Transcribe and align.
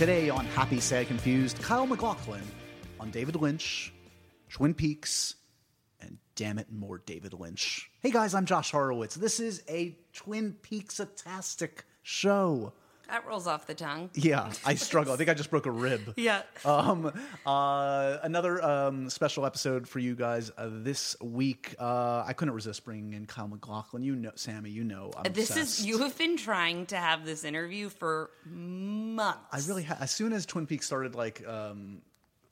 Today 0.00 0.30
on 0.30 0.46
Happy, 0.46 0.80
Sad, 0.80 1.08
Confused, 1.08 1.60
Kyle 1.60 1.86
MacLachlan 1.86 2.40
on 2.98 3.10
David 3.10 3.36
Lynch, 3.36 3.92
Twin 4.48 4.72
Peaks, 4.72 5.34
and 6.00 6.16
damn 6.36 6.58
it, 6.58 6.72
more 6.72 7.02
David 7.04 7.34
Lynch. 7.34 7.90
Hey 8.00 8.10
guys, 8.10 8.34
I'm 8.34 8.46
Josh 8.46 8.70
Horowitz. 8.70 9.14
This 9.14 9.40
is 9.40 9.62
a 9.68 9.94
Twin 10.14 10.54
Peaks-tastic 10.62 11.84
show. 12.00 12.72
That 13.10 13.26
rolls 13.26 13.46
off 13.48 13.66
the 13.66 13.74
tongue. 13.74 14.08
Yeah, 14.14 14.52
I 14.64 14.74
struggle. 14.76 15.12
I 15.12 15.16
think 15.16 15.28
I 15.28 15.34
just 15.34 15.50
broke 15.50 15.66
a 15.66 15.70
rib. 15.70 16.14
Yeah. 16.16 16.42
Um, 16.64 17.12
uh, 17.44 18.18
another 18.22 18.62
um, 18.62 19.10
special 19.10 19.44
episode 19.46 19.88
for 19.88 19.98
you 19.98 20.14
guys 20.14 20.50
uh, 20.56 20.68
this 20.70 21.16
week. 21.20 21.74
Uh, 21.78 22.22
I 22.26 22.32
couldn't 22.34 22.54
resist 22.54 22.84
bringing 22.84 23.14
in 23.14 23.26
Kyle 23.26 23.48
MacLachlan. 23.48 24.02
You 24.02 24.14
know, 24.14 24.30
Sammy, 24.36 24.70
you 24.70 24.84
know, 24.84 25.10
I'm 25.16 25.32
this 25.32 25.50
obsessed. 25.50 25.80
is 25.80 25.86
you 25.86 25.98
have 25.98 26.16
been 26.16 26.36
trying 26.36 26.86
to 26.86 26.96
have 26.96 27.24
this 27.24 27.42
interview 27.44 27.88
for 27.88 28.30
months. 28.46 29.38
I 29.50 29.60
really 29.68 29.82
ha- 29.82 29.98
as 30.00 30.10
soon 30.10 30.32
as 30.32 30.46
Twin 30.46 30.66
Peaks 30.66 30.86
started 30.86 31.14
like 31.14 31.46
um, 31.48 32.02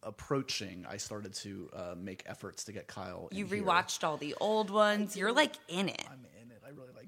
approaching, 0.03 0.87
I 0.89 0.97
started 0.97 1.35
to 1.35 1.71
uh, 1.73 1.95
make 1.97 2.23
efforts 2.27 2.65
to 2.65 2.73
get 2.73 2.87
Kyle. 2.89 3.29
in 3.31 3.39
you 3.39 3.47
here. 3.47 3.63
rewatched 3.63 4.03
all 4.05 4.17
the 4.17 4.35
old 4.41 4.71
ones. 4.71 5.17
You're 5.17 5.33
like 5.33 5.55
in 5.69 5.89
it. 5.89 6.05
I'm 6.11 6.25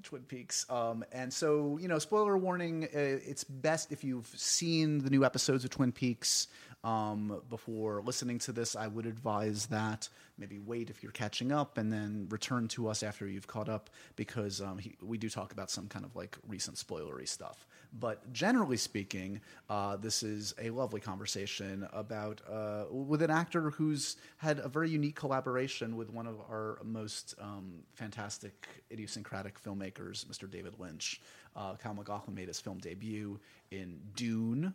Twin 0.01 0.23
Peaks. 0.23 0.65
Um, 0.69 1.03
and 1.11 1.31
so, 1.31 1.77
you 1.81 1.87
know, 1.87 1.99
spoiler 1.99 2.37
warning: 2.37 2.85
uh, 2.85 2.87
it's 2.93 3.43
best 3.43 3.91
if 3.91 4.03
you've 4.03 4.27
seen 4.27 4.99
the 4.99 5.09
new 5.09 5.23
episodes 5.25 5.63
of 5.63 5.69
Twin 5.69 5.91
Peaks 5.91 6.47
um, 6.83 7.41
before 7.49 8.01
listening 8.01 8.39
to 8.39 8.51
this. 8.51 8.75
I 8.75 8.87
would 8.87 9.05
advise 9.05 9.67
that 9.67 10.09
maybe 10.37 10.59
wait 10.59 10.89
if 10.89 11.03
you're 11.03 11.11
catching 11.11 11.51
up, 11.51 11.77
and 11.77 11.91
then 11.91 12.27
return 12.29 12.67
to 12.69 12.87
us 12.87 13.03
after 13.03 13.27
you've 13.27 13.47
caught 13.47 13.69
up, 13.69 13.89
because 14.15 14.61
um, 14.61 14.79
he, 14.79 14.95
we 15.01 15.17
do 15.17 15.29
talk 15.29 15.51
about 15.51 15.69
some 15.69 15.87
kind 15.87 16.03
of 16.03 16.15
like 16.15 16.37
recent 16.47 16.77
spoilery 16.77 17.27
stuff. 17.27 17.67
But 17.93 18.31
generally 18.33 18.77
speaking, 18.77 19.41
uh, 19.69 19.97
this 19.97 20.23
is 20.23 20.55
a 20.59 20.69
lovely 20.69 21.01
conversation 21.01 21.87
about 21.93 22.41
uh, 22.49 22.85
with 22.89 23.21
an 23.21 23.29
actor 23.29 23.69
who's 23.71 24.15
had 24.37 24.59
a 24.59 24.69
very 24.69 24.89
unique 24.89 25.15
collaboration 25.15 25.97
with 25.97 26.09
one 26.09 26.25
of 26.25 26.39
our 26.49 26.79
most 26.83 27.35
um, 27.39 27.83
fantastic, 27.93 28.67
idiosyncratic 28.91 29.61
filmmakers, 29.61 30.25
Mr. 30.25 30.49
David 30.49 30.79
Lynch. 30.79 31.21
Uh, 31.55 31.75
Kyle 31.75 31.93
MacLachlan 31.93 32.33
made 32.33 32.47
his 32.47 32.59
film 32.59 32.79
debut 32.79 33.39
in 33.71 33.99
Dune. 34.15 34.73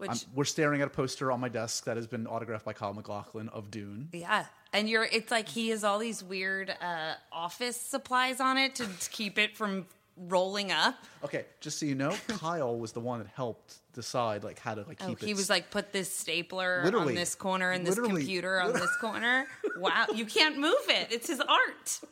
Which 0.00 0.10
I'm, 0.10 0.18
we're 0.34 0.44
staring 0.44 0.80
at 0.82 0.86
a 0.88 0.90
poster 0.90 1.30
on 1.30 1.40
my 1.40 1.48
desk 1.48 1.84
that 1.84 1.96
has 1.96 2.06
been 2.06 2.26
autographed 2.26 2.64
by 2.64 2.72
Kyle 2.72 2.92
MacLachlan 2.94 3.48
of 3.50 3.70
Dune. 3.70 4.08
yeah, 4.12 4.46
and 4.72 4.88
you're. 4.88 5.04
It's 5.04 5.30
like 5.30 5.48
he 5.48 5.68
has 5.68 5.84
all 5.84 5.98
these 5.98 6.22
weird 6.24 6.70
uh, 6.80 7.14
office 7.32 7.80
supplies 7.80 8.40
on 8.40 8.58
it 8.58 8.74
to, 8.76 8.86
keep 9.10 9.38
it 9.38 9.56
from 9.56 9.86
rolling 10.16 10.70
up. 10.72 10.96
Okay, 11.24 11.44
just 11.60 11.78
so 11.78 11.86
you 11.86 11.94
know, 11.94 12.14
Kyle 12.28 12.78
was 12.78 12.92
the 12.92 13.00
one 13.00 13.20
that 13.20 13.28
helped 13.28 13.76
decide 13.94 14.44
like 14.44 14.58
how 14.58 14.74
to 14.74 14.82
like 14.82 14.98
Oh, 15.02 15.08
keep 15.08 15.22
it. 15.22 15.26
he 15.26 15.34
was 15.34 15.48
like, 15.50 15.70
put 15.70 15.92
this 15.92 16.14
stapler 16.14 16.82
Literally. 16.84 17.08
on 17.08 17.14
this 17.14 17.34
corner 17.34 17.70
and 17.70 17.86
this 17.86 17.98
computer 17.98 18.60
on 18.60 18.72
this 18.72 18.94
corner. 19.00 19.46
Wow, 19.78 20.06
you 20.14 20.24
can't 20.26 20.58
move 20.58 20.74
it. 20.88 21.08
It's 21.10 21.28
his 21.28 21.40
art. 21.40 22.00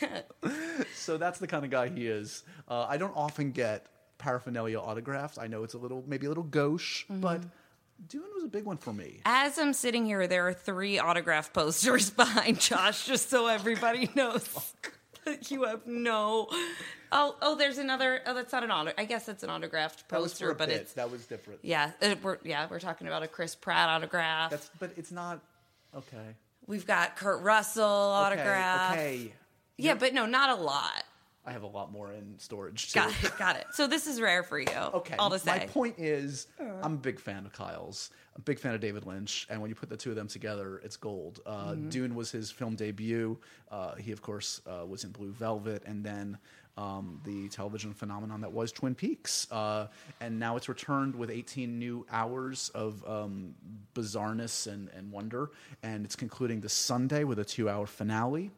Yeah. 0.00 0.22
So 0.94 1.16
that's 1.16 1.38
the 1.38 1.46
kind 1.46 1.64
of 1.64 1.70
guy 1.70 1.88
he 1.88 2.08
is. 2.08 2.42
Uh, 2.66 2.86
I 2.88 2.96
don't 2.96 3.14
often 3.14 3.52
get 3.52 3.86
paraphernalia 4.18 4.78
autographed. 4.78 5.38
I 5.38 5.46
know 5.46 5.62
it's 5.64 5.74
a 5.74 5.78
little, 5.78 6.04
maybe 6.06 6.26
a 6.26 6.28
little 6.28 6.44
gauche, 6.44 7.04
Mm-hmm. 7.04 7.20
but 7.20 7.42
Dune 8.08 8.24
was 8.34 8.44
a 8.44 8.48
big 8.48 8.64
one 8.64 8.76
for 8.76 8.92
me. 8.92 9.20
As 9.24 9.58
I'm 9.58 9.72
sitting 9.72 10.04
here, 10.04 10.26
there 10.26 10.46
are 10.46 10.52
three 10.52 10.98
autograph 10.98 11.52
posters 11.52 12.10
behind 12.24 12.60
Josh, 12.60 13.06
just 13.06 13.30
so 13.30 13.46
everybody 13.46 14.10
knows 14.14 14.74
you 15.48 15.64
have 15.64 15.86
no. 15.86 16.48
Oh, 17.10 17.36
oh, 17.40 17.54
there's 17.54 17.78
another. 17.78 18.20
Oh, 18.26 18.34
that's 18.34 18.52
not 18.52 18.64
an 18.64 18.70
auto. 18.70 18.92
I 18.98 19.04
guess 19.06 19.24
that's 19.26 19.42
an 19.42 19.50
autographed 19.50 20.08
That 20.08 20.20
was 20.20 20.32
for 20.32 20.48
poster, 20.48 20.54
but 20.54 20.68
bit. 20.68 20.80
it's 20.82 20.92
that 20.94 21.10
was 21.10 21.24
different. 21.26 21.60
yeah. 21.62 21.92
uh, 22.02 22.16
We're 22.22 22.38
yeah, 22.44 22.66
we're 22.70 22.80
talking 22.80 23.06
about 23.06 23.22
a 23.22 23.28
Chris 23.28 23.54
Pratt 23.54 23.88
autograph. 23.88 24.50
That's, 24.50 24.70
but 24.78 24.90
it's 24.96 25.10
not 25.12 25.40
okay. 25.96 26.34
We've 26.66 26.86
got 26.86 27.16
Kurt 27.16 27.42
Russell 27.42 27.84
autograph. 27.86 28.92
Okay, 28.92 29.14
okay. 29.20 29.32
Yeah, 29.78 29.94
but 29.94 30.12
no, 30.14 30.26
not 30.26 30.50
a 30.58 30.60
lot. 30.60 31.02
I 31.46 31.52
have 31.52 31.62
a 31.62 31.66
lot 31.68 31.92
more 31.92 32.12
in 32.12 32.34
storage 32.38 32.92
too. 32.92 32.98
Got 33.00 33.24
it. 33.24 33.38
Got 33.38 33.56
it. 33.56 33.66
So 33.72 33.86
this 33.86 34.06
is 34.08 34.20
rare 34.20 34.42
for 34.42 34.58
you. 34.58 34.66
Okay. 34.94 35.14
All 35.16 35.30
to 35.30 35.38
say. 35.38 35.50
My 35.58 35.66
point 35.66 35.94
is, 35.98 36.48
I'm 36.82 36.94
a 36.94 36.96
big 36.96 37.20
fan 37.20 37.46
of 37.46 37.52
Kyle's. 37.52 38.10
I'm 38.34 38.40
a 38.40 38.44
big 38.44 38.58
fan 38.58 38.74
of 38.74 38.80
David 38.80 39.06
Lynch, 39.06 39.46
and 39.48 39.60
when 39.60 39.70
you 39.70 39.74
put 39.76 39.88
the 39.88 39.96
two 39.96 40.10
of 40.10 40.16
them 40.16 40.28
together, 40.28 40.80
it's 40.84 40.96
gold. 40.96 41.40
Uh, 41.46 41.66
Mm-hmm. 41.72 41.88
Dune 41.88 42.14
was 42.14 42.30
his 42.30 42.50
film 42.50 42.74
debut. 42.74 43.38
Uh, 43.70 43.94
he, 43.94 44.12
of 44.12 44.20
course, 44.22 44.60
uh, 44.66 44.84
was 44.84 45.04
in 45.04 45.10
Blue 45.10 45.30
Velvet, 45.30 45.82
and 45.86 46.04
then 46.04 46.36
um, 46.76 47.20
the 47.24 47.48
television 47.48 47.94
phenomenon 47.94 48.40
that 48.42 48.52
was 48.52 48.72
Twin 48.72 48.94
Peaks. 48.94 49.46
Uh, 49.50 49.86
and 50.20 50.38
now 50.38 50.56
it's 50.56 50.68
returned 50.68 51.14
with 51.14 51.30
18 51.30 51.78
new 51.78 52.04
hours 52.10 52.70
of 52.74 53.02
um, 53.08 53.54
bizarreness 53.94 54.66
and, 54.66 54.90
and 54.96 55.10
wonder, 55.10 55.50
and 55.82 56.04
it's 56.04 56.16
concluding 56.16 56.60
this 56.60 56.72
Sunday 56.74 57.24
with 57.24 57.38
a 57.38 57.44
two-hour 57.44 57.86
finale. 57.86 58.50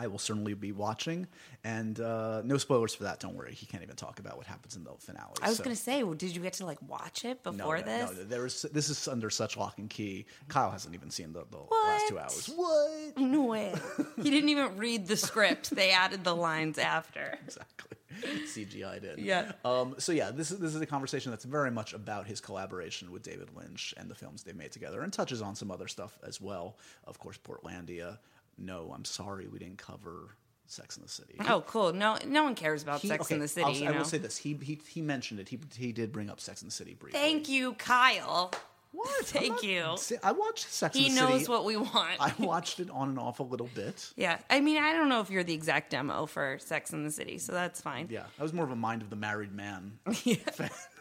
I 0.00 0.06
will 0.06 0.18
certainly 0.18 0.54
be 0.54 0.72
watching, 0.72 1.26
and 1.62 2.00
uh, 2.00 2.40
no 2.42 2.56
spoilers 2.56 2.94
for 2.94 3.04
that. 3.04 3.20
Don't 3.20 3.34
worry, 3.34 3.52
he 3.52 3.66
can't 3.66 3.82
even 3.82 3.96
talk 3.96 4.18
about 4.18 4.38
what 4.38 4.46
happens 4.46 4.76
in 4.76 4.84
the 4.84 4.92
finale. 4.98 5.34
I 5.42 5.48
was 5.48 5.58
so- 5.58 5.64
going 5.64 5.76
to 5.76 5.82
say, 5.82 6.02
well, 6.02 6.14
did 6.14 6.34
you 6.34 6.40
get 6.40 6.54
to 6.54 6.64
like 6.64 6.78
watch 6.88 7.26
it 7.26 7.42
before 7.42 7.76
no, 7.76 7.84
this? 7.84 8.10
No, 8.16 8.24
there 8.24 8.46
is, 8.46 8.62
this 8.72 8.88
is 8.88 9.06
under 9.08 9.28
such 9.28 9.58
lock 9.58 9.76
and 9.76 9.90
key. 9.90 10.24
Kyle 10.48 10.70
hasn't 10.70 10.94
even 10.94 11.10
seen 11.10 11.34
the, 11.34 11.44
the 11.50 11.58
last 11.58 12.08
two 12.08 12.18
hours. 12.18 12.50
What? 12.56 13.18
No 13.18 13.44
way. 13.44 13.74
he 14.16 14.30
didn't 14.30 14.48
even 14.48 14.78
read 14.78 15.06
the 15.06 15.18
script. 15.18 15.70
They 15.70 15.90
added 15.90 16.24
the 16.24 16.34
lines 16.34 16.78
after. 16.78 17.38
Exactly. 17.50 17.96
CGI 18.22 19.00
did. 19.00 19.18
Yeah. 19.18 19.52
Um, 19.64 19.96
so 19.98 20.12
yeah, 20.12 20.30
this 20.30 20.50
is 20.50 20.58
this 20.58 20.74
is 20.74 20.80
a 20.80 20.86
conversation 20.86 21.30
that's 21.30 21.44
very 21.44 21.70
much 21.70 21.94
about 21.94 22.26
his 22.26 22.40
collaboration 22.40 23.10
with 23.10 23.22
David 23.22 23.48
Lynch 23.56 23.94
and 23.96 24.10
the 24.10 24.14
films 24.14 24.42
they 24.42 24.52
made 24.52 24.72
together, 24.72 25.00
and 25.02 25.12
touches 25.12 25.42
on 25.42 25.54
some 25.54 25.70
other 25.70 25.88
stuff 25.88 26.18
as 26.26 26.40
well. 26.40 26.76
Of 27.04 27.18
course, 27.18 27.38
Portlandia. 27.38 28.18
No, 28.60 28.92
I'm 28.94 29.04
sorry, 29.04 29.48
we 29.48 29.58
didn't 29.58 29.78
cover 29.78 30.36
Sex 30.66 30.96
in 30.96 31.02
the 31.02 31.08
City. 31.08 31.34
Oh, 31.48 31.62
cool. 31.66 31.92
No, 31.92 32.16
no 32.26 32.44
one 32.44 32.54
cares 32.54 32.82
about 32.82 33.00
He- 33.00 33.08
Sex 33.08 33.22
okay, 33.24 33.34
in 33.34 33.40
the 33.40 33.48
City. 33.48 33.64
I'll- 33.64 33.72
you 33.74 33.88
I 33.88 33.96
will 33.96 34.04
say 34.04 34.18
this: 34.18 34.36
he 34.36 34.54
he 34.54 34.78
he 34.86 35.00
mentioned 35.02 35.40
it. 35.40 35.48
He 35.48 35.58
he 35.76 35.92
did 35.92 36.12
bring 36.12 36.30
up 36.30 36.38
Sex 36.40 36.62
in 36.62 36.68
the 36.68 36.72
City 36.72 36.94
briefly. 36.94 37.18
Thank 37.18 37.48
you, 37.48 37.72
Kyle. 37.74 38.52
What? 38.92 39.24
Thank 39.26 39.50
not- 39.52 39.62
you. 39.62 39.96
I 40.22 40.32
watched 40.32 40.68
Sex 40.68 40.96
He 40.96 41.06
in 41.06 41.14
the 41.14 41.20
City? 41.20 41.26
He 41.26 41.32
knows 41.32 41.40
City. 41.42 41.52
what 41.52 41.64
we 41.64 41.76
want. 41.76 42.16
I 42.18 42.34
watched 42.38 42.80
it 42.80 42.90
on 42.90 43.10
and 43.10 43.18
off 43.20 43.38
a 43.38 43.44
little 43.44 43.68
bit. 43.74 44.12
yeah, 44.16 44.38
I 44.50 44.60
mean, 44.60 44.78
I 44.82 44.92
don't 44.92 45.08
know 45.08 45.20
if 45.20 45.30
you're 45.30 45.44
the 45.44 45.54
exact 45.54 45.90
demo 45.90 46.26
for 46.26 46.58
Sex 46.58 46.92
in 46.92 47.04
the 47.04 47.10
City, 47.12 47.38
so 47.38 47.52
that's 47.52 47.80
fine. 47.80 48.08
Yeah, 48.10 48.24
I 48.38 48.42
was 48.42 48.52
more 48.52 48.64
of 48.64 48.72
a 48.72 48.76
mind 48.76 49.02
of 49.02 49.10
the 49.10 49.16
married 49.16 49.52
man. 49.52 49.92
Yeah. 50.24 50.36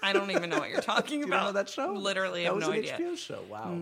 I 0.01 0.13
don't 0.13 0.31
even 0.31 0.49
know 0.49 0.59
what 0.59 0.69
you're 0.69 0.81
talking 0.95 1.19
you 1.19 1.25
about. 1.25 1.47
know 1.47 1.51
that 1.53 1.67
show? 1.67 1.91
Literally, 1.93 2.43
that 2.43 2.47
have 2.47 2.55
was 2.55 2.67
no 2.67 2.71
idea. 2.73 2.97
HBO 2.97 3.17
show. 3.17 3.41
Wow. 3.49 3.77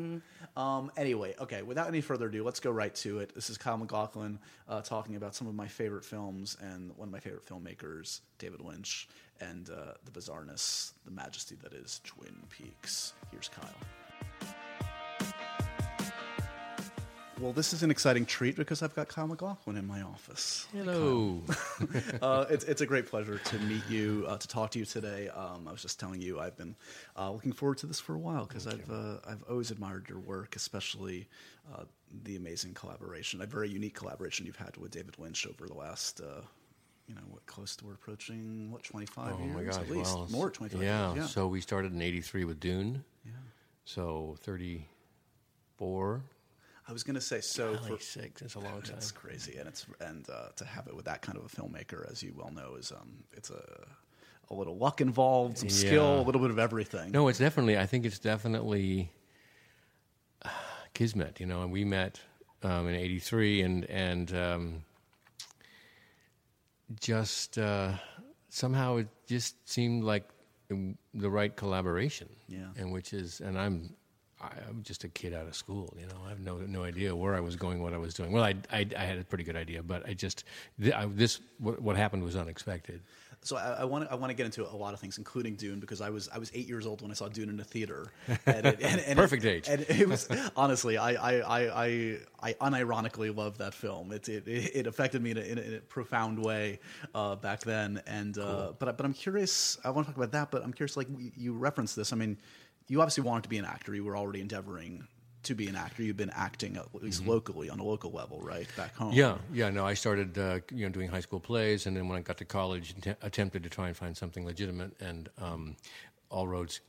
Um, 0.56 0.92
anyway, 0.98 1.36
okay. 1.40 1.62
Without 1.62 1.88
any 1.88 2.02
further 2.02 2.28
ado, 2.28 2.44
let's 2.44 2.60
go 2.60 2.72
right 2.72 2.94
to 2.96 3.20
it. 3.20 3.36
This 3.36 3.50
is 3.52 3.58
Kyle 3.58 3.78
MacLachlan 3.78 4.40
uh, 4.68 4.82
talking 4.82 5.16
about 5.16 5.36
some 5.36 5.48
of 5.48 5.54
my 5.54 5.68
favorite 5.68 6.04
films 6.04 6.58
and 6.60 6.92
one 6.98 7.10
of 7.10 7.12
my 7.12 7.20
favorite 7.20 7.46
filmmakers, 7.46 8.22
David 8.40 8.62
Lynch, 8.62 9.08
and 9.42 9.70
uh, 9.70 9.94
the 10.06 10.12
bizarreness, 10.12 10.94
the 11.06 11.12
majesty 11.12 11.56
that 11.64 11.74
is 11.74 12.02
Twin 12.04 12.36
Peaks. 12.50 13.14
Here's 13.32 13.50
Kyle. 13.50 13.70
Well, 17.40 17.54
this 17.54 17.72
is 17.72 17.84
an 17.84 17.92
exciting 17.92 18.26
treat 18.26 18.56
because 18.56 18.82
I've 18.82 18.96
got 18.96 19.10
Kyle 19.10 19.28
MacLachlan 19.28 19.78
in 19.78 19.86
my 19.86 20.02
office. 20.02 20.66
Hello. 20.74 21.44
uh, 22.22 22.46
it's, 22.50 22.64
it's 22.64 22.82
a 22.82 22.86
great 22.88 23.06
pleasure 23.06 23.38
to 23.38 23.60
meet 23.60 23.88
you, 23.88 24.26
uh, 24.28 24.38
to 24.38 24.48
talk 24.48 24.72
to 24.72 24.80
you 24.80 24.86
today. 24.86 25.30
Um, 25.30 25.68
I 25.68 25.72
was 25.72 25.84
just 25.84 26.00
telling 26.00 26.20
you, 26.20 26.40
I've 26.40 26.58
been 26.58 26.76
uh, 27.16 27.30
looking 27.32 27.52
forward 27.52 27.78
to 27.80 27.86
this 27.86 28.00
for 28.00 28.16
a 28.16 28.18
while 28.18 28.46
because 28.46 28.66
I've 28.66 28.90
uh, 28.90 29.18
I've 29.28 29.44
always 29.48 29.70
admired 29.70 30.10
your 30.10 30.18
work, 30.18 30.56
especially 30.56 31.28
uh, 31.76 31.84
the 32.24 32.38
amazing 32.38 32.74
collaboration, 32.74 33.40
a 33.42 33.46
very 33.46 33.70
unique 33.70 33.94
collaboration 33.94 34.48
you've 34.48 34.56
had 34.56 34.76
with 34.78 34.90
David 34.90 35.20
Lynch 35.20 35.46
over 35.46 35.68
the 35.68 35.76
last. 35.76 36.22
You 37.08 37.16
know 37.16 37.22
what? 37.30 37.46
Close 37.46 37.76
to 37.78 37.86
we're 37.86 37.94
approaching 37.94 38.70
what 38.72 38.84
twenty 38.84 39.06
five 39.06 39.36
oh 39.38 39.44
years 39.44 39.56
my 39.56 39.64
gosh. 39.64 39.78
at 39.78 39.90
least 39.90 40.16
well, 40.16 40.28
more 40.30 40.50
twenty 40.50 40.74
five 40.74 40.84
yeah, 40.84 41.14
years. 41.14 41.18
Yeah. 41.18 41.26
So 41.28 41.48
we 41.48 41.62
started 41.62 41.94
in 41.94 42.02
'83 42.02 42.44
with 42.44 42.60
Dune. 42.60 43.04
yeah. 43.26 43.32
So 43.86 44.36
34. 44.42 46.22
I 46.90 46.94
was 46.94 47.04
gonna 47.04 47.22
say 47.22 47.42
so. 47.42 47.78
For, 47.78 48.00
six. 48.00 48.42
That's 48.42 48.56
a 48.56 48.60
long 48.60 48.82
time. 48.82 48.98
It's 48.98 49.12
crazy, 49.12 49.58
and 49.58 49.68
it's 49.68 49.86
and 50.00 50.30
uh, 50.30 50.50
to 50.56 50.66
have 50.66 50.88
it 50.88 50.96
with 50.96 51.06
that 51.06 51.22
kind 51.22 51.38
of 51.38 51.46
a 51.46 51.50
filmmaker, 51.50 52.10
as 52.10 52.24
you 52.24 52.34
well 52.36 52.52
know, 52.52 52.76
is 52.76 52.92
um, 52.92 53.24
it's 53.34 53.50
a 53.50 53.86
a 54.50 54.54
little 54.54 54.78
luck 54.78 55.02
involved, 55.02 55.58
some 55.58 55.70
skill, 55.70 56.20
a 56.20 56.24
little 56.24 56.40
bit 56.40 56.52
of 56.52 56.60
everything. 56.60 57.12
No, 57.12 57.28
it's 57.28 57.40
definitely. 57.40 57.78
I 57.78 57.86
think 57.86 58.06
it's 58.06 58.20
definitely 58.20 59.12
uh, 60.44 60.50
kismet. 60.94 61.40
You 61.40 61.46
know, 61.46 61.64
and 61.64 61.72
we 61.72 61.84
met 61.84 62.22
um, 62.64 62.88
in 62.88 62.96
'83, 62.96 63.62
and 63.62 63.86
and 63.86 64.36
um, 64.36 64.84
just 67.00 67.58
uh, 67.58 67.92
somehow 68.50 68.98
it 68.98 69.08
just 69.28 69.56
seemed 69.70 70.04
like 70.04 70.24
the 71.14 71.30
right 71.30 71.56
collaboration. 71.56 72.30
Yeah. 72.48 72.68
and 72.78 72.92
which 72.92 73.14
is, 73.14 73.42
and 73.42 73.58
I'm. 73.58 73.90
I- 74.40 74.52
I'm 74.70 74.84
just 74.84 75.04
a 75.04 75.10
kid 75.10 75.34
out 75.34 75.48
of 75.48 75.56
school, 75.56 75.92
you 76.00 76.06
know. 76.06 76.22
I 76.24 76.30
have 76.30 76.40
no 76.40 76.58
no 76.58 76.84
idea 76.84 77.16
where 77.16 77.34
I 77.34 77.40
was 77.40 77.56
going, 77.56 77.82
what 77.82 77.94
I 77.94 77.98
was 77.98 78.14
doing. 78.14 78.32
Well, 78.32 78.44
I 78.44 78.54
I, 78.72 78.86
I 78.96 79.04
had 79.04 79.18
a 79.18 79.24
pretty 79.24 79.44
good 79.44 79.56
idea, 79.56 79.82
but 79.82 80.08
I 80.08 80.14
just 80.14 80.44
th- 80.80 80.94
I, 80.94 81.08
this 81.08 81.40
what, 81.58 81.82
what 81.82 81.96
happened 81.98 82.24
was 82.24 82.36
unexpected. 82.36 83.02
So 83.44 83.56
I, 83.56 83.86
want 83.86 84.04
to 84.06 84.12
I 84.12 84.16
want 84.16 84.30
to 84.30 84.34
get 84.34 84.46
into 84.46 84.70
a 84.70 84.76
lot 84.76 84.94
of 84.94 85.00
things, 85.00 85.18
including 85.18 85.56
Dune, 85.56 85.80
because 85.80 86.02
I 86.02 86.10
was 86.10 86.28
I 86.28 86.38
was 86.38 86.52
eight 86.54 86.68
years 86.68 86.86
old 86.86 87.02
when 87.02 87.12
I 87.12 87.14
saw 87.14 87.30
Dune 87.30 87.50
in 87.50 87.60
a 87.60 87.64
theater. 87.64 88.12
And 88.46 88.66
it, 88.66 88.82
and, 88.82 89.00
and 89.02 89.18
Perfect 89.18 89.46
it, 89.46 89.50
age. 89.50 89.68
And 89.70 89.86
it 89.88 90.08
was 90.10 90.28
honestly, 90.56 90.98
I 90.98 91.12
I, 91.14 91.62
I, 91.62 92.18
I, 92.42 92.54
unironically 92.54 93.34
love 93.36 93.58
that 93.60 93.74
film. 93.74 94.12
It 94.12 94.28
it, 94.28 94.48
it 94.48 94.88
affected 94.88 95.22
me 95.22 95.32
in 95.32 95.38
a, 95.38 95.42
in 95.42 95.58
a, 95.58 95.62
in 95.62 95.74
a 95.76 95.80
profound 95.80 96.44
way 96.44 96.80
uh, 97.16 97.36
back 97.36 97.62
then. 97.62 98.02
And 98.06 98.38
uh, 98.38 98.74
but 98.78 98.90
I- 98.90 98.92
but 98.92 99.06
I'm 99.06 99.14
curious. 99.14 99.78
I 99.86 99.92
want 99.92 100.08
to 100.08 100.12
talk 100.12 100.18
about 100.18 100.32
that, 100.32 100.52
but 100.52 100.64
I'm 100.64 100.74
curious. 100.74 100.98
Like 100.98 101.08
you 101.36 101.54
referenced 101.54 101.96
this. 101.96 102.12
I 102.12 102.16
mean, 102.18 102.38
you 102.88 103.00
obviously 103.02 103.24
wanted 103.24 103.44
to 103.44 103.50
be 103.50 103.58
an 103.60 103.66
actor. 103.66 103.96
You 103.96 104.04
were 104.04 104.18
already 104.18 104.42
endeavoring 104.42 105.08
to 105.44 105.56
be 105.56 105.68
an 105.68 105.76
actor. 105.76 106.04
You've 106.04 106.18
been 106.18 106.32
acting 106.32 106.78
at 106.78 106.94
least 107.04 107.26
locally 107.26 107.70
on 107.70 107.80
a 107.80 107.84
local 107.84 108.12
level, 108.12 108.40
right 108.42 108.68
back 108.76 108.96
home. 108.96 109.10
Mm-hmm. 109.12 109.20
Yeah, 109.20 109.38
yeah. 109.54 109.70
No, 109.70 109.86
I 109.86 109.94
started, 109.94 110.38
uh, 110.38 110.60
you 110.72 110.86
know, 110.86 110.92
doing 110.92 111.10
high 111.10 111.22
school 111.22 111.40
plays, 111.40 111.86
and 111.86 111.96
then 111.96 112.08
when 112.08 112.18
I 112.18 112.22
got 112.22 112.38
to 112.38 112.46
college, 112.46 112.96
att- 113.06 113.18
attempted 113.22 113.64
to 113.64 113.70
try 113.70 113.88
and 113.88 113.96
find 113.96 114.16
something 114.16 114.46
legitimate, 114.46 115.00
and 115.00 115.30
um, 115.38 115.76
all 116.30 116.48
roads 116.48 116.82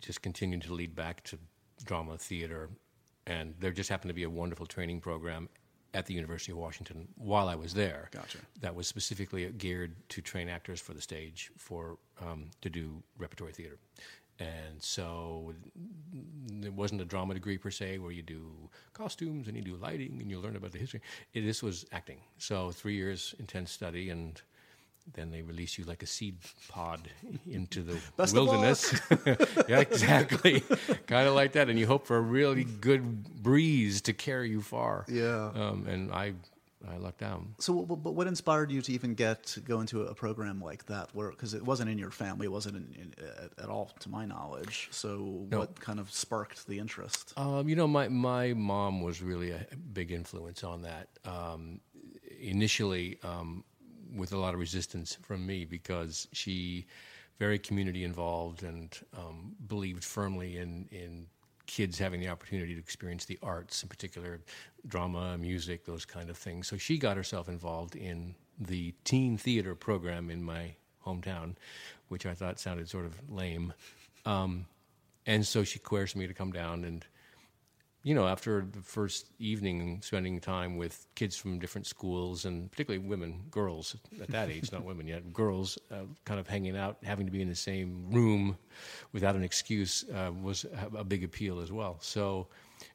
just 0.00 0.22
continued 0.22 0.62
to 0.62 0.72
lead 0.74 0.94
back 0.94 1.22
to 1.24 1.38
drama, 1.84 2.16
theater, 2.16 2.70
and 3.26 3.54
there 3.60 3.72
just 3.72 3.90
happened 3.90 4.10
to 4.10 4.14
be 4.14 4.22
a 4.22 4.30
wonderful 4.30 4.66
training 4.66 5.00
program 5.00 5.48
at 5.94 6.06
the 6.06 6.14
University 6.14 6.52
of 6.52 6.58
Washington 6.58 7.08
while 7.16 7.48
I 7.48 7.54
was 7.54 7.72
there. 7.72 8.08
Gotcha. 8.12 8.38
That 8.60 8.74
was 8.74 8.86
specifically 8.86 9.50
geared 9.56 9.94
to 10.10 10.20
train 10.20 10.48
actors 10.48 10.80
for 10.80 10.92
the 10.94 11.00
stage, 11.00 11.50
for 11.56 11.98
um, 12.20 12.50
to 12.60 12.70
do 12.70 13.02
repertory 13.18 13.52
theater. 13.52 13.78
And 14.38 14.82
so 14.82 15.54
it 16.62 16.72
wasn't 16.72 17.00
a 17.00 17.04
drama 17.04 17.34
degree 17.34 17.58
per 17.58 17.70
se 17.70 17.98
where 17.98 18.12
you 18.12 18.22
do 18.22 18.52
costumes 18.92 19.48
and 19.48 19.56
you 19.56 19.62
do 19.62 19.76
lighting 19.76 20.18
and 20.20 20.30
you 20.30 20.38
learn 20.40 20.56
about 20.56 20.72
the 20.72 20.78
history. 20.78 21.00
It, 21.32 21.42
this 21.42 21.62
was 21.62 21.86
acting. 21.92 22.18
So 22.38 22.70
three 22.70 22.94
years 22.94 23.34
intense 23.38 23.70
study 23.70 24.10
and 24.10 24.40
then 25.14 25.30
they 25.30 25.42
release 25.42 25.78
you 25.78 25.84
like 25.84 26.02
a 26.02 26.06
seed 26.06 26.36
pod 26.68 27.08
into 27.48 27.82
the 27.82 27.98
Best 28.16 28.34
wilderness. 28.34 29.00
yeah, 29.68 29.80
exactly. 29.80 30.60
kind 31.06 31.28
of 31.28 31.34
like 31.34 31.52
that. 31.52 31.68
And 31.68 31.78
you 31.78 31.86
hope 31.86 32.06
for 32.06 32.16
a 32.16 32.20
really 32.20 32.64
good 32.64 33.42
breeze 33.42 34.00
to 34.02 34.12
carry 34.12 34.50
you 34.50 34.60
far. 34.60 35.04
Yeah. 35.08 35.50
Um, 35.54 35.86
and 35.86 36.12
I, 36.12 36.34
I 36.88 36.96
lucked 36.98 37.22
out. 37.22 37.42
So, 37.58 37.82
but 37.82 38.12
what 38.12 38.26
inspired 38.26 38.70
you 38.70 38.82
to 38.82 38.92
even 38.92 39.14
get 39.14 39.44
to 39.46 39.60
go 39.60 39.80
into 39.80 40.02
a 40.02 40.14
program 40.14 40.60
like 40.60 40.86
that? 40.86 41.10
Where 41.14 41.30
because 41.30 41.54
it 41.54 41.62
wasn't 41.64 41.90
in 41.90 41.98
your 41.98 42.10
family, 42.10 42.46
it 42.46 42.52
wasn't 42.52 42.76
in, 42.76 42.94
in, 43.00 43.14
at, 43.44 43.64
at 43.64 43.68
all, 43.70 43.92
to 44.00 44.08
my 44.08 44.24
knowledge. 44.26 44.88
So, 44.90 45.46
No. 45.50 45.58
what 45.60 45.78
kind 45.80 45.98
of 46.00 46.12
sparked 46.12 46.66
the 46.66 46.78
interest? 46.78 47.32
Um, 47.36 47.68
you 47.68 47.76
know, 47.76 47.88
my 47.88 48.08
my 48.08 48.52
mom 48.54 49.00
was 49.00 49.22
really 49.22 49.50
a 49.50 49.66
big 49.92 50.12
influence 50.12 50.62
on 50.64 50.82
that. 50.82 51.08
Um, 51.24 51.80
initially, 52.40 53.18
um, 53.22 53.64
with 54.14 54.32
a 54.32 54.38
lot 54.38 54.54
of 54.54 54.60
resistance 54.60 55.16
from 55.22 55.44
me 55.46 55.64
because 55.64 56.28
she 56.32 56.86
very 57.38 57.58
community 57.58 58.04
involved 58.04 58.62
and 58.62 58.98
um, 59.16 59.54
believed 59.66 60.04
firmly 60.04 60.56
in 60.56 60.88
in 60.90 61.26
kids 61.66 61.98
having 61.98 62.20
the 62.20 62.28
opportunity 62.28 62.74
to 62.74 62.80
experience 62.80 63.24
the 63.24 63.38
arts, 63.42 63.82
in 63.82 63.88
particular 63.88 64.40
drama, 64.86 65.36
music, 65.38 65.84
those 65.84 66.04
kind 66.04 66.30
of 66.30 66.36
things. 66.36 66.66
So 66.68 66.76
she 66.76 66.98
got 66.98 67.16
herself 67.16 67.48
involved 67.48 67.96
in 67.96 68.34
the 68.58 68.94
teen 69.04 69.36
theater 69.36 69.74
program 69.74 70.30
in 70.30 70.42
my 70.42 70.74
hometown, 71.04 71.56
which 72.08 72.26
I 72.26 72.34
thought 72.34 72.58
sounded 72.58 72.88
sort 72.88 73.04
of 73.04 73.14
lame. 73.30 73.72
Um, 74.24 74.66
and 75.26 75.46
so 75.46 75.64
she 75.64 75.78
coerced 75.78 76.16
me 76.16 76.26
to 76.26 76.34
come 76.34 76.52
down 76.52 76.84
and 76.84 77.04
you 78.06 78.14
know 78.14 78.28
after 78.28 78.64
the 78.70 78.80
first 78.80 79.32
evening 79.40 80.00
spending 80.00 80.38
time 80.38 80.76
with 80.76 81.08
kids 81.16 81.36
from 81.36 81.58
different 81.58 81.86
schools 81.88 82.44
and 82.44 82.70
particularly 82.70 83.04
women 83.04 83.42
girls 83.50 83.96
at 84.22 84.28
that 84.28 84.48
age 84.48 84.70
not 84.70 84.84
women 84.84 85.08
yet 85.08 85.32
girls 85.32 85.76
uh, 85.90 86.04
kind 86.24 86.38
of 86.38 86.46
hanging 86.46 86.76
out 86.76 86.98
having 87.02 87.26
to 87.26 87.32
be 87.32 87.42
in 87.42 87.48
the 87.48 87.62
same 87.70 88.08
room 88.12 88.56
without 89.12 89.34
an 89.34 89.42
excuse 89.42 90.04
uh, 90.14 90.30
was 90.40 90.64
a 90.96 91.02
big 91.02 91.24
appeal 91.24 91.58
as 91.58 91.72
well 91.72 91.96
so 92.00 92.46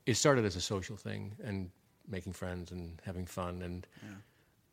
it 0.06 0.16
started 0.16 0.46
as 0.46 0.56
a 0.56 0.62
social 0.62 0.96
thing 0.96 1.34
and 1.44 1.70
making 2.08 2.32
friends 2.32 2.72
and 2.72 3.02
having 3.06 3.26
fun 3.26 3.62
and 3.64 3.88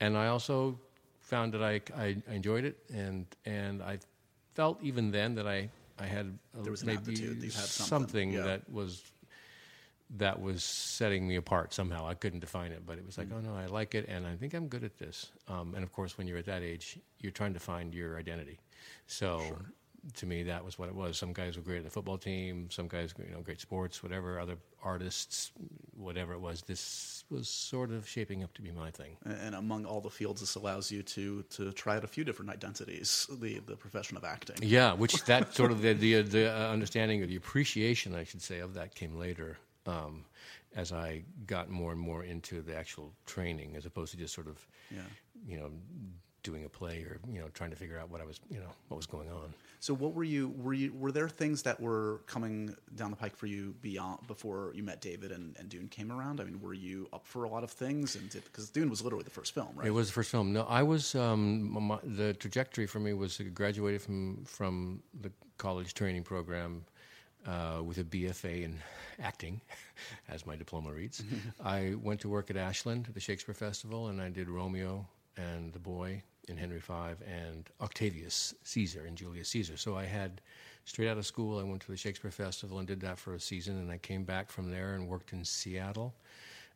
and 0.01 0.17
I 0.17 0.29
also 0.29 0.79
found 1.19 1.53
that 1.55 1.65
I, 1.65 1.81
I 1.97 2.17
enjoyed 2.33 2.65
it 2.65 2.77
and 2.95 3.27
and 3.45 3.83
I 3.83 3.99
felt 4.55 4.79
even 4.83 5.11
then 5.11 5.35
that 5.35 5.49
I 5.49 5.69
I 5.99 6.07
had 6.07 6.39
a, 6.57 6.63
There 6.63 6.71
was 6.71 6.85
maybe 6.85 7.13
you 7.15 7.35
had 7.41 7.53
something, 7.53 7.87
something 7.87 8.33
yeah. 8.35 8.43
that 8.43 8.71
was 8.71 9.03
that 10.17 10.41
was 10.41 10.65
setting 10.65 11.29
me 11.29 11.37
apart 11.37 11.75
somehow. 11.75 12.07
I 12.07 12.15
couldn't 12.15 12.41
define 12.41 12.73
it, 12.73 12.85
but 12.87 12.99
it 12.99 13.05
was 13.05 13.19
like, 13.19 13.29
oh 13.35 13.41
no, 13.41 13.55
I 13.55 13.67
like 13.67 13.95
it, 13.95 14.07
and 14.09 14.27
I 14.27 14.37
think 14.37 14.55
I'm 14.55 14.69
good 14.69 14.85
at 14.85 14.99
this. 14.99 15.31
Um, 15.49 15.75
and 15.75 15.85
of 15.85 15.93
course, 15.93 16.17
when 16.17 16.27
you're 16.27 16.39
at 16.39 16.47
that 16.47 16.63
age, 16.63 16.99
you're 17.21 17.33
trying 17.33 17.55
to 17.55 17.61
find 17.61 17.95
your 17.95 18.19
identity. 18.19 18.59
So, 19.07 19.43
to 20.15 20.27
me, 20.27 20.45
that 20.45 20.65
was 20.65 20.79
what 20.79 20.89
it 20.89 20.95
was. 20.95 21.19
Some 21.19 21.33
guys 21.33 21.57
were 21.57 21.63
great 21.63 21.79
at 21.79 21.85
the 21.85 21.91
football 21.91 22.17
team. 22.17 22.71
Some 22.71 22.89
guys, 22.89 23.13
you 23.19 23.35
know, 23.35 23.41
great 23.41 23.61
sports, 23.61 24.03
whatever. 24.03 24.41
Other 24.41 24.57
artists, 24.83 25.53
whatever 25.95 26.33
it 26.33 26.41
was. 26.41 26.63
This 26.63 27.25
was 27.31 27.49
sort 27.49 27.91
of 27.91 28.09
shaping 28.09 28.43
up 28.43 28.55
to 28.55 28.63
be 28.63 28.71
my 28.71 28.91
thing. 28.91 29.17
And 29.25 29.39
and 29.39 29.55
among 29.57 29.85
all 29.85 30.01
the 30.01 30.11
fields, 30.11 30.41
this 30.41 30.55
allows 30.55 30.91
you 30.91 31.03
to 31.03 31.43
to 31.43 31.73
try 31.73 31.97
out 31.97 32.05
a 32.05 32.09
few 32.09 32.25
different 32.25 32.51
identities. 32.51 33.27
The 33.41 33.59
the 33.59 33.77
profession 33.77 34.17
of 34.17 34.25
acting. 34.25 34.57
Yeah, 34.63 34.95
which 34.95 35.23
that 35.25 35.55
sort 35.55 35.71
of 35.71 35.83
the 35.83 35.93
the, 35.93 36.23
the 36.23 36.51
uh, 36.51 36.73
understanding 36.73 37.23
or 37.23 37.27
the 37.27 37.37
appreciation, 37.37 38.15
I 38.15 38.25
should 38.25 38.41
say, 38.41 38.61
of 38.61 38.73
that 38.75 38.95
came 38.95 39.19
later 39.19 39.59
um, 39.89 40.25
as 40.77 40.93
I 40.93 41.23
got 41.47 41.69
more 41.71 41.93
and 41.93 42.01
more 42.01 42.23
into 42.25 42.63
the 42.63 42.77
actual 42.77 43.13
training, 43.27 43.75
as 43.77 43.87
opposed 43.87 44.11
to 44.13 44.19
just 44.19 44.35
sort 44.35 44.47
of, 44.49 44.67
Yeah. 44.91 45.01
you 45.47 45.59
know, 45.59 45.71
doing 46.45 46.65
a 46.65 46.69
play 46.69 46.99
or 47.03 47.19
you 47.31 47.41
know 47.41 47.49
trying 47.49 47.69
to 47.71 47.77
figure 47.77 47.99
out 47.99 48.11
what 48.11 48.21
I 48.21 48.25
was, 48.25 48.41
you 48.51 48.61
know, 48.61 48.71
what 48.89 48.97
was 48.97 49.07
going 49.07 49.29
on. 49.29 49.53
So, 49.81 49.93
what 49.95 50.15
were 50.15 50.25
you? 50.25 50.49
Were 50.57 50.73
you? 50.73 50.93
Were 50.93 51.13
there 51.13 51.29
things 51.29 51.63
that 51.63 51.81
were 51.81 52.21
coming 52.27 52.75
down 52.95 53.11
the 53.11 53.17
pike 53.17 53.37
for 53.37 53.47
you 53.47 53.75
beyond 53.81 54.27
before 54.27 54.73
you 54.75 54.83
met 54.83 55.01
David 55.01 55.31
and, 55.33 55.57
and 55.59 55.69
Dune 55.69 55.89
came 55.89 56.11
around? 56.13 56.41
I 56.41 56.45
mean, 56.45 56.61
were 56.61 56.75
you 56.75 57.09
up 57.13 57.27
for 57.27 57.45
a 57.45 57.49
lot 57.49 57.65
of 57.65 57.71
things? 57.71 58.17
And 58.17 58.31
because 58.31 58.71
Dune 58.71 58.91
was 58.91 59.03
literally 59.03 59.25
the 59.25 59.31
first 59.31 59.53
film, 59.55 59.69
right? 59.75 59.87
It 59.87 59.91
was 59.91 60.09
the 60.09 60.13
first 60.15 60.31
film. 60.31 60.53
No, 60.53 60.63
I 60.65 60.83
was. 60.83 61.15
Um, 61.15 61.71
my, 61.89 61.99
the 62.03 62.35
trajectory 62.35 62.87
for 62.87 63.01
me 63.01 63.13
was 63.15 63.41
graduated 63.55 64.03
from 64.03 64.45
from 64.45 65.03
the 65.21 65.31
college 65.59 65.95
training 65.95 66.23
program 66.25 66.85
uh, 67.47 67.83
with 67.83 67.99
a 67.99 68.05
BFA 68.05 68.65
in 68.65 68.79
acting, 69.21 69.61
as 70.29 70.47
my 70.47 70.57
diploma 70.57 70.93
reads. 70.93 71.23
I 71.65 71.95
went 72.03 72.21
to 72.21 72.29
work 72.29 72.51
at 72.51 72.57
Ashland 72.57 73.09
the 73.13 73.21
Shakespeare 73.21 73.55
Festival, 73.55 74.09
and 74.09 74.21
I 74.21 74.29
did 74.29 74.49
Romeo 74.49 75.07
and 75.37 75.73
the 75.73 75.79
Boy 75.79 76.23
in 76.49 76.57
Henry 76.57 76.81
V 76.81 76.93
and 77.27 77.69
Octavius 77.81 78.55
Caesar 78.65 79.07
in 79.07 79.15
Julius 79.17 79.49
Caesar. 79.51 79.77
So 79.77 79.97
I 79.97 80.05
had 80.05 80.41
straight 80.85 81.09
out 81.09 81.19
of 81.19 81.27
school. 81.27 81.59
I 81.59 81.63
went 81.63 81.83
to 81.83 81.91
the 81.91 81.97
Shakespeare 81.97 82.31
Festival 82.31 82.79
and 82.79 82.89
did 82.89 83.01
that 83.01 83.19
for 83.19 83.35
a 83.35 83.41
season, 83.41 83.79
and 83.79 83.91
I 83.91 83.99
came 83.99 84.25
back 84.25 84.51
from 84.51 84.71
there 84.71 84.95
and 84.95 85.07
worked 85.07 85.33
in 85.33 85.45
Seattle 85.45 86.15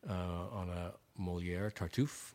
uh, 0.08 0.12
on 0.52 0.68
a 0.68 0.92
Moliere 1.18 1.70
Tartuffe. 1.70 2.32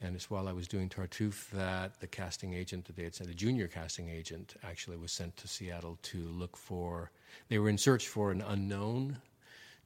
And 0.00 0.16
it's 0.16 0.30
while 0.30 0.48
I 0.48 0.52
was 0.52 0.66
doing 0.66 0.88
Tartuffe 0.88 1.48
that 1.50 2.00
the 2.00 2.06
casting 2.08 2.54
agent 2.54 2.86
that 2.86 2.96
they 2.96 3.04
had 3.04 3.14
sent, 3.14 3.30
a 3.30 3.34
junior 3.34 3.68
casting 3.68 4.08
agent, 4.08 4.56
actually 4.64 4.96
was 4.96 5.12
sent 5.12 5.36
to 5.36 5.48
Seattle 5.48 5.98
to 6.02 6.18
look 6.28 6.56
for. 6.56 7.10
They 7.48 7.58
were 7.58 7.68
in 7.68 7.78
search 7.78 8.08
for 8.08 8.30
an 8.30 8.42
unknown 8.42 9.18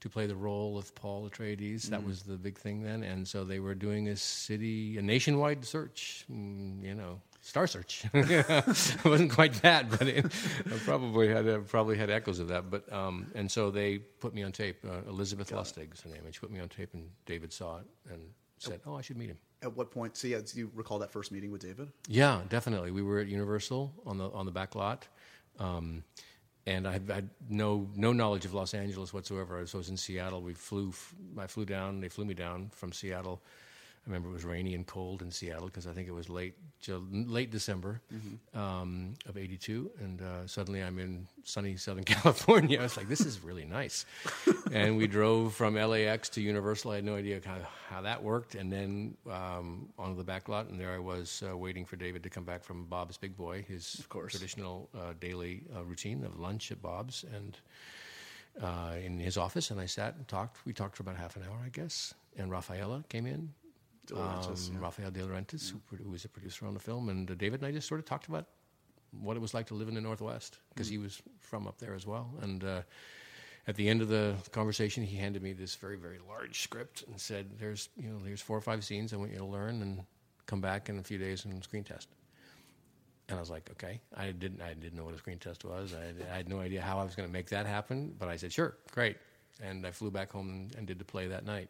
to 0.01 0.09
play 0.11 0.27
the 0.27 0.37
role 0.37 0.77
of 0.79 0.95
Paul 0.95 1.29
Atreides. 1.29 1.85
That 1.89 2.05
was 2.05 2.23
the 2.23 2.37
big 2.37 2.59
thing 2.59 2.83
then, 2.83 3.03
and 3.03 3.27
so 3.27 3.45
they 3.45 3.61
were 3.61 3.75
doing 3.75 4.09
a 4.09 4.17
city, 4.17 4.99
a 4.99 5.03
nationwide 5.03 5.65
search. 5.65 6.25
mm, 6.31 6.83
You 6.83 6.95
know, 6.95 7.21
star 7.41 7.67
search. 7.67 8.05
it 8.15 9.05
wasn't 9.05 9.33
quite 9.33 9.55
that, 9.63 9.91
but 9.91 10.03
it 10.07 10.27
probably 10.85 11.29
had 11.29 11.49
uh, 11.49 11.59
probably 11.61 11.97
had 11.97 12.11
echoes 12.11 12.39
of 12.39 12.49
that. 12.49 12.71
But 12.71 12.93
um, 12.93 13.27
and 13.35 13.51
so 13.51 13.71
they 13.71 13.99
put 13.99 14.35
me 14.35 14.43
on 14.43 14.53
tape. 14.53 14.85
Uh, 14.85 15.09
Elizabeth 15.09 15.51
Leustig's 15.51 16.03
her 16.03 16.11
name, 16.11 16.23
and 16.25 16.35
she 16.35 16.41
put 16.41 16.51
me 16.51 16.61
on 16.61 16.69
tape, 16.69 16.91
and 16.93 17.09
David 17.25 17.53
saw 17.53 17.79
it 17.79 17.87
and 18.13 18.21
said, 18.59 18.81
"Oh, 18.87 18.95
I 18.97 19.01
should 19.01 19.17
meet 19.17 19.31
him." 19.31 19.39
At 19.63 19.75
what 19.75 19.91
point? 19.91 20.17
So, 20.19 20.29
yeah, 20.29 20.41
do 20.45 20.59
you 20.59 20.71
recall 20.75 20.99
that 20.99 21.11
first 21.11 21.33
meeting 21.33 21.51
with 21.51 21.63
David? 21.63 21.89
Yeah, 22.07 22.43
definitely. 22.51 22.91
We 22.91 23.03
were 23.03 23.19
at 23.21 23.29
Universal 23.29 23.93
on 24.05 24.19
the 24.19 24.29
on 24.31 24.45
the 24.45 24.53
back 24.53 24.75
lot, 24.75 25.09
um, 25.59 26.05
and 26.67 26.87
I 26.87 26.93
had, 26.93 27.31
no 27.49 27.89
no 27.95 28.13
knowledge 28.13 28.45
of 28.45 28.55
Los 28.55 28.75
Angeles 28.75 29.13
whatsoever. 29.13 29.65
So 29.67 29.79
I 29.79 29.81
was 29.81 29.89
in 29.89 29.97
Seattle. 29.97 30.43
We 30.43 30.55
flew. 30.55 30.93
I 31.39 31.47
flew 31.47 31.65
down. 31.65 32.01
They 32.01 32.09
flew 32.09 32.25
me 32.25 32.35
down 32.35 32.71
from 32.75 32.93
Seattle. 32.93 33.41
I 34.07 34.11
remember 34.11 34.29
it 34.29 34.33
was 34.35 34.45
rainy 34.45 34.75
and 34.77 34.87
cold 34.87 35.21
in 35.21 35.33
Seattle 35.33 35.67
because 35.67 35.89
I 35.89 35.93
think 35.93 36.07
it 36.07 36.13
was 36.13 36.29
late 36.31 36.55
late 37.11 37.51
December 37.51 38.01
um, 38.55 39.15
of 39.27 39.37
'82, 39.37 39.91
and 39.99 40.23
uh, 40.23 40.47
suddenly 40.47 40.81
I'm 40.81 41.01
in 41.01 41.27
sunny 41.43 41.77
Southern 41.77 42.05
California. 42.15 42.79
I 42.79 42.83
was 42.85 42.97
like, 42.97 43.09
"This 43.09 43.23
is 43.23 43.43
really 43.43 43.65
nice." 43.65 44.07
and 44.73 44.97
we 44.97 45.09
drove 45.09 45.55
from 45.55 45.75
LAX 45.75 46.29
to 46.31 46.41
Universal. 46.41 46.93
I 46.93 46.95
had 46.97 47.05
no 47.05 47.17
idea 47.17 47.41
how, 47.45 47.57
how 47.91 48.01
that 48.03 48.23
worked, 48.23 48.55
and 48.55 48.71
then 48.73 49.17
um, 49.29 49.89
onto 49.99 50.17
the 50.17 50.23
back 50.25 50.49
lot, 50.49 50.69
and 50.69 50.79
there 50.79 50.93
I 50.95 50.99
was 51.01 51.43
uh, 51.51 51.57
waiting 51.57 51.85
for 51.85 51.97
David 51.97 52.23
to 52.23 52.31
come 52.31 52.45
back 52.45 52.63
from 52.63 52.85
Bob's 52.85 53.17
Big 53.17 53.37
Boy, 53.37 53.65
his 53.67 53.97
Of 53.99 54.09
course. 54.09 54.31
traditional 54.33 54.89
uh, 54.97 55.15
daily 55.21 55.65
uh, 55.75 55.83
routine 55.85 56.23
of 56.25 56.39
lunch 56.39 56.71
at 56.71 56.81
Bob's, 56.81 57.25
and 57.35 57.59
uh, 58.63 58.95
in 59.05 59.19
his 59.19 59.37
office, 59.37 59.73
and 59.73 59.81
I 59.81 59.87
sat 59.87 60.15
and 60.15 60.29
talked. 60.29 60.65
We 60.65 60.73
talked 60.73 60.97
for 60.97 61.03
about 61.03 61.17
half 61.17 61.35
an 61.35 61.43
hour, 61.43 61.59
I 61.65 61.71
guess. 61.71 62.15
And 62.39 62.51
Raffaella 62.53 63.09
came 63.09 63.27
in, 63.27 63.53
De 64.07 64.15
Laurentiis, 64.15 64.69
um, 64.69 64.75
yeah. 64.77 64.81
Rafael 64.83 65.11
De 65.11 65.21
Laurentiis, 65.21 65.71
who, 65.73 65.79
produ- 65.79 66.05
who 66.05 66.11
was 66.11 66.25
a 66.25 66.29
producer 66.29 66.67
on 66.67 66.75
the 66.75 66.81
film, 66.81 67.09
and 67.09 67.31
uh, 67.31 67.35
David 67.35 67.61
and 67.61 67.69
I 67.69 67.73
just 67.73 67.89
sort 67.89 68.01
of 68.01 68.07
talked 68.07 68.29
about 68.29 68.47
what 69.21 69.37
it 69.37 69.41
was 69.41 69.55
like 69.55 69.67
to 69.67 69.75
live 69.75 69.89
in 69.89 69.95
the 69.95 70.01
Northwest 70.01 70.59
because 70.75 70.89
he 70.89 70.99
was 70.99 71.23
from 71.41 71.67
up 71.67 71.79
there 71.79 71.95
as 71.95 72.07
well. 72.07 72.31
And 72.43 72.63
uh, 72.65 72.83
at 73.67 73.77
the 73.77 73.89
end 73.89 74.03
of 74.03 74.09
the 74.09 74.35
conversation, 74.53 75.03
he 75.05 75.17
handed 75.17 75.43
me 75.43 75.53
this 75.53 75.75
very 75.75 75.97
very 75.97 76.19
large 76.29 76.63
script 76.63 77.05
and 77.09 77.21
said, 77.21 77.59
"There's 77.59 77.89
you 77.97 78.09
know 78.11 78.19
there's 78.25 78.41
four 78.41 78.57
or 78.57 78.61
five 78.61 78.85
scenes 78.85 79.13
I 79.13 79.17
want 79.17 79.33
you 79.33 79.39
to 79.39 79.45
learn 79.47 79.83
and 79.83 80.01
come 80.47 80.61
back 80.61 80.89
in 80.89 80.99
a 80.99 81.03
few 81.03 81.19
days 81.19 81.45
and 81.45 81.63
screen 81.65 81.85
test." 81.85 82.09
And 83.29 83.37
I 83.37 83.41
was 83.41 83.51
like, 83.51 83.69
okay. 83.73 84.01
I 84.17 84.31
didn't, 84.31 84.63
I 84.63 84.73
didn't 84.75 84.95
know 84.97 85.05
what 85.05 85.15
a 85.15 85.19
screen 85.19 85.39
test 85.39 85.65
was. 85.65 85.93
I, 85.93 86.05
had- 86.05 86.27
I 86.33 86.37
had 86.37 86.49
no 86.49 86.61
idea 86.61 86.81
how 86.81 86.99
I 87.01 87.05
was 87.05 87.17
going 87.17 87.29
to 87.29 87.33
make 87.33 87.49
that 87.49 87.67
happen. 87.67 88.15
But 88.17 88.29
I 88.29 88.37
said, 88.37 88.53
sure, 88.53 88.77
great. 88.93 89.17
And 89.61 89.85
I 89.85 89.91
flew 89.91 90.13
back 90.13 90.31
home 90.31 90.69
and 90.79 90.87
did 90.87 91.01
the 91.01 91.05
play 91.05 91.27
that 91.27 91.45
night 91.45 91.69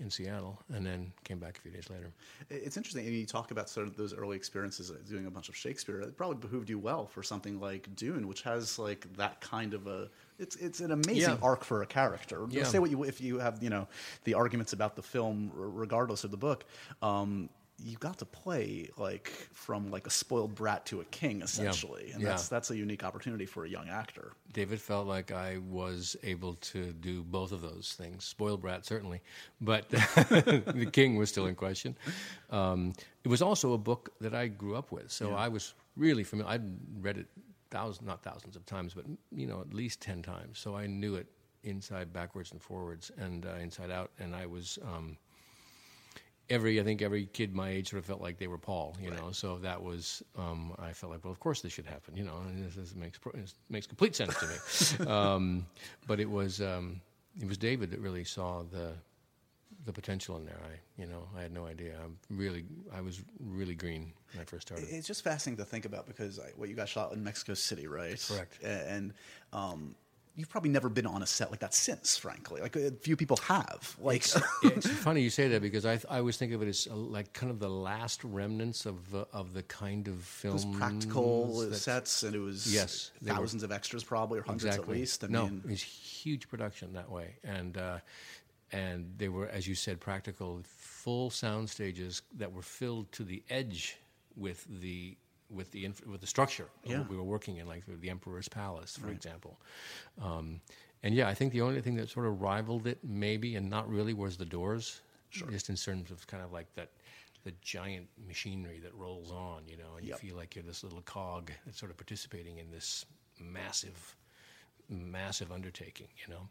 in 0.00 0.10
Seattle, 0.10 0.60
and 0.72 0.84
then 0.84 1.12
came 1.22 1.38
back 1.38 1.56
a 1.58 1.60
few 1.60 1.70
days 1.70 1.88
later. 1.88 2.10
It's 2.50 2.76
interesting. 2.76 3.06
And 3.06 3.14
you 3.14 3.26
talk 3.26 3.50
about 3.52 3.68
sort 3.68 3.86
of 3.86 3.96
those 3.96 4.12
early 4.12 4.36
experiences 4.36 4.90
doing 5.08 5.26
a 5.26 5.30
bunch 5.30 5.48
of 5.48 5.56
Shakespeare. 5.56 6.00
It 6.00 6.16
probably 6.16 6.36
behooved 6.36 6.68
you 6.68 6.78
well 6.78 7.06
for 7.06 7.22
something 7.22 7.60
like 7.60 7.88
Dune, 7.94 8.26
which 8.26 8.42
has 8.42 8.78
like 8.78 9.06
that 9.16 9.40
kind 9.40 9.72
of 9.74 9.86
a. 9.86 10.08
It's 10.38 10.56
it's 10.56 10.80
an 10.80 10.90
amazing 10.90 11.34
Yeah. 11.34 11.36
arc 11.42 11.62
for 11.64 11.82
a 11.82 11.86
character. 11.86 12.46
Yeah. 12.50 12.64
Say 12.64 12.80
what 12.80 12.90
you 12.90 13.04
if 13.04 13.20
you 13.20 13.38
have 13.38 13.62
you 13.62 13.70
know 13.70 13.86
the 14.24 14.34
arguments 14.34 14.72
about 14.72 14.96
the 14.96 15.02
film, 15.02 15.52
regardless 15.54 16.24
of 16.24 16.30
the 16.32 16.36
book. 16.36 16.64
Um, 17.00 17.48
you 17.82 17.96
got 17.96 18.18
to 18.18 18.24
play 18.24 18.88
like 18.96 19.28
from 19.52 19.90
like 19.90 20.06
a 20.06 20.10
spoiled 20.10 20.54
brat 20.54 20.86
to 20.86 21.00
a 21.00 21.04
king 21.06 21.42
essentially, 21.42 22.12
and 22.12 22.22
Yeah. 22.22 22.30
that's 22.30 22.48
that's 22.48 22.70
a 22.70 22.76
unique 22.76 23.02
opportunity 23.04 23.46
for 23.46 23.64
a 23.64 23.68
young 23.68 23.88
actor. 23.88 24.32
David 24.52 24.80
felt 24.80 25.06
like 25.06 25.32
I 25.32 25.58
was 25.58 26.16
able 26.22 26.54
to 26.54 26.92
do 26.92 27.22
both 27.24 27.50
of 27.52 27.62
those 27.62 27.94
things. 27.98 28.24
Spoiled 28.24 28.60
brat, 28.62 28.86
certainly, 28.86 29.20
but 29.60 29.88
the 29.90 30.88
king 30.92 31.16
was 31.16 31.30
still 31.30 31.46
in 31.46 31.54
question. 31.56 31.96
Um, 32.50 32.92
it 33.24 33.28
was 33.28 33.42
also 33.42 33.72
a 33.72 33.78
book 33.78 34.10
that 34.20 34.34
I 34.34 34.46
grew 34.46 34.76
up 34.76 34.92
with, 34.92 35.10
so 35.10 35.34
I 35.34 35.48
was 35.48 35.74
really 35.96 36.22
familiar. 36.24 36.52
I'd 36.52 37.02
read 37.02 37.18
it 37.18 37.26
thousands, 37.70 38.06
not 38.06 38.22
thousands 38.22 38.54
of 38.54 38.64
times, 38.66 38.94
but 38.94 39.04
you 39.32 39.46
know, 39.48 39.60
at 39.60 39.74
least 39.74 40.00
ten 40.00 40.22
times. 40.22 40.58
So 40.60 40.76
I 40.76 40.86
knew 40.86 41.16
it 41.16 41.26
inside, 41.64 42.12
backwards, 42.12 42.52
and 42.52 42.62
forwards, 42.62 43.10
and 43.18 43.46
uh, 43.46 43.54
inside 43.60 43.90
out. 43.90 44.12
And 44.20 44.34
I 44.34 44.46
was. 44.46 44.78
Um, 44.84 45.16
Every, 46.50 46.78
I 46.80 46.84
think 46.84 47.00
every 47.00 47.26
kid 47.26 47.54
my 47.54 47.70
age 47.70 47.90
sort 47.90 48.00
of 48.00 48.06
felt 48.06 48.20
like 48.20 48.38
they 48.38 48.48
were 48.48 48.58
Paul, 48.58 48.96
you 49.02 49.10
know. 49.10 49.30
So 49.32 49.58
that 49.58 49.82
was, 49.82 50.22
um, 50.36 50.74
I 50.78 50.92
felt 50.92 51.12
like, 51.12 51.24
well, 51.24 51.32
of 51.32 51.40
course 51.40 51.62
this 51.62 51.72
should 51.72 51.86
happen, 51.86 52.16
you 52.16 52.24
know. 52.24 52.36
And 52.46 52.64
this, 52.64 52.74
this 52.74 52.94
makes 52.94 53.18
this 53.34 53.54
makes 53.70 53.86
complete 53.86 54.14
sense 54.14 54.34
to 54.38 55.04
me. 55.04 55.10
um, 55.10 55.66
but 56.06 56.20
it 56.20 56.28
was, 56.30 56.60
um, 56.60 57.00
it 57.40 57.48
was 57.48 57.56
David 57.56 57.90
that 57.90 58.00
really 58.00 58.24
saw 58.24 58.62
the, 58.62 58.92
the 59.86 59.92
potential 59.92 60.36
in 60.36 60.44
there. 60.44 60.60
I, 60.64 61.00
you 61.00 61.06
know, 61.06 61.28
I 61.36 61.42
had 61.42 61.52
no 61.52 61.66
idea. 61.66 61.96
I'm 62.02 62.18
really, 62.30 62.64
I 62.94 63.00
was 63.00 63.22
really 63.40 63.74
green 63.74 64.12
when 64.32 64.42
I 64.42 64.44
first 64.44 64.68
started. 64.68 64.86
It's 64.90 65.06
just 65.06 65.24
fascinating 65.24 65.64
to 65.64 65.68
think 65.68 65.84
about 65.84 66.06
because 66.06 66.38
I, 66.38 66.50
what 66.56 66.68
you 66.68 66.74
got 66.74 66.88
shot 66.88 67.12
in 67.12 67.22
Mexico 67.22 67.54
City, 67.54 67.86
right? 67.86 68.22
Correct. 68.28 68.62
And 68.62 69.12
um, 69.52 69.94
you've 70.36 70.48
probably 70.48 70.70
never 70.70 70.88
been 70.88 71.06
on 71.06 71.22
a 71.22 71.26
set 71.26 71.50
like 71.50 71.60
that 71.60 71.72
since, 71.74 72.16
frankly. 72.16 72.60
Like 72.60 72.74
a 72.76 72.90
few 72.90 73.16
people 73.16 73.36
have. 73.38 73.96
Like, 74.00 74.26
Yeah, 74.34 74.40
it's 74.64 74.86
funny 75.06 75.22
you 75.22 75.30
say 75.30 75.48
that 75.48 75.62
because 75.62 75.86
I, 75.86 76.00
I 76.10 76.18
always 76.18 76.36
think 76.36 76.52
of 76.52 76.60
it 76.62 76.68
as 76.68 76.88
uh, 76.90 76.94
like 76.96 77.32
kind 77.32 77.50
of 77.50 77.58
the 77.60 77.68
last 77.68 78.22
remnants 78.24 78.84
of 78.86 79.14
uh, 79.14 79.24
of 79.32 79.54
the 79.54 79.62
kind 79.64 80.08
of 80.08 80.16
film. 80.24 80.74
practical 80.78 81.70
sets, 81.72 82.22
and 82.24 82.34
it 82.34 82.40
was 82.40 82.72
Yes, 82.72 83.10
they 83.22 83.30
were- 83.30 83.36
thousands 83.38 83.62
of 83.62 83.70
extras, 83.72 84.02
probably 84.04 84.38
or 84.40 84.42
hundreds 84.42 84.64
exactly. 84.66 84.94
at 84.96 85.00
least. 85.00 85.24
I 85.24 85.28
no, 85.28 85.44
mean, 85.46 85.62
it 85.64 85.70
was 85.70 85.82
huge 85.82 86.48
production 86.48 86.92
that 86.94 87.10
way, 87.10 87.36
and 87.44 87.76
uh, 87.76 87.98
and 88.72 89.12
they 89.16 89.28
were, 89.28 89.46
as 89.48 89.68
you 89.68 89.74
said, 89.76 90.00
practical, 90.00 90.60
full 90.64 91.30
sound 91.30 91.70
stages 91.70 92.22
that 92.36 92.52
were 92.52 92.62
filled 92.62 93.12
to 93.12 93.22
the 93.22 93.42
edge 93.50 93.98
with 94.36 94.66
the 94.80 95.16
with 95.50 95.70
the 95.72 95.84
inf- 95.84 96.06
with 96.06 96.20
the 96.20 96.26
structure 96.26 96.68
Yeah. 96.84 97.02
we 97.08 97.16
were 97.16 97.24
working 97.24 97.56
in, 97.58 97.66
like 97.66 97.84
the 97.86 98.10
Emperor's 98.10 98.48
Palace, 98.48 98.96
for 98.96 99.10
example. 99.10 99.60
Um, 100.20 100.60
and 101.02 101.14
yeah, 101.14 101.28
I 101.28 101.34
think 101.34 101.52
the 101.52 101.60
only 101.60 101.80
thing 101.82 101.96
that 101.96 102.08
sort 102.08 102.26
of 102.26 102.40
rivaled 102.40 102.86
it, 102.86 102.98
maybe, 103.04 103.56
and 103.56 103.68
not 103.68 103.88
really, 103.88 104.14
was 104.14 104.36
the 104.36 104.46
Doors. 104.46 105.00
Just 105.30 105.68
in 105.68 105.74
terms 105.76 106.10
of 106.10 106.26
kind 106.26 106.42
of 106.42 106.52
like 106.52 106.72
that. 106.76 106.90
The 107.44 107.52
giant 107.60 108.08
machinery 108.26 108.80
that 108.82 108.94
rolls 108.94 109.30
on, 109.30 109.68
you 109.68 109.76
know, 109.76 109.96
and 109.98 110.06
Yep. 110.06 110.22
you 110.22 110.28
feel 110.28 110.36
like 110.38 110.54
you're 110.54 110.64
this 110.64 110.82
little 110.82 111.02
cog 111.02 111.50
that's 111.66 111.78
sort 111.78 111.90
of 111.90 111.98
participating 111.98 112.56
in 112.56 112.70
this 112.70 113.04
massive 113.38 114.16
massive 114.88 115.52
undertaking, 115.52 116.08
you 116.26 116.32
know. 116.32 116.48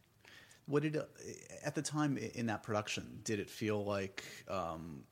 what 0.67 0.83
did 0.83 0.95
uh, 0.97 1.03
at 1.63 1.73
the 1.75 1.81
time 1.81 2.17
in 2.17 2.45
that 2.45 2.61
production? 2.61 3.19
Did 3.23 3.39
it 3.39 3.49
feel 3.49 3.83
like? 3.83 4.23
Um, 4.47 5.03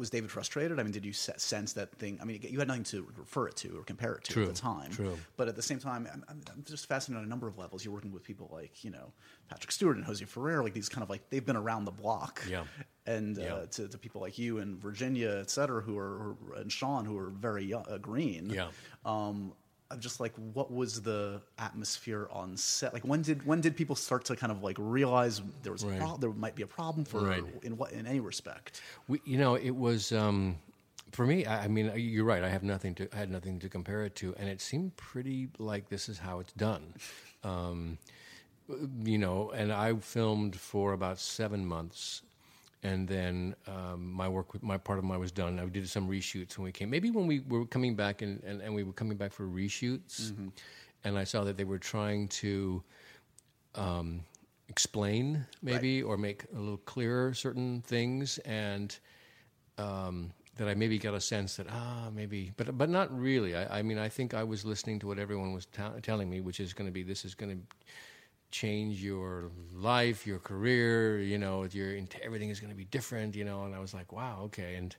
was 0.00 0.10
David 0.10 0.30
frustrated? 0.30 0.80
I 0.80 0.82
mean, 0.82 0.92
did 0.92 1.04
you 1.04 1.12
sense 1.12 1.74
that 1.74 1.92
thing? 1.96 2.18
I 2.20 2.24
mean, 2.24 2.40
you 2.42 2.58
had 2.58 2.66
nothing 2.66 2.84
to 2.84 3.06
refer 3.16 3.46
it 3.48 3.56
to 3.56 3.78
or 3.78 3.84
compare 3.84 4.14
it 4.14 4.24
to 4.24 4.32
True, 4.32 4.42
at 4.44 4.48
the 4.48 4.60
time. 4.60 4.90
true. 4.90 5.16
But 5.36 5.46
at 5.46 5.54
the 5.54 5.62
same 5.62 5.78
time, 5.78 6.08
I'm, 6.10 6.24
I'm, 6.28 6.64
just 6.64 6.86
fascinated 6.86 7.20
on 7.20 7.26
a 7.26 7.28
number 7.28 7.46
of 7.46 7.58
levels. 7.58 7.84
You're 7.84 7.94
working 7.94 8.10
with 8.10 8.24
people 8.24 8.48
like 8.50 8.82
you 8.82 8.90
know 8.90 9.12
Patrick 9.48 9.70
Stewart 9.70 9.96
and 9.96 10.04
Jose 10.04 10.24
Ferrer, 10.24 10.64
like 10.64 10.72
these 10.72 10.88
kind 10.88 11.04
of 11.04 11.10
like 11.10 11.28
they've 11.30 11.44
been 11.44 11.56
around 11.56 11.84
the 11.84 11.92
block. 11.92 12.42
Yeah. 12.48 12.64
And 13.06 13.38
uh, 13.38 13.66
to, 13.72 13.88
to 13.88 13.98
people 13.98 14.20
like 14.20 14.38
you 14.38 14.58
and 14.58 14.80
Virginia, 14.80 15.38
et 15.40 15.50
cetera, 15.50 15.82
who 15.82 15.98
are 15.98 16.18
who 16.18 16.52
are- 16.52 16.60
and 16.60 16.72
Sean, 16.72 17.04
who 17.04 17.18
are 17.18 17.30
very 17.30 17.64
young, 17.64 17.84
uh, 17.88 17.98
green. 17.98 18.50
Yeah. 18.50 18.68
Um, 19.04 19.52
I'm 19.92 19.98
just 20.00 20.20
like, 20.20 20.32
what 20.54 20.70
was 20.72 21.02
the 21.02 21.40
atmosphere 21.58 22.28
on 22.30 22.56
set? 22.56 22.92
Like, 22.94 23.04
when 23.04 23.22
did 23.22 23.44
when 23.44 23.60
did 23.60 23.76
people 23.76 23.96
start 23.96 24.24
to 24.26 24.36
kind 24.36 24.52
of 24.52 24.62
like 24.62 24.76
realize 24.78 25.42
there 25.62 25.72
was 25.72 25.82
a 25.82 25.88
Right. 25.88 25.98
pro- 25.98 26.16
there 26.16 26.30
might 26.30 26.54
be 26.54 26.62
a 26.62 26.66
problem 26.66 27.04
for 27.04 27.20
Right. 27.22 27.42
in 27.62 27.76
what 27.76 27.92
in 27.92 28.06
any 28.06 28.20
respect? 28.20 28.80
We, 29.08 29.20
you 29.24 29.36
know, 29.36 29.56
it 29.56 29.70
was 29.74 30.12
um, 30.12 30.56
for 31.12 31.26
me. 31.26 31.44
I, 31.44 31.64
I 31.64 31.68
mean, 31.68 31.90
you're 31.96 32.24
right. 32.24 32.44
I 32.44 32.48
have 32.48 32.62
nothing 32.62 32.94
to. 32.96 33.08
I 33.12 33.16
had 33.16 33.30
nothing 33.30 33.58
to 33.60 33.68
compare 33.68 34.04
it 34.04 34.14
to, 34.16 34.34
and 34.38 34.48
it 34.48 34.60
seemed 34.60 34.96
pretty 34.96 35.48
like 35.58 35.88
this 35.88 36.08
is 36.08 36.18
how 36.18 36.38
it's 36.38 36.52
done. 36.52 36.94
Um, 37.42 37.98
you 39.02 39.18
know, 39.18 39.50
and 39.50 39.72
I 39.72 39.94
filmed 39.96 40.54
for 40.54 40.92
about 40.92 41.18
seven 41.18 41.66
months, 41.66 42.22
and 42.82 43.06
then 43.06 43.54
um, 43.66 44.10
my 44.12 44.28
work, 44.28 44.52
with 44.52 44.62
my 44.62 44.78
part 44.78 44.98
of 44.98 45.04
mine 45.04 45.20
was 45.20 45.32
done. 45.32 45.58
I 45.58 45.66
did 45.66 45.88
some 45.88 46.08
reshoots 46.08 46.56
when 46.56 46.64
we 46.64 46.72
came. 46.72 46.88
Maybe 46.90 47.10
when 47.10 47.26
we 47.26 47.40
were 47.40 47.66
coming 47.66 47.94
back, 47.94 48.22
and, 48.22 48.42
and, 48.42 48.60
and 48.62 48.74
we 48.74 48.82
were 48.84 48.92
coming 48.92 49.16
back 49.16 49.32
for 49.32 49.44
reshoots, 49.46 50.32
and 51.04 51.18
I 51.18 51.24
saw 51.24 51.44
that 51.44 51.56
they 51.56 51.64
were 51.64 51.78
trying 51.78 52.28
to 52.28 52.82
um, 53.74 54.22
explain 54.68 55.44
maybe 55.62 56.02
or 56.02 56.16
make 56.16 56.44
a 56.54 56.58
little 56.58 56.78
clearer 56.78 57.34
certain 57.34 57.82
things 57.82 58.38
and 58.38 58.98
um, 59.78 60.32
that 60.56 60.68
I 60.68 60.74
maybe 60.74 60.98
got 60.98 61.14
a 61.14 61.20
sense 61.20 61.56
that 61.56 61.66
ah 61.70 62.08
maybe 62.14 62.52
but 62.56 62.76
but 62.76 62.88
not 62.88 63.16
really 63.18 63.56
I, 63.56 63.78
I 63.78 63.82
mean 63.82 63.98
I 63.98 64.08
think 64.08 64.34
I 64.34 64.44
was 64.44 64.64
listening 64.64 64.98
to 65.00 65.06
what 65.06 65.18
everyone 65.18 65.52
was 65.52 65.66
ta- 65.66 65.94
telling 66.02 66.28
me 66.30 66.40
which 66.40 66.60
is 66.60 66.72
going 66.72 66.86
to 66.86 66.92
be 66.92 67.02
this 67.02 67.24
is 67.24 67.34
going 67.34 67.50
to 67.50 67.76
change 68.50 69.02
your 69.02 69.50
life 69.74 70.26
your 70.26 70.38
career 70.38 71.20
you 71.20 71.38
know 71.38 71.64
your 71.70 71.96
everything 72.22 72.50
is 72.50 72.58
going 72.60 72.70
to 72.70 72.76
be 72.76 72.84
different 72.86 73.34
you 73.36 73.44
know 73.44 73.64
and 73.64 73.74
I 73.74 73.78
was 73.78 73.94
like 73.94 74.12
wow 74.12 74.40
okay 74.46 74.74
and 74.74 74.94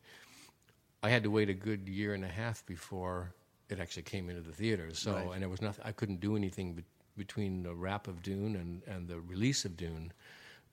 I 1.03 1.09
had 1.09 1.23
to 1.23 1.31
wait 1.31 1.49
a 1.49 1.53
good 1.53 1.89
year 1.89 2.13
and 2.13 2.23
a 2.23 2.27
half 2.27 2.65
before 2.65 3.33
it 3.69 3.79
actually 3.79 4.03
came 4.03 4.29
into 4.29 4.41
the 4.41 4.51
theaters. 4.51 4.99
So, 4.99 5.13
Right. 5.15 5.27
and 5.33 5.41
there 5.41 5.49
was 5.49 5.61
nothing. 5.61 5.83
I 5.83 5.91
couldn't 5.93 6.19
do 6.19 6.35
anything 6.35 6.73
be- 6.73 6.83
between 7.17 7.63
the 7.63 7.73
wrap 7.73 8.07
of 8.07 8.21
Dune 8.21 8.55
and, 8.55 8.83
and 8.85 9.07
the 9.07 9.19
release 9.21 9.65
of 9.65 9.75
Dune 9.77 10.11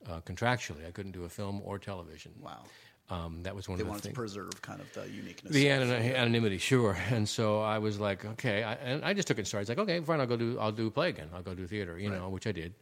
uh, 0.07 0.19
contractually. 0.21 0.85
I 0.87 0.91
couldn't 0.91 1.13
do 1.13 1.23
a 1.23 1.29
film 1.29 1.61
or 1.63 1.79
television. 1.79 2.33
Wow. 2.39 2.63
Um, 3.09 3.41
that 3.43 3.55
was 3.55 3.67
one 3.67 3.77
They 3.77 3.81
of 3.83 3.87
the 3.87 3.93
things. 3.93 4.03
They 4.03 4.09
wanted 4.09 4.13
to 4.13 4.19
preserve 4.19 4.61
kind 4.61 4.81
of 4.81 4.93
the 4.93 5.09
uniqueness. 5.09 5.51
The 5.53 5.67
an- 5.69 5.89
anonymity, 5.91 6.59
sure. 6.59 6.95
And 7.09 7.27
so 7.27 7.61
I 7.61 7.79
was 7.79 7.99
like, 7.99 8.23
okay, 8.23 8.63
I, 8.63 8.73
and 8.73 9.03
I 9.03 9.13
just 9.13 9.27
took 9.27 9.39
it 9.39 9.47
stride. 9.47 9.61
It's 9.61 9.69
like, 9.69 9.79
okay, 9.79 9.99
fine, 10.01 10.19
I'll 10.19 10.27
go 10.27 10.37
do, 10.37 10.59
I'll 10.59 10.71
do 10.71 10.87
a 10.87 10.91
play 10.91 11.09
again. 11.09 11.29
I'll 11.33 11.41
go 11.41 11.55
do 11.55 11.65
theater, 11.65 11.97
you 11.97 12.09
know, 12.11 12.29
which 12.29 12.45
I 12.45 12.51
did. 12.51 12.73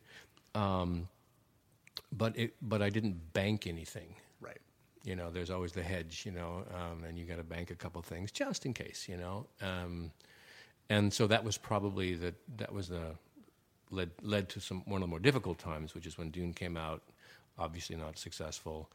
Um, 0.54 1.08
but 2.12 2.38
it, 2.38 2.56
but 2.62 2.82
I 2.82 2.90
didn't 2.90 3.34
bank 3.34 3.68
anything. 3.68 4.16
right. 4.42 4.58
You 5.04 5.16
know, 5.16 5.32
there's 5.32 5.50
always 5.50 5.72
the 5.72 5.84
hedge, 5.84 6.24
you 6.26 6.34
know, 6.34 6.66
um, 6.76 7.06
and 7.06 7.18
you 7.18 7.24
got 7.26 7.38
to 7.38 7.44
bank 7.44 7.72
a 7.72 7.76
couple 7.76 8.02
things 8.02 8.30
just 8.32 8.66
in 8.66 8.74
case, 8.74 9.08
you 9.08 9.16
know. 9.16 9.46
Um, 9.62 10.12
and 10.90 11.14
so 11.14 11.28
that 11.28 11.44
was 11.46 11.58
probably 11.58 12.16
the 12.16 12.34
that 12.58 12.74
was 12.74 12.90
the 12.90 13.16
led 13.90 14.12
led 14.22 14.50
to 14.50 14.60
some 14.60 14.82
one 14.86 15.02
of 15.02 15.08
the 15.08 15.10
more 15.10 15.20
difficult 15.20 15.60
times, 15.60 15.94
which 15.96 16.06
is 16.06 16.18
when 16.18 16.30
Dune 16.32 16.54
came 16.54 16.76
out. 16.76 17.02
Obviously 17.60 17.96
not 17.96 18.18
successful, 18.18 18.90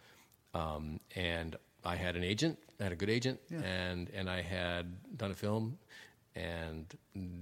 um, 0.55 1.01
and 1.17 1.57
I 1.85 1.97
had 1.97 2.17
an 2.17 2.25
agent. 2.25 2.59
I 2.81 2.85
had 2.85 2.93
a 2.93 2.97
good 2.97 3.11
agent, 3.11 3.41
and 3.65 4.11
and 4.11 4.29
I 4.29 4.43
had 4.43 5.17
done 5.17 5.31
a 5.31 5.35
film, 5.35 5.79
and 6.35 6.87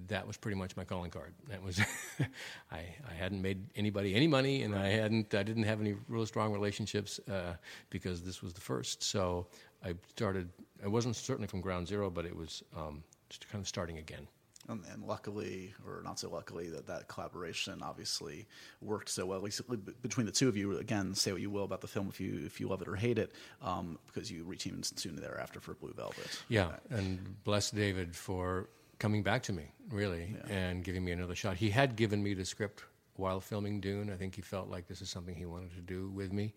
that 0.08 0.26
was 0.26 0.36
pretty 0.36 0.56
much 0.56 0.76
my 0.76 0.84
calling 0.84 1.10
card. 1.10 1.34
That 1.48 1.62
was 1.62 1.80
I 2.72 2.78
I 2.78 3.14
hadn't 3.18 3.42
made 3.42 3.66
anybody 3.76 4.14
any 4.14 4.26
money, 4.26 4.62
and 4.62 4.74
I 4.74 4.88
hadn't 4.88 5.34
I 5.34 5.42
didn't 5.42 5.64
have 5.64 5.80
any 5.80 5.94
real 6.08 6.26
strong 6.26 6.52
relationships 6.52 7.20
uh, 7.30 7.54
because 7.90 8.22
this 8.22 8.42
was 8.42 8.52
the 8.52 8.60
first. 8.60 9.02
So 9.02 9.46
I 9.84 9.94
started. 10.08 10.48
I 10.84 10.88
wasn't 10.88 11.16
certainly 11.16 11.48
from 11.48 11.60
ground 11.60 11.86
zero, 11.88 12.10
but 12.10 12.24
it 12.24 12.34
was 12.34 12.62
um, 12.76 13.02
just 13.28 13.48
kind 13.48 13.62
of 13.62 13.68
starting 13.68 13.98
again. 13.98 14.26
And, 14.68 14.84
and 14.92 15.02
luckily, 15.04 15.74
or 15.86 16.02
not 16.04 16.18
so 16.20 16.30
luckily, 16.30 16.68
that 16.70 16.86
that 16.86 17.08
collaboration 17.08 17.80
obviously 17.82 18.46
worked 18.80 19.08
so 19.08 19.26
well. 19.26 19.38
At 19.38 19.44
least 19.44 19.62
between 20.02 20.26
the 20.26 20.32
two 20.32 20.48
of 20.48 20.56
you, 20.56 20.78
again, 20.78 21.14
say 21.14 21.32
what 21.32 21.40
you 21.40 21.50
will 21.50 21.64
about 21.64 21.80
the 21.80 21.88
film 21.88 22.08
if 22.08 22.20
you 22.20 22.42
if 22.44 22.60
you 22.60 22.68
love 22.68 22.82
it 22.82 22.88
or 22.88 22.94
hate 22.94 23.18
it, 23.18 23.32
um, 23.62 23.98
because 24.06 24.30
you 24.30 24.44
reteamed 24.44 24.98
soon 24.98 25.16
thereafter 25.16 25.60
for 25.60 25.74
Blue 25.74 25.92
Velvet. 25.92 26.42
Yeah, 26.48 26.72
and 26.90 27.42
bless 27.44 27.70
David 27.70 28.14
for 28.14 28.68
coming 28.98 29.22
back 29.22 29.42
to 29.44 29.52
me, 29.52 29.72
really, 29.90 30.36
and 30.48 30.84
giving 30.84 31.04
me 31.04 31.12
another 31.12 31.34
shot. 31.34 31.56
He 31.56 31.70
had 31.70 31.96
given 31.96 32.22
me 32.22 32.34
the 32.34 32.44
script 32.44 32.84
while 33.16 33.40
filming 33.40 33.80
Dune. 33.80 34.10
I 34.10 34.16
think 34.16 34.34
he 34.34 34.42
felt 34.42 34.68
like 34.68 34.86
this 34.86 35.00
is 35.00 35.08
something 35.08 35.34
he 35.34 35.46
wanted 35.46 35.74
to 35.74 35.80
do 35.80 36.08
with 36.10 36.32
me. 36.32 36.52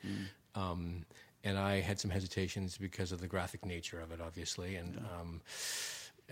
Um, 0.55 1.05
and 1.43 1.57
I 1.57 1.81
had 1.81 2.00
some 2.00 2.10
hesitations 2.12 2.77
because 2.77 3.12
of 3.12 3.19
the 3.19 3.27
graphic 3.27 3.65
nature 3.65 4.00
of 4.00 4.12
it, 4.12 4.22
obviously. 4.22 4.75
And 4.75 4.98
um, 5.19 5.41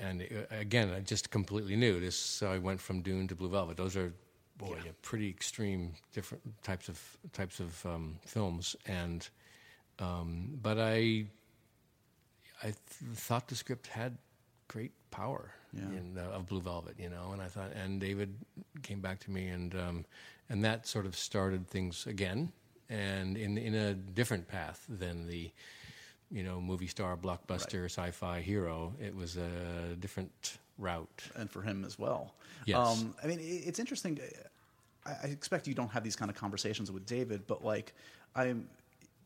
and 0.02 0.22
uh, 0.22 0.56
again, 0.60 0.90
I 0.92 1.00
just 1.00 1.30
completely 1.32 1.76
new. 1.76 2.00
This 2.00 2.16
so 2.16 2.52
I 2.52 2.58
went 2.58 2.82
from 2.82 3.02
Dune 3.02 3.28
to 3.28 3.36
Blue 3.36 3.50
Velvet. 3.50 3.78
Those 3.78 3.96
are 3.96 4.12
boy, 4.58 4.78
yeah, 4.86 4.92
pretty 5.02 5.30
extreme, 5.30 5.94
different 6.14 6.44
types 6.64 6.90
of 6.90 7.00
types 7.34 7.60
of 7.60 7.86
um, 7.86 8.18
films. 8.26 8.76
And 8.86 9.28
um, 10.00 10.58
but 10.62 10.78
I 10.80 11.26
I 12.64 12.66
th- 12.72 12.76
thought 13.16 13.48
the 13.48 13.56
script 13.56 13.88
had 13.88 14.18
great 14.68 14.92
power 15.12 15.52
Yeah. 15.74 15.84
in, 15.98 16.18
uh, 16.18 16.38
of 16.38 16.46
Blue 16.48 16.62
Velvet, 16.62 16.96
you 17.00 17.10
know. 17.10 17.32
And 17.34 17.42
I 17.42 17.48
thought, 17.48 17.72
and 17.74 18.00
David 18.00 18.34
came 18.84 19.02
back 19.02 19.20
to 19.22 19.32
me, 19.32 19.48
and 19.50 19.74
um, 19.76 20.06
and 20.50 20.64
that 20.64 20.88
sort 20.88 21.06
of 21.06 21.16
started 21.16 21.68
things 21.68 22.08
again, 22.08 22.52
and 22.90 23.38
in 23.38 23.58
in 23.58 23.74
a 23.76 23.94
different 23.94 24.48
path 24.48 24.86
than 24.90 25.28
the 25.28 25.52
you 26.32 26.44
know 26.44 26.62
movie 26.62 26.88
star 26.88 27.18
blockbuster 27.18 27.86
sci-fi 27.86 28.42
hero. 28.42 28.94
It 29.02 29.16
was 29.16 29.38
a 29.38 29.96
different 30.00 30.58
route. 30.78 31.24
and 31.36 31.50
for 31.50 31.62
him 31.62 31.86
as 31.86 31.98
well. 32.00 32.34
Yes. 32.66 32.78
Um, 32.78 33.16
I 33.24 33.28
mean, 33.28 33.40
it's 33.42 33.80
interesting. 33.80 34.20
I, 35.06 35.12
I 35.24 35.28
expect 35.28 35.68
you 35.68 35.74
don't 35.74 35.92
have 35.92 36.04
these 36.04 36.16
kind 36.16 36.30
of 36.30 36.38
conversations 36.38 36.92
with 36.92 37.06
David, 37.06 37.48
but 37.48 37.64
like, 37.64 37.94
I'm. 38.36 38.68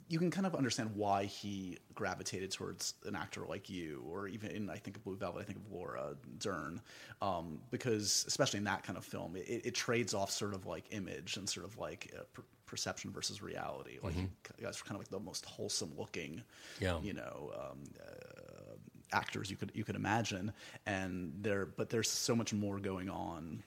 You 0.08 0.20
can 0.20 0.30
kind 0.30 0.46
of 0.46 0.54
understand 0.54 0.92
why 0.94 1.26
he 1.26 1.80
gravitated 1.96 2.52
towards 2.52 2.94
an 3.08 3.16
actor 3.16 3.42
like 3.50 3.72
you, 3.72 4.04
or 4.08 4.28
even 4.28 4.52
in 4.52 4.70
I 4.70 4.76
think 4.76 4.98
of 4.98 5.04
Blue 5.04 5.16
Velvet, 5.16 5.40
I 5.40 5.44
think 5.44 5.58
of 5.58 5.72
Laura 5.72 6.14
Dern, 6.38 6.80
um, 7.24 7.60
because 7.72 8.24
especially 8.28 8.60
in 8.60 8.66
that 8.66 8.84
kind 8.84 9.00
of 9.00 9.04
film, 9.04 9.36
it, 9.36 9.66
it 9.66 9.74
trades 9.74 10.14
off 10.14 10.30
sort 10.30 10.54
of 10.54 10.68
like 10.68 10.84
image 10.92 11.38
and 11.38 11.50
sort 11.50 11.66
of 11.66 11.80
like 11.80 12.14
uh, 12.16 12.22
perception 12.66 13.12
versus 13.12 13.42
reality. 13.42 14.00
Like 14.02 14.14
mm-hmm. 14.14 14.26
you 14.58 14.66
guys 14.66 14.80
are 14.80 14.84
kind 14.84 14.96
of 14.96 15.00
like 15.00 15.10
the 15.10 15.20
most 15.20 15.46
wholesome 15.46 15.92
looking, 15.98 16.42
Yeah. 16.80 17.00
you 17.02 17.14
know, 17.14 17.52
um, 17.56 17.84
uh, 18.00 18.76
actors 19.14 19.50
you 19.50 19.56
could 19.56 19.72
you 19.76 19.84
could 19.84 19.96
imagine, 19.96 20.52
and 20.86 21.34
there 21.42 21.66
but 21.66 21.90
there's 21.90 22.10
so 22.10 22.36
much 22.36 22.54
more 22.54 22.80
going 22.80 23.10
on 23.10 23.64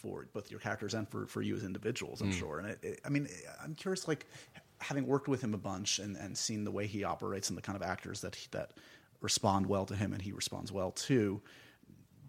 for 0.00 0.26
both 0.32 0.50
your 0.50 0.60
characters 0.60 0.94
and 0.94 1.08
for, 1.08 1.26
for 1.26 1.42
you 1.42 1.54
as 1.54 1.62
individuals, 1.62 2.22
I'm 2.22 2.30
mm. 2.30 2.38
sure. 2.38 2.58
And 2.58 2.70
it, 2.70 2.78
it, 2.82 3.00
I 3.04 3.10
mean, 3.10 3.28
I'm 3.62 3.74
curious, 3.74 4.08
like 4.08 4.26
having 4.78 5.06
worked 5.06 5.28
with 5.28 5.42
him 5.42 5.52
a 5.52 5.58
bunch 5.58 5.98
and, 5.98 6.16
and 6.16 6.36
seen 6.36 6.64
the 6.64 6.70
way 6.70 6.86
he 6.86 7.04
operates 7.04 7.50
and 7.50 7.58
the 7.58 7.62
kind 7.62 7.76
of 7.76 7.82
actors 7.82 8.22
that 8.22 8.34
he, 8.34 8.48
that 8.52 8.72
respond 9.20 9.66
well 9.66 9.84
to 9.84 9.94
him 9.94 10.12
and 10.12 10.22
he 10.22 10.32
responds 10.32 10.72
well 10.72 10.90
to. 10.92 11.40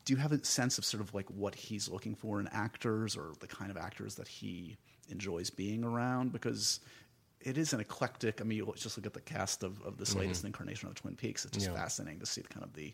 Do 0.03 0.13
you 0.13 0.17
have 0.17 0.33
a 0.33 0.43
sense 0.43 0.77
of 0.77 0.83
sort 0.83 1.01
of 1.01 1.13
like 1.13 1.29
what 1.29 1.55
he's 1.55 1.87
looking 1.87 2.15
for 2.15 2.39
in 2.41 2.49
actors 2.49 3.15
or 3.15 3.33
the 3.39 3.47
kind 3.47 3.71
of 3.71 3.77
actors 3.77 4.15
that 4.15 4.27
he 4.27 4.77
enjoys 5.11 5.49
being 5.49 5.83
around? 5.83 6.31
Because 6.31 6.79
it 7.39 7.57
is 7.57 7.73
an 7.73 7.79
eclectic. 7.79 8.39
I 8.41 8.43
mean, 8.43 8.57
you 8.57 8.73
just 8.75 8.97
look 8.97 9.05
at 9.05 9.13
the 9.13 9.21
cast 9.21 9.63
of, 9.63 9.81
of 9.83 9.97
this 9.97 10.15
latest 10.15 10.43
incarnation 10.43 10.87
of 10.89 10.95
Twin 10.95 11.15
Peaks. 11.15 11.45
It's 11.45 11.53
just 11.57 11.67
Yeah. 11.69 11.75
fascinating 11.75 12.19
to 12.19 12.25
see 12.25 12.41
the 12.41 12.47
kind 12.49 12.63
of 12.63 12.73
the 12.73 12.93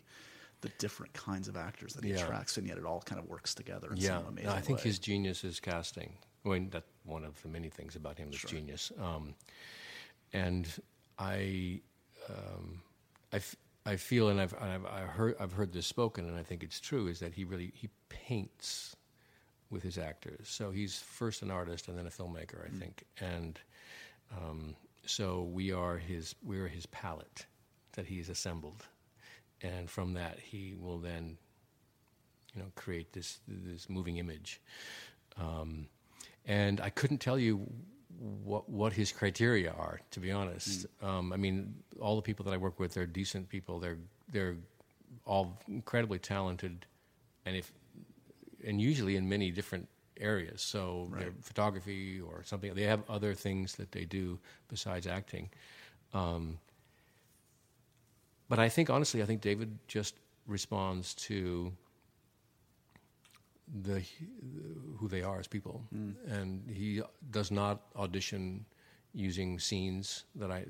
the 0.60 0.70
different 0.78 1.12
kinds 1.12 1.46
of 1.46 1.56
actors 1.56 1.92
that 1.94 2.02
he 2.02 2.10
Yeah. 2.10 2.16
attracts, 2.24 2.56
and 2.56 2.66
yet 2.66 2.78
it 2.78 2.84
all 2.84 3.00
kind 3.02 3.20
of 3.20 3.28
works 3.28 3.54
together 3.54 3.92
in 3.92 3.96
Yeah, 3.96 4.18
some 4.18 4.26
amazing 4.26 4.50
no, 4.50 4.56
I 4.56 4.60
think 4.60 4.78
way. 4.78 4.84
his 4.84 4.98
genius 4.98 5.44
is 5.44 5.60
casting. 5.60 6.18
I 6.44 6.48
mean, 6.48 6.68
that's 6.70 6.90
one 7.04 7.24
of 7.24 7.40
the 7.42 7.48
many 7.48 7.68
things 7.68 7.94
about 7.94 8.18
him 8.18 8.30
is 8.32 8.40
genius. 8.40 8.90
Um, 9.00 9.36
and 10.32 10.66
I, 11.16 11.80
um, 12.28 12.82
I, 13.32 13.36
f- 13.36 13.54
I 13.86 13.94
feel, 13.94 14.30
and 14.30 14.40
I've, 14.40 14.54
I've, 14.60 14.84
I 14.84 15.00
heard, 15.02 15.36
I've 15.38 15.52
heard 15.52 15.72
this 15.72 15.86
spoken, 15.86 16.26
and 16.28 16.36
I 16.36 16.42
think 16.42 16.64
it's 16.64 16.80
true, 16.80 17.06
is 17.06 17.20
that 17.20 17.34
he 17.34 17.44
really 17.44 17.70
he 17.74 17.88
paints 18.08 18.96
with 19.70 19.82
his 19.82 19.98
actors. 19.98 20.48
So 20.48 20.70
he's 20.70 20.98
first 20.98 21.42
an 21.42 21.50
artist 21.50 21.88
and 21.88 21.98
then 21.98 22.06
a 22.06 22.10
filmmaker, 22.10 22.64
I 22.64 22.70
think. 22.78 23.04
And 23.20 23.58
um, 24.36 24.74
so 25.04 25.42
we 25.42 25.72
are 25.72 25.96
his 25.98 26.34
we 26.44 26.58
are 26.58 26.68
his 26.68 26.86
palette 26.86 27.46
that 27.92 28.06
he's 28.06 28.28
assembled, 28.28 28.84
and 29.62 29.90
from 29.90 30.14
that 30.14 30.38
he 30.38 30.74
will 30.78 30.98
then 30.98 31.36
you 32.54 32.62
know, 32.62 32.70
create 32.74 33.12
this 33.12 33.38
this 33.46 33.88
moving 33.88 34.16
image. 34.18 34.60
Um, 35.36 35.86
and 36.46 36.80
I 36.80 36.90
couldn't 36.90 37.18
tell 37.18 37.38
you 37.38 37.66
what 38.18 38.68
what 38.68 38.92
his 38.92 39.12
criteria 39.12 39.70
are, 39.70 40.00
to 40.10 40.20
be 40.20 40.32
honest. 40.32 40.86
Um, 41.02 41.32
I 41.32 41.36
mean, 41.36 41.74
all 42.00 42.16
the 42.16 42.22
people 42.22 42.44
that 42.46 42.54
I 42.54 42.56
work 42.56 42.80
with, 42.80 42.94
they're 42.94 43.06
decent 43.06 43.48
people. 43.48 43.78
They're 43.78 43.98
they're 44.30 44.56
all 45.24 45.58
incredibly 45.68 46.18
talented, 46.18 46.86
and 47.44 47.56
if 47.56 47.72
and 48.66 48.80
usually 48.80 49.16
in 49.16 49.28
many 49.28 49.50
different 49.50 49.88
areas. 50.20 50.62
So 50.62 51.08
their 51.16 51.32
photography 51.42 52.20
or 52.20 52.42
something. 52.44 52.74
They 52.74 52.82
have 52.82 53.02
other 53.08 53.34
things 53.34 53.76
that 53.76 53.92
they 53.92 54.04
do 54.04 54.38
besides 54.68 55.06
acting. 55.06 55.50
Um, 56.14 56.58
but 58.48 58.58
I 58.58 58.68
think 58.68 58.90
honestly, 58.90 59.22
I 59.22 59.26
think 59.26 59.40
David 59.40 59.78
just 59.86 60.14
responds 60.46 61.14
to 61.14 61.72
the 63.82 64.02
who 64.96 65.08
they 65.08 65.22
are 65.22 65.38
as 65.38 65.46
people, 65.46 65.82
and 66.32 66.62
he 66.70 67.02
does 67.30 67.50
not 67.50 67.82
audition 67.96 68.64
using 69.12 69.58
scenes 69.58 70.24
that 70.36 70.50
I 70.50 70.64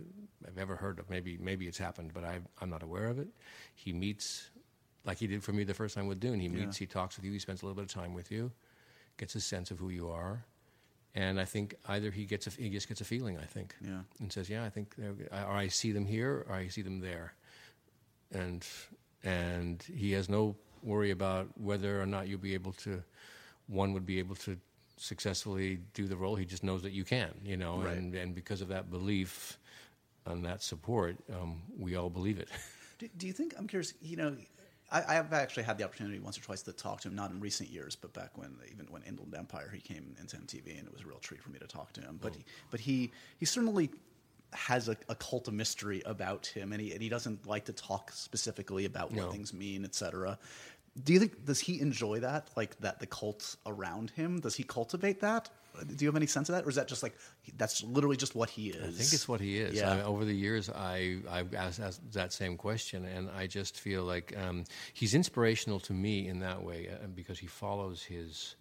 have 0.44 0.59
ever 0.59 0.74
heard 0.74 0.98
of. 0.98 1.09
Maybe 1.09 1.38
maybe 1.40 1.68
it's 1.68 1.79
happened, 1.79 2.11
but 2.12 2.24
I, 2.24 2.40
I'm 2.61 2.70
not 2.70 2.83
aware 2.83 3.07
of 3.07 3.20
it. 3.20 3.29
He 3.74 3.92
meets 3.92 4.51
like 5.04 5.18
he 5.18 5.26
did 5.26 5.42
for 5.42 5.52
me 5.52 5.64
the 5.64 5.74
first 5.74 5.94
time 5.94 6.06
with 6.06 6.20
Dune. 6.20 6.40
He 6.40 6.48
meets, 6.48 6.76
he 6.76 6.87
talks 6.87 7.16
with 7.16 7.24
you, 7.24 7.32
he 7.32 7.38
spends 7.38 7.62
a 7.62 7.66
little 7.66 7.76
bit 7.76 7.84
of 7.84 7.92
time 8.02 8.14
with 8.14 8.30
you, 8.30 8.50
gets 9.16 9.34
a 9.34 9.40
sense 9.40 9.70
of 9.70 9.78
who 9.78 9.88
you 9.90 10.11
are, 10.11 10.44
and 11.14 11.40
I 11.40 11.44
think 11.44 11.74
either 11.88 12.11
he 12.11 12.24
gets 12.24 12.46
a, 12.46 12.50
he 12.50 12.68
just 12.70 12.88
gets 12.88 13.00
a 13.00 13.04
feeling. 13.04 13.38
I 13.38 13.44
think, 13.44 13.74
Yeah. 13.80 14.00
and 14.20 14.32
says, 14.32 14.48
yeah, 14.50 14.64
I 14.64 14.70
think, 14.70 14.94
or 14.98 15.48
I 15.50 15.68
see 15.68 15.92
them 15.92 16.04
here, 16.06 16.44
or 16.48 16.54
I 16.54 16.68
see 16.68 16.82
them 16.82 17.00
there, 17.00 17.32
and 18.32 18.66
and 19.24 19.82
he 19.94 20.12
has 20.12 20.28
no 20.28 20.56
worry 20.82 21.11
about 21.11 21.48
whether 21.58 22.00
or 22.00 22.06
not 22.06 22.28
you'll 22.28 22.38
be 22.38 22.54
able 22.54 22.72
to. 22.72 23.02
One 23.66 23.92
would 23.92 24.06
be 24.06 24.18
able 24.18 24.37
to 24.37 24.56
successfully 24.96 25.78
do 25.94 26.06
the 26.06 26.16
role. 26.16 26.34
He 26.37 26.44
just 26.44 26.64
knows 26.64 26.82
that 26.82 26.92
you 26.92 27.04
can, 27.04 27.30
you 27.44 27.56
know, 27.56 27.82
Right. 27.82 27.96
and 27.96 28.14
and 28.14 28.34
because 28.34 28.61
of 28.61 28.68
that 28.68 28.90
belief 28.90 29.58
and 30.26 30.44
that 30.44 30.62
support, 30.62 31.16
um, 31.32 31.62
we 31.78 31.96
all 31.96 32.11
believe 32.11 32.38
it. 32.38 32.48
Do, 32.98 33.08
do 33.16 33.26
you 33.26 33.32
think 33.32 33.54
I'm 33.58 33.66
curious? 33.68 33.94
You 34.00 34.16
know, 34.16 34.37
I, 34.90 35.18
I've 35.18 35.33
actually 35.33 35.64
had 35.64 35.77
the 35.79 35.85
opportunity 35.85 36.18
once 36.18 36.38
or 36.38 36.42
twice 36.42 36.62
to 36.62 36.72
talk 36.72 37.01
to 37.03 37.09
him, 37.09 37.14
not 37.14 37.31
in 37.31 37.40
recent 37.40 37.70
years, 37.70 37.94
but 37.94 38.12
back 38.12 38.37
when 38.37 38.55
even 38.72 38.87
when 38.90 39.03
Inland 39.03 39.35
Empire 39.37 39.70
he 39.72 39.81
came 39.81 40.14
into 40.18 40.37
MTV, 40.37 40.79
and 40.79 40.87
it 40.87 40.92
was 40.92 41.03
a 41.03 41.07
real 41.07 41.18
treat 41.18 41.42
for 41.42 41.51
me 41.51 41.59
to 41.59 41.66
talk 41.66 41.92
to 41.94 42.01
him. 42.01 42.18
But 42.20 42.35
he, 42.35 42.44
oh. 42.46 42.66
but 42.70 42.81
he 42.81 43.11
he 43.38 43.46
certainly 43.46 43.90
has 44.55 44.88
a, 44.88 44.96
a 45.11 45.14
cult 45.14 45.46
of 45.48 45.55
mystery 45.55 46.03
about 46.07 46.46
him, 46.46 46.72
and 46.72 46.81
he 46.81 46.92
and 46.92 47.03
he 47.03 47.09
doesn't 47.09 47.46
like 47.46 47.66
to 47.66 47.72
talk 47.72 48.12
specifically 48.12 48.87
about 48.87 49.11
what 49.11 49.27
No. 49.27 49.31
things 49.31 49.53
mean, 49.53 49.85
etc. 49.85 50.38
Do 51.05 51.12
you 51.12 51.20
think 51.20 51.44
does 51.44 51.61
he 51.61 51.81
enjoy 51.81 52.20
that, 52.20 52.51
like 52.57 52.79
that 52.81 52.98
the 52.98 53.07
cult 53.07 53.57
around 53.66 54.11
him? 54.11 54.40
Does 54.40 54.55
he 54.57 54.62
cultivate 54.62 55.20
that? 55.20 55.51
Do 55.86 56.04
you 56.04 56.08
have 56.08 56.16
any 56.16 56.26
sense 56.26 56.48
of 56.48 56.54
that, 56.54 56.64
or 56.64 56.68
is 56.68 56.76
that 56.76 56.88
just 56.88 57.02
like 57.02 57.16
that's 57.56 57.82
literally 57.82 58.16
just 58.16 58.34
what 58.34 58.50
he 58.50 58.68
is? 58.70 58.82
I 58.82 58.98
think 58.98 59.12
it's 59.12 59.28
what 59.28 59.40
he 59.40 59.58
is. 59.58 59.74
Yeah. 59.74 59.90
I 59.90 59.96
mean, 59.96 60.04
over 60.04 60.24
the 60.24 60.34
years, 60.34 60.70
I 60.70 61.18
I've 61.30 61.54
asked, 61.54 61.80
asked 61.80 62.12
that 62.12 62.32
same 62.32 62.56
question, 62.56 63.04
and 63.04 63.30
I 63.30 63.46
just 63.46 63.78
feel 63.78 64.04
like 64.04 64.34
um, 64.36 64.64
he's 64.92 65.14
inspirational 65.14 65.80
to 65.80 65.92
me 65.92 66.28
in 66.28 66.40
that 66.40 66.62
way 66.62 66.88
uh, 66.88 67.06
because 67.14 67.38
he 67.38 67.46
follows 67.46 68.02
his. 68.02 68.56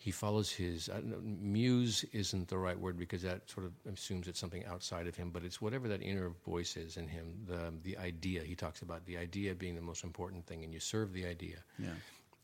He 0.00 0.12
follows 0.12 0.48
his 0.52 0.88
know, 0.88 1.18
muse 1.20 2.04
isn't 2.12 2.46
the 2.46 2.56
right 2.56 2.78
word 2.78 2.96
because 2.96 3.22
that 3.22 3.50
sort 3.50 3.66
of 3.66 3.72
assumes 3.92 4.28
it's 4.28 4.38
something 4.38 4.64
outside 4.64 5.08
of 5.08 5.16
him, 5.16 5.30
but 5.30 5.42
it's 5.42 5.60
whatever 5.60 5.88
that 5.88 6.02
inner 6.02 6.30
voice 6.46 6.76
is 6.76 6.96
in 6.96 7.08
him. 7.08 7.34
The 7.48 7.74
the 7.82 7.98
idea 7.98 8.44
he 8.44 8.54
talks 8.54 8.82
about 8.82 9.04
the 9.06 9.18
idea 9.18 9.56
being 9.56 9.74
the 9.74 9.82
most 9.82 10.04
important 10.04 10.46
thing, 10.46 10.62
and 10.62 10.72
you 10.72 10.78
serve 10.78 11.12
the 11.12 11.26
idea. 11.26 11.56
Yeah. 11.80 11.88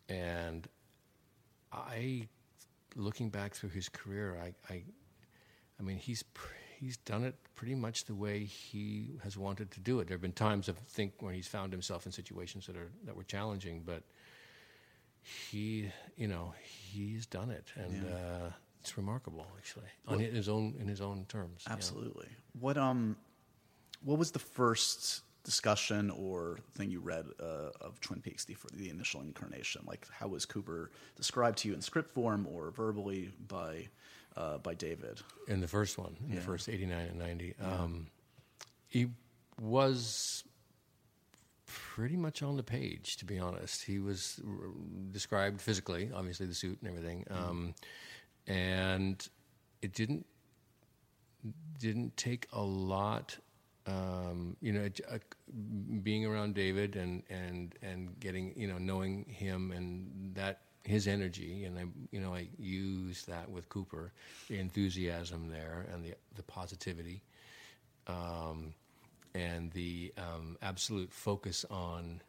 And 0.09 0.68
I, 1.74 2.29
looking 2.96 3.30
back 3.30 3.54
through 3.54 3.70
his 3.70 3.88
career, 3.88 4.38
I, 4.42 4.54
I, 4.72 4.83
I 5.78 5.83
mean, 5.83 5.96
he's 5.96 6.22
pr- 6.22 6.54
he's 6.78 6.96
done 6.98 7.24
it 7.24 7.35
pretty 7.54 7.74
much 7.74 8.04
the 8.04 8.14
way 8.14 8.44
he 8.44 9.18
has 9.22 9.37
wanted 9.38 9.70
to 9.72 9.80
do 9.80 10.00
it. 10.00 10.09
There 10.09 10.14
have 10.14 10.22
been 10.22 10.33
times 10.33 10.68
I 10.68 10.72
think 10.88 11.14
when 11.20 11.35
he's 11.35 11.48
found 11.48 11.72
himself 11.72 12.07
in 12.07 12.12
situations 12.12 12.66
that 12.66 12.76
are 12.76 12.90
that 13.04 13.16
were 13.16 13.24
challenging, 13.24 13.83
but 13.85 14.02
he, 15.22 15.90
you 16.16 16.28
know, 16.28 16.52
he's 16.62 17.26
done 17.26 17.50
it, 17.50 17.66
and 17.76 18.04
uh, 18.07 18.50
it's 18.80 18.96
remarkable 18.96 19.46
actually 19.57 19.87
on 20.07 20.18
his 20.18 20.48
own 20.48 20.74
in 20.78 20.87
his 20.87 21.00
own 21.00 21.24
terms. 21.28 21.64
you 21.66 21.70
know. 21.70 21.76
Absolutely. 21.76 22.28
What 22.61 22.76
um, 22.76 23.16
what 24.02 24.18
was 24.18 24.33
the 24.33 24.38
first 24.38 25.22
discussion 25.44 26.11
or 26.11 26.59
thing 26.72 26.90
you 26.90 27.00
read 27.00 27.26
uh, 27.40 27.70
of 27.80 28.00
Twin 28.00 28.20
Peaks, 28.20 28.44
the 28.44 28.54
for 28.54 28.68
the 28.74 28.88
initial 28.90 29.20
incarnation? 29.20 29.83
Like, 29.87 30.09
how 30.11 30.28
was 30.28 30.44
Cooper 30.46 30.90
described 31.16 31.59
to 31.59 31.68
you 31.68 31.74
in 31.74 31.80
script 31.83 32.11
form 32.12 32.46
or 32.50 32.70
verbally 32.70 33.30
by 33.48 33.88
uh, 34.37 34.59
by 34.59 34.74
David? 34.74 35.20
in 35.46 35.61
the 35.61 35.68
first 35.68 35.96
one, 35.98 36.16
in 36.24 36.30
Yeah. 36.30 36.37
the 36.37 36.40
first 36.46 36.68
89 36.68 37.07
and 37.07 37.18
90. 37.18 37.54
Um, 37.62 38.07
he 38.88 39.07
was 39.61 40.42
pretty 41.66 42.16
much 42.16 42.42
on 42.42 42.57
the 42.57 42.62
page, 42.62 43.16
to 43.18 43.24
be 43.24 43.38
honest. 43.38 43.85
He 43.85 43.98
was 43.98 44.40
r- 44.46 44.70
described 45.12 45.61
physically, 45.61 46.11
obviously 46.14 46.46
the 46.46 46.54
suit 46.54 46.78
and 46.80 46.88
everything, 46.88 47.24
um, 47.30 47.74
and 48.46 49.26
it 49.83 49.92
didn't 49.92 50.26
didn't 51.78 52.16
take 52.16 52.46
a 52.52 52.62
lot. 52.62 53.37
Um, 53.87 54.57
you 54.62 54.73
know, 54.73 54.88
uh, 55.11 55.18
being 56.03 56.25
around 56.25 56.55
David 56.55 56.97
and 56.97 57.23
and 57.29 57.75
and 57.83 58.18
getting 58.20 58.53
you 58.57 58.66
know 58.66 58.79
knowing 58.79 59.25
him 59.27 59.73
and 59.73 60.35
that 60.35 60.61
his 60.85 61.07
energy, 61.07 61.64
and 61.64 61.79
I 61.79 61.85
you 62.11 62.20
know 62.20 62.35
I 62.35 62.49
use 62.59 63.25
that 63.27 63.51
with 63.51 63.68
Cooper, 63.68 64.12
the 64.49 64.59
enthusiasm 64.59 65.49
there 65.51 65.87
and 65.92 66.05
the 66.05 66.14
the 66.35 66.42
positivity. 66.42 67.23
Um, 68.07 68.75
and 69.35 69.70
the 69.73 70.12
um, 70.16 70.57
absolute 70.62 71.12
focus 71.12 71.64
on 71.70 72.20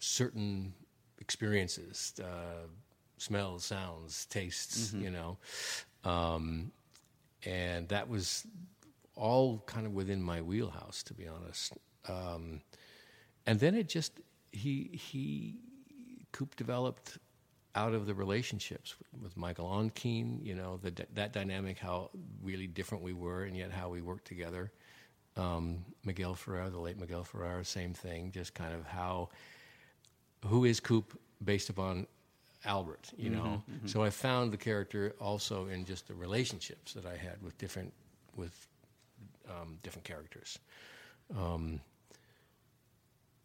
certain 0.00 0.72
experiences, 1.20 2.14
uh, 2.22 2.66
smells, 3.18 3.64
sounds, 3.64 4.26
tastes, 4.26 4.92
you 4.98 5.10
know. 5.10 5.38
Um, 6.04 6.72
and 7.44 7.88
that 7.88 8.08
was 8.08 8.46
all 9.18 9.62
kind 9.66 9.86
of 9.86 9.92
within 9.92 10.22
my 10.22 10.40
wheelhouse, 10.40 11.02
to 11.04 11.14
be 11.14 11.26
honest. 11.26 11.72
Um, 12.08 12.60
and 13.46 13.58
then 13.60 13.74
it 13.74 13.88
just, 13.88 14.12
he, 14.52 14.90
he, 14.92 15.56
Coop 16.32 16.56
developed 16.56 17.18
out 17.74 17.94
of 17.94 18.06
the 18.06 18.14
relationships 18.14 18.94
with, 19.22 19.36
Michael 19.36 19.66
Ontkean, 19.66 20.44
you 20.44 20.54
know, 20.54 20.78
the, 20.82 21.06
that 21.14 21.32
dynamic, 21.32 21.78
how 21.78 22.10
really 22.42 22.66
different 22.66 23.04
we 23.04 23.12
were, 23.12 23.44
and 23.44 23.56
yet 23.56 23.70
how 23.70 23.88
we 23.88 24.00
worked 24.00 24.26
together 24.26 24.72
um, 25.38 25.84
Miguel 26.04 26.34
Ferrer, 26.34 26.68
the 26.68 26.78
late 26.78 26.98
Miguel 26.98 27.24
Ferrer, 27.24 27.64
same 27.64 27.94
thing. 27.94 28.32
Just 28.32 28.54
kind 28.54 28.74
of 28.74 28.84
how 28.84 29.28
who 30.46 30.64
is 30.64 30.80
Coop 30.80 31.18
based 31.44 31.70
upon 31.70 32.06
Albert, 32.64 33.10
you 33.16 33.30
know. 33.30 33.38
Mm-hmm, 33.38 33.72
mm-hmm. 33.72 33.86
So 33.86 34.02
I 34.02 34.10
found 34.10 34.52
the 34.52 34.56
character 34.56 35.14
also 35.20 35.68
in 35.68 35.84
just 35.84 36.08
the 36.08 36.14
relationships 36.14 36.92
that 36.94 37.06
I 37.06 37.16
had 37.16 37.40
with 37.42 37.56
different 37.58 37.92
with 38.36 38.66
um, 39.48 39.78
different 39.82 40.04
characters. 40.04 40.58
Um, 41.36 41.80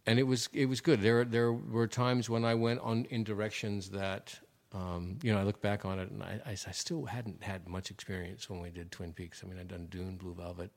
and 0.06 0.20
it 0.20 0.24
was 0.24 0.50
it 0.54 0.66
was 0.68 0.82
good. 0.82 1.02
There 1.02 1.24
there 1.24 1.54
were 1.54 1.88
times 1.88 2.30
when 2.30 2.44
I 2.44 2.56
went 2.56 2.80
on 2.82 3.06
in 3.06 3.24
directions 3.24 3.90
that 3.92 4.38
um, 4.74 5.18
you 5.24 5.32
know 5.32 5.40
I 5.40 5.44
look 5.44 5.62
back 5.62 5.86
on 5.86 6.00
it 6.00 6.10
and 6.12 6.22
I, 6.22 6.40
I, 6.46 6.52
I 6.52 6.72
still 6.72 7.06
hadn't 7.06 7.42
had 7.44 7.68
much 7.70 7.90
experience 7.90 8.50
when 8.50 8.60
we 8.62 8.70
did 8.70 8.92
Twin 8.92 9.14
Peaks. 9.14 9.42
I 9.44 9.48
mean 9.48 9.60
I'd 9.60 9.70
done 9.70 9.88
Dune, 9.90 10.18
Blue 10.18 10.34
Velvet, 10.34 10.72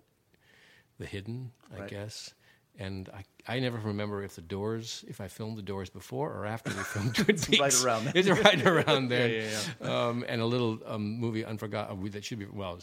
The 0.99 1.07
Hidden, 1.07 1.51
I 1.75 1.81
Right. 1.81 1.91
guess. 1.91 2.35
And 2.79 3.09
I, 3.09 3.25
I 3.55 3.59
never 3.59 3.79
remember 3.79 4.23
if 4.23 4.35
the 4.35 4.43
doors, 4.43 5.03
if 5.09 5.19
I 5.23 5.29
filmed 5.29 5.57
the 5.57 5.63
doors 5.63 5.89
before 5.89 6.31
or 6.35 6.45
after 6.45 6.71
we 6.71 6.83
filmed 6.83 7.15
Twin 7.15 7.27
Peaks. 7.39 7.49
It's 7.49 7.59
right 7.59 7.75
around 7.87 8.05
there. 8.05 8.13
It's 8.15 8.29
right 8.29 8.67
around 8.67 9.09
there. 9.15 9.29
Yeah, 9.29 9.49
yeah, 9.81 10.09
Um, 10.09 10.27
and 10.29 10.43
a 10.43 10.45
little 10.45 10.79
um, 10.85 11.19
movie, 11.19 11.43
Unforgotten, 11.43 12.11
that 12.11 12.23
should 12.23 12.39
be, 12.39 12.45
well, 12.45 12.79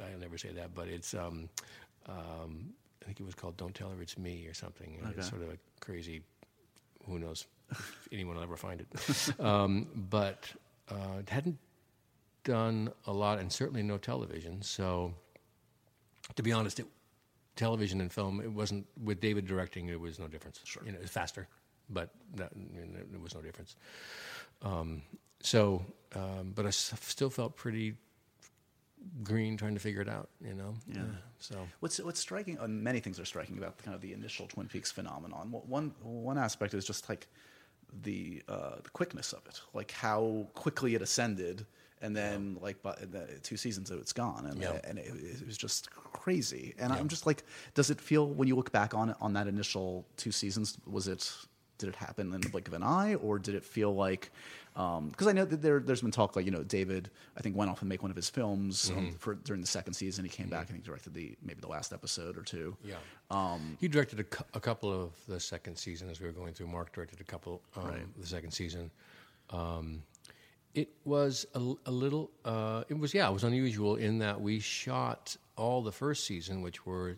I'll 0.00 0.18
never 0.18 0.36
say 0.36 0.50
that, 0.50 0.74
but 0.74 0.88
it's, 0.88 1.14
um, 1.14 1.48
um, 2.08 2.70
I 3.02 3.04
think 3.06 3.20
it 3.20 3.26
was 3.26 3.34
called 3.34 3.56
Don't 3.56 3.74
Tell 3.74 3.90
Her 3.90 4.00
It's 4.02 4.18
Me 4.18 4.46
or 4.46 4.54
something. 4.54 4.98
And 5.02 5.14
It's 5.16 5.28
sort 5.30 5.42
of 5.42 5.50
a 5.50 5.58
crazy, 5.80 6.22
who 7.06 7.18
knows 7.18 7.46
if 7.70 8.08
anyone 8.12 8.36
will 8.36 8.42
ever 8.42 8.56
find 8.56 8.80
it. 8.80 9.40
um, 9.40 9.86
but 10.10 10.50
uh, 10.90 11.18
it 11.20 11.28
hadn't 11.28 11.58
done 12.44 12.90
a 13.06 13.12
lot, 13.12 13.38
and 13.38 13.52
certainly 13.52 13.82
no 13.82 13.98
television. 13.98 14.62
So, 14.62 15.12
to 16.36 16.42
be 16.42 16.52
honest, 16.52 16.80
it, 16.80 16.86
television 17.56 18.00
and 18.00 18.12
film, 18.12 18.40
it 18.40 18.50
wasn't 18.52 18.86
with 19.02 19.20
David 19.20 19.46
directing. 19.46 19.88
It 19.88 20.00
was 20.00 20.18
no 20.18 20.28
difference. 20.28 20.60
Sure, 20.64 20.82
you 20.86 20.92
know, 20.92 20.98
it's 21.02 21.10
faster, 21.10 21.46
but 21.90 22.10
that, 22.36 22.52
there 22.54 23.20
was 23.20 23.34
no 23.34 23.42
difference. 23.42 23.76
Um, 24.62 25.02
so, 25.40 25.84
um, 26.14 26.52
but 26.54 26.64
I 26.64 26.68
s- 26.68 26.94
still 27.02 27.30
felt 27.30 27.56
pretty 27.56 27.94
green 29.22 29.56
trying 29.56 29.74
to 29.74 29.80
figure 29.80 30.00
it 30.00 30.08
out. 30.08 30.28
You 30.44 30.54
know. 30.54 30.74
Yeah. 30.92 31.02
so 31.38 31.56
What's 31.80 31.98
what's 32.00 32.20
striking? 32.20 32.58
Uh, 32.58 32.68
many 32.68 33.00
things 33.00 33.18
are 33.20 33.24
striking 33.24 33.58
about 33.58 33.76
the 33.78 33.82
kind 33.84 33.94
of 33.94 34.00
the 34.00 34.12
initial 34.12 34.46
Twin 34.46 34.66
Peaks 34.68 34.90
phenomenon. 34.90 35.50
One 35.50 35.92
one 36.02 36.38
aspect 36.38 36.74
is 36.74 36.84
just 36.84 37.08
like 37.08 37.26
the 38.02 38.42
uh, 38.48 38.76
the 38.82 38.90
quickness 38.90 39.32
of 39.32 39.44
it, 39.46 39.60
like 39.74 39.90
how 39.90 40.46
quickly 40.54 40.94
it 40.94 41.02
ascended, 41.02 41.64
and 42.02 42.14
then 42.14 42.58
like 42.60 42.82
by 42.82 42.94
the 43.00 43.26
two 43.42 43.56
seasons 43.56 43.90
it's 43.90 44.12
gone, 44.12 44.46
and 44.46 44.60
Yeah. 44.60 44.80
and 44.84 44.98
it, 44.98 45.06
it 45.06 45.46
was 45.46 45.56
just 45.56 45.90
crazy. 45.90 46.74
And 46.78 46.92
I'm 46.92 47.08
just 47.08 47.26
like, 47.26 47.44
does 47.74 47.90
it 47.90 48.00
feel 48.00 48.26
when 48.28 48.46
you 48.48 48.56
look 48.56 48.72
back 48.72 48.94
on 48.94 49.10
it 49.10 49.16
on 49.20 49.32
that 49.34 49.46
initial 49.48 50.06
two 50.16 50.32
seasons? 50.32 50.78
Was 50.86 51.08
it 51.08 51.32
did 51.78 51.88
it 51.88 51.94
happen 51.96 52.34
in 52.34 52.40
the 52.40 52.48
blink 52.48 52.66
of 52.68 52.74
an 52.74 52.82
eye, 52.82 53.14
or 53.14 53.38
did 53.38 53.54
it 53.54 53.64
feel 53.64 53.94
like? 53.94 54.30
Because 54.78 55.26
I 55.26 55.32
know 55.32 55.44
that 55.44 55.60
there, 55.60 55.80
there's 55.80 56.02
been 56.02 56.12
talk 56.12 56.36
like 56.36 56.44
you 56.44 56.52
know 56.52 56.62
David 56.62 57.10
I 57.36 57.40
think 57.40 57.56
went 57.56 57.68
off 57.68 57.82
and 57.82 57.88
make 57.88 58.00
one 58.00 58.12
of 58.12 58.16
his 58.16 58.30
films 58.30 58.90
um, 58.96 59.10
for 59.18 59.34
during 59.34 59.60
the 59.60 59.66
second 59.66 59.94
season. 59.94 60.24
He 60.24 60.30
came 60.30 60.48
back 60.48 60.68
and 60.68 60.76
he 60.76 60.82
directed 60.82 61.14
the 61.14 61.36
maybe 61.42 61.60
the 61.60 61.66
last 61.68 61.92
episode 61.92 62.38
or 62.38 62.42
two. 62.42 62.76
Yeah. 62.84 62.94
Um, 63.30 63.76
he 63.80 63.88
directed 63.88 64.20
a, 64.20 64.24
cou- 64.24 64.44
a 64.54 64.60
couple 64.60 64.90
of 64.92 65.10
the 65.26 65.40
second 65.40 65.76
season 65.78 66.08
as 66.10 66.20
we 66.20 66.26
were 66.26 66.32
going 66.32 66.54
through. 66.54 66.68
Mark 66.68 66.92
directed 66.92 67.20
a 67.20 67.24
couple 67.24 67.60
um, 67.76 67.86
Right. 67.88 68.02
of 68.02 68.20
the 68.20 68.26
second 68.26 68.52
season. 68.52 68.90
Um, 69.50 70.02
it 70.74 70.90
was 71.04 71.44
a 71.54 71.58
little. 71.90 72.30
Uh, 72.44 72.84
it 72.88 72.96
was 72.96 73.12
yeah. 73.14 73.28
It 73.28 73.32
was 73.32 73.42
unusual 73.44 73.96
in 73.96 74.18
that 74.20 74.40
we 74.40 74.60
shot 74.60 75.36
all 75.56 75.82
the 75.82 75.90
first 75.92 76.24
season, 76.24 76.62
which 76.62 76.86
were. 76.86 77.16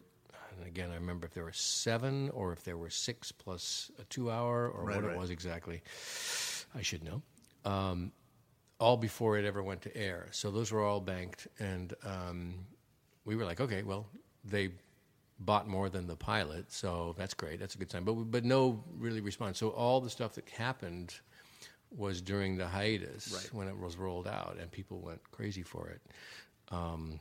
And 0.59 0.67
again, 0.67 0.91
I 0.91 0.95
remember 0.95 1.27
if 1.27 1.35
there 1.35 1.45
were 1.45 1.53
seven 1.53 2.31
or 2.31 2.53
if 2.53 2.65
there 2.65 2.77
were 2.77 2.91
six 2.91 3.33
plus 3.33 3.91
a 3.99 4.05
two-hour 4.05 4.69
or 4.69 4.85
Right, 4.85 4.97
what 4.97 5.05
right. 5.05 5.15
it 5.17 5.19
was 5.19 5.31
exactly. 5.31 5.83
I 6.75 6.83
should 6.83 7.03
know. 7.03 7.23
Um, 7.65 8.13
all 8.79 8.97
before 8.97 9.37
it 9.37 9.45
ever 9.45 9.63
went 9.63 9.83
to 9.83 9.95
air. 9.97 10.29
So 10.31 10.51
those 10.51 10.73
were 10.73 10.83
all 10.83 11.01
banked, 11.01 11.47
and 11.59 11.93
um, 12.03 12.55
we 13.27 13.37
were 13.37 13.45
like, 13.45 13.61
okay, 13.61 13.83
well, 13.83 14.07
they 14.43 14.71
bought 15.39 15.69
more 15.69 15.91
than 15.91 16.07
the 16.07 16.17
pilot, 16.17 16.73
so 16.73 17.15
that's 17.19 17.35
great. 17.35 17.61
That's 17.61 17.75
a 17.75 17.79
good 17.79 17.91
sign. 17.91 18.05
But 18.05 18.15
but 18.31 18.45
no 18.45 18.83
really 18.97 19.21
response. 19.21 19.59
So 19.59 19.69
all 19.69 20.01
the 20.01 20.09
stuff 20.11 20.35
that 20.35 20.49
happened 20.49 21.15
was 21.91 22.23
during 22.23 22.57
the 22.57 22.67
hiatus 22.69 23.33
Right. 23.35 23.53
when 23.55 23.69
it 23.69 23.77
was 23.79 23.97
rolled 23.97 24.27
out, 24.27 24.57
and 24.59 24.71
people 24.71 25.01
went 25.01 25.21
crazy 25.31 25.63
for 25.63 25.89
it. 25.89 26.01
Um, 26.69 27.21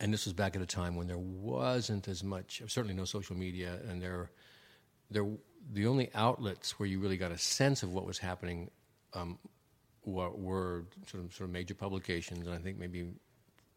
and 0.00 0.12
this 0.12 0.24
was 0.24 0.32
back 0.32 0.56
at 0.56 0.62
a 0.62 0.66
time 0.66 0.96
when 0.96 1.06
there 1.08 1.18
wasn't 1.18 2.08
as 2.08 2.24
much, 2.24 2.62
certainly 2.68 2.94
no 2.94 3.04
social 3.04 3.36
media, 3.36 3.78
and 3.88 4.00
there, 4.00 4.30
there, 5.10 5.26
the 5.72 5.86
only 5.86 6.10
outlets 6.14 6.78
where 6.78 6.88
you 6.88 6.98
really 7.00 7.16
got 7.16 7.32
a 7.32 7.38
sense 7.38 7.82
of 7.82 7.92
what 7.92 8.06
was 8.06 8.18
happening 8.18 8.70
um, 9.14 9.38
were, 10.04 10.30
were 10.30 10.84
sort 11.06 11.24
of 11.24 11.32
sort 11.34 11.48
of 11.48 11.52
major 11.52 11.74
publications, 11.74 12.46
and 12.46 12.54
I 12.54 12.58
think 12.58 12.78
maybe 12.78 13.06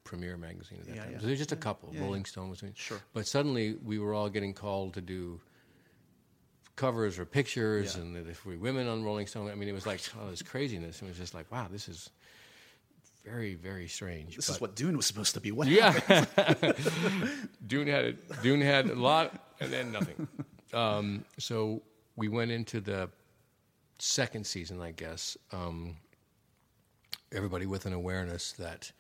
Premiere 0.04 0.38
magazine 0.38 0.80
at 0.82 0.88
that 0.88 0.96
Yeah, 0.96 1.04
time. 1.04 1.12
yeah. 1.14 1.20
So 1.20 1.26
there's 1.28 1.38
just 1.40 1.52
a 1.52 1.56
couple. 1.56 1.90
yeah, 1.94 2.02
Rolling 2.02 2.26
Stone 2.26 2.50
was 2.50 2.60
doing. 2.60 2.74
Sure. 2.76 3.00
But 3.14 3.28
suddenly 3.28 3.76
we 3.84 3.98
were 4.00 4.14
all 4.14 4.30
getting 4.30 4.54
called 4.54 4.94
to 4.96 5.02
do 5.02 5.40
covers 6.76 7.18
or 7.18 7.26
pictures, 7.26 7.96
and 7.96 8.16
if 8.28 8.46
we 8.46 8.58
women 8.58 8.88
on 8.88 9.04
Rolling 9.04 9.28
Stone, 9.28 9.50
I 9.50 9.56
mean, 9.56 9.70
it 9.70 9.74
was 9.74 9.86
like 9.86 10.02
all 10.20 10.30
this 10.30 10.42
craziness. 10.42 11.02
It 11.02 11.08
was 11.08 11.18
just 11.18 11.34
like, 11.34 11.52
wow, 11.52 11.68
this 11.72 11.88
is 11.88 12.10
very, 13.24 13.56
very 13.56 13.88
strange. 13.88 14.36
This 14.36 14.48
But- 14.48 14.54
is 14.56 14.62
what 14.62 14.76
Dune 14.76 14.96
was 14.98 15.06
supposed 15.06 15.34
to 15.36 15.40
be. 15.42 15.52
What 15.52 15.68
yeah. 15.68 15.92
Dune 17.68 17.88
had 17.88 18.06
it. 18.06 18.42
Dune 18.44 18.62
had 18.62 18.90
a 18.90 18.96
lot, 18.96 19.34
and 19.60 19.72
then 19.72 19.92
nothing. 19.92 20.28
Um, 20.74 21.26
so 21.40 21.82
we 22.16 22.28
went 22.28 22.52
into 22.52 22.82
the 22.82 23.10
second 24.00 24.46
season, 24.46 24.82
I 24.82 24.92
guess. 24.92 25.38
Um, 25.52 25.98
everybody 27.32 27.66
with 27.66 27.86
an 27.86 27.94
awareness 27.94 28.54
that, 28.54 28.92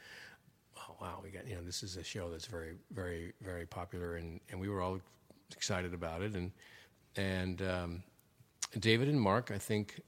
oh 0.77 0.95
wow, 1.01 1.19
we 1.23 1.29
got 1.29 1.47
you 1.47 1.55
know 1.55 1.63
this 1.63 1.83
is 1.83 1.97
a 1.97 2.03
show 2.03 2.29
that's 2.29 2.45
very, 2.45 2.75
very, 2.91 3.33
very 3.41 3.65
popular, 3.65 4.15
and, 4.15 4.39
and 4.51 4.59
we 4.59 4.69
were 4.69 4.81
all 4.81 4.99
excited 5.51 5.93
about 5.93 6.21
it, 6.21 6.35
and 6.35 6.51
and 7.15 7.61
um, 7.61 8.03
David 8.79 9.09
and 9.09 9.19
Mark, 9.19 9.51
I 9.51 9.57
think. 9.57 10.01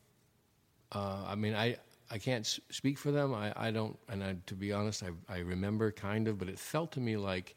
Uh, 0.91 1.25
I 1.27 1.35
mean, 1.35 1.53
I 1.53 1.77
I 2.09 2.17
can't 2.17 2.45
speak 2.69 2.97
for 2.97 3.11
them. 3.11 3.33
I, 3.33 3.53
I 3.55 3.71
don't, 3.71 3.97
and 4.09 4.23
I, 4.23 4.37
to 4.45 4.55
be 4.55 4.71
honest, 4.71 5.03
I 5.03 5.09
I 5.33 5.39
remember 5.39 5.91
kind 5.91 6.27
of, 6.27 6.37
but 6.37 6.49
it 6.49 6.59
felt 6.59 6.91
to 6.93 6.99
me 6.99 7.17
like 7.17 7.55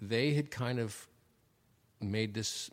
they 0.00 0.34
had 0.34 0.50
kind 0.50 0.78
of 0.78 1.08
made 2.00 2.34
this 2.34 2.70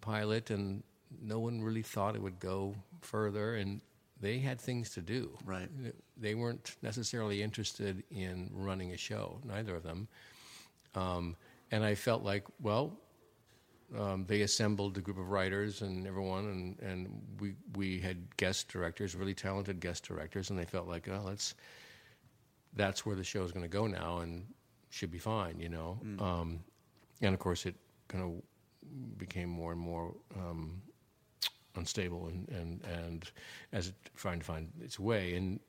pilot, 0.00 0.50
and 0.50 0.82
no 1.22 1.38
one 1.38 1.62
really 1.62 1.82
thought 1.82 2.14
it 2.16 2.22
would 2.22 2.40
go 2.40 2.74
further, 3.00 3.56
and 3.56 3.80
they 4.20 4.38
had 4.38 4.60
things 4.60 4.90
to 4.90 5.00
do. 5.00 5.36
Right. 5.44 5.68
They 6.16 6.34
weren't 6.34 6.76
necessarily 6.82 7.42
interested 7.42 8.02
in 8.10 8.50
running 8.52 8.92
a 8.92 8.96
show. 8.96 9.40
Neither 9.44 9.76
of 9.76 9.82
them. 9.82 10.08
Um, 10.94 11.36
and 11.70 11.84
I 11.84 11.94
felt 11.94 12.22
like, 12.22 12.44
well, 12.60 12.98
um, 13.96 14.24
they 14.26 14.42
assembled 14.42 14.98
a 14.98 15.00
group 15.00 15.18
of 15.18 15.30
writers 15.30 15.82
and 15.82 16.06
everyone, 16.06 16.44
and, 16.46 16.78
and 16.80 17.22
we 17.40 17.54
we 17.76 17.98
had 17.98 18.36
guest 18.36 18.68
directors, 18.68 19.14
really 19.16 19.34
talented 19.34 19.80
guest 19.80 20.06
directors, 20.06 20.50
and 20.50 20.58
they 20.58 20.64
felt 20.64 20.88
like, 20.88 21.08
oh, 21.08 21.22
let's 21.24 21.54
that's 22.74 23.06
where 23.06 23.16
the 23.16 23.24
show 23.24 23.42
is 23.44 23.52
going 23.52 23.64
to 23.64 23.68
go 23.68 23.86
now, 23.86 24.18
and 24.18 24.46
should 24.90 25.10
be 25.10 25.18
fine, 25.18 25.58
you 25.58 25.68
know. 25.70 25.98
Um, 26.22 26.60
and 27.22 27.32
of 27.32 27.40
course, 27.40 27.64
it 27.64 27.76
kind 28.08 28.24
of 28.24 29.18
became 29.18 29.48
more 29.48 29.72
and 29.72 29.80
more 29.80 30.14
um, 30.36 30.82
unstable 31.78 32.26
and 32.28 32.48
and 32.48 32.84
and 32.84 33.30
as 33.72 33.88
it 33.88 33.94
trying 34.16 34.38
to 34.38 34.44
find 34.44 34.68
its 34.82 34.98
way 34.98 35.34
and 35.34 35.60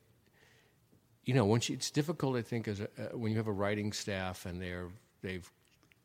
you 1.25 1.33
know 1.33 1.45
once 1.45 1.69
you, 1.69 1.75
it's 1.75 1.91
difficult 1.91 2.35
I 2.35 2.41
think 2.41 2.67
as 2.67 2.79
a, 2.81 2.85
uh, 2.85 3.17
when 3.17 3.31
you 3.31 3.37
have 3.37 3.47
a 3.47 3.51
writing 3.51 3.93
staff 3.93 4.45
and 4.45 4.61
they're 4.61 4.89
they've 5.21 5.49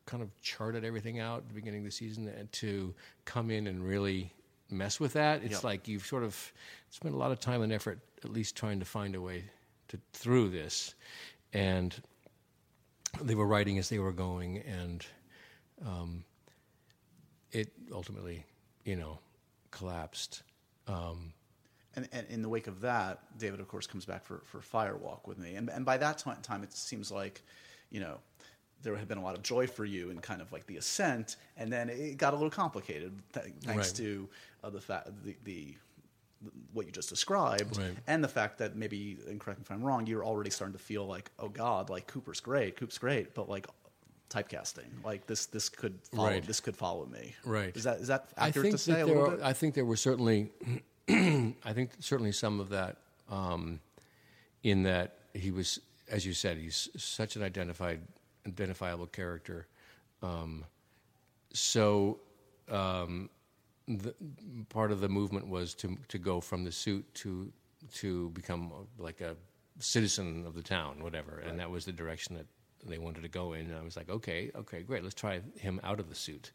kind 0.05 0.21
of 0.21 0.29
charted 0.41 0.85
everything 0.85 1.19
out 1.19 1.39
at 1.39 1.47
the 1.47 1.53
beginning 1.55 1.79
of 1.81 1.85
the 1.85 1.91
season 1.91 2.27
and 2.27 2.51
to 2.53 2.93
come 3.25 3.49
in 3.49 3.67
and 3.67 3.83
really 3.83 4.31
mess 4.69 4.99
with 4.99 5.13
that 5.13 5.43
it's 5.43 5.53
Yep. 5.55 5.63
like 5.63 5.87
you've 5.87 6.05
sort 6.05 6.23
of 6.23 6.53
spent 6.89 7.13
a 7.13 7.17
lot 7.17 7.31
of 7.31 7.39
time 7.39 7.61
and 7.61 7.73
effort 7.73 7.99
at 8.23 8.31
least 8.31 8.55
trying 8.55 8.79
to 8.79 8.85
find 8.85 9.15
a 9.15 9.21
way 9.21 9.43
to 9.87 9.99
through 10.13 10.49
this 10.49 10.95
and 11.53 11.95
they 13.21 13.35
were 13.35 13.47
writing 13.47 13.77
as 13.77 13.89
they 13.89 13.99
were 13.99 14.11
going 14.11 14.57
and 14.59 15.05
um, 15.85 16.23
it 17.51 17.71
ultimately 17.91 18.43
you 18.83 18.95
know 18.95 19.19
collapsed 19.75 20.41
um, 20.87 21.33
And, 21.95 22.07
and 22.11 22.25
in 22.29 22.41
the 22.41 22.49
wake 22.49 22.67
of 22.67 22.81
that, 22.81 23.19
David, 23.37 23.59
of 23.59 23.67
course, 23.67 23.87
comes 23.87 24.05
back 24.05 24.23
for, 24.25 24.41
for 24.45 24.61
Fire 24.61 24.97
Walk 24.97 25.27
with 25.27 25.37
me. 25.37 25.55
And, 25.55 25.69
and 25.69 25.85
by 25.85 25.97
that 25.97 26.17
ti- 26.17 26.31
time, 26.41 26.63
it 26.63 26.73
seems 26.73 27.11
like, 27.11 27.41
you 27.89 27.99
know, 27.99 28.17
there 28.83 28.95
had 28.95 29.07
been 29.07 29.17
a 29.17 29.23
lot 29.23 29.35
of 29.37 29.41
joy 29.43 29.65
for 29.67 29.85
you 29.85 30.09
in 30.11 30.19
kind 30.19 30.41
of 30.41 30.51
like 30.51 30.65
the 30.67 30.77
ascent. 30.77 31.37
And 31.57 31.71
then 31.71 31.89
it 31.89 32.17
got 32.17 32.33
a 32.33 32.35
little 32.35 32.51
complicated 32.51 33.13
th- 33.33 33.45
thanks 33.63 33.87
Right. 33.89 33.95
to 33.97 34.29
uh, 34.63 34.69
the 34.69 34.81
fact, 34.81 35.09
the, 35.23 35.35
the, 35.45 35.75
what 36.73 36.85
you 36.85 36.91
just 36.91 37.09
described, 37.09 37.77
Right. 37.77 37.95
and 38.07 38.23
the 38.23 38.27
fact 38.27 38.57
that 38.59 38.75
maybe, 38.75 39.17
and 39.27 39.39
correct 39.39 39.59
me 39.59 39.63
if 39.63 39.71
I'm 39.71 39.81
wrong, 39.81 40.05
you're 40.05 40.25
already 40.25 40.49
starting 40.51 40.73
to 40.77 40.83
feel 40.83 41.05
like, 41.07 41.31
oh 41.39 41.47
God, 41.49 41.89
like 41.89 42.05
Cooper's 42.07 42.39
great, 42.41 42.75
Coop's 42.75 42.97
great, 42.99 43.33
but 43.33 43.49
like 43.49 43.65
typecasting, 44.29 45.03
like 45.03 45.27
this, 45.27 45.45
this 45.47 45.69
could 45.69 45.99
follow, 46.11 46.29
Right. 46.29 46.43
this 46.45 46.59
could 46.59 46.75
follow 46.75 47.05
me. 47.05 47.35
Right. 47.43 47.75
Is 47.75 47.83
that 47.83 47.99
is 47.99 48.07
that 48.07 48.27
I 48.37 48.47
accurate 48.47 48.63
think 48.65 48.75
to 48.75 48.77
say 48.79 48.91
a 48.93 48.95
there 48.97 49.05
little 49.07 49.25
are, 49.25 49.31
bit? 49.37 49.45
I 49.45 49.53
think 49.53 49.75
there 49.75 49.85
were 49.85 49.95
certainly, 49.97 50.51
I 51.09 51.73
think 51.73 51.91
certainly 51.99 52.31
some 52.31 52.59
of 52.59 52.69
that, 52.69 52.97
um, 53.29 53.79
in 54.63 54.83
that 54.83 55.17
he 55.33 55.51
was, 55.51 55.79
as 56.09 56.25
you 56.25 56.33
said, 56.33 56.57
he's 56.57 56.89
such 56.97 57.35
an 57.35 57.43
identified, 57.43 58.01
identifiable 58.47 59.07
character. 59.07 59.67
Um, 60.23 60.65
so, 61.53 62.19
um, 62.69 63.29
the, 63.87 64.15
part 64.69 64.91
of 64.91 64.99
the 65.01 65.09
movement 65.09 65.47
was 65.47 65.73
to 65.75 65.95
to 66.07 66.17
go 66.17 66.41
from 66.41 66.63
the 66.63 66.71
suit 66.71 67.05
to 67.15 67.51
to 67.93 68.29
become 68.31 68.71
like 68.97 69.21
a 69.21 69.35
citizen 69.79 70.43
of 70.47 70.55
the 70.55 70.63
town, 70.63 71.03
whatever, 71.03 71.37
and 71.39 71.59
that 71.59 71.69
was 71.69 71.85
the 71.85 71.91
direction 71.91 72.35
that 72.35 72.47
they 72.85 72.97
wanted 72.97 73.23
to 73.23 73.29
go 73.29 73.53
in. 73.53 73.67
And 73.67 73.77
I 73.77 73.83
was 73.83 73.97
like, 73.97 74.09
okay, 74.09 74.51
okay, 74.55 74.81
great, 74.83 75.03
let's 75.03 75.15
try 75.15 75.41
him 75.57 75.79
out 75.83 75.99
of 75.99 76.09
the 76.09 76.15
suit. 76.15 76.51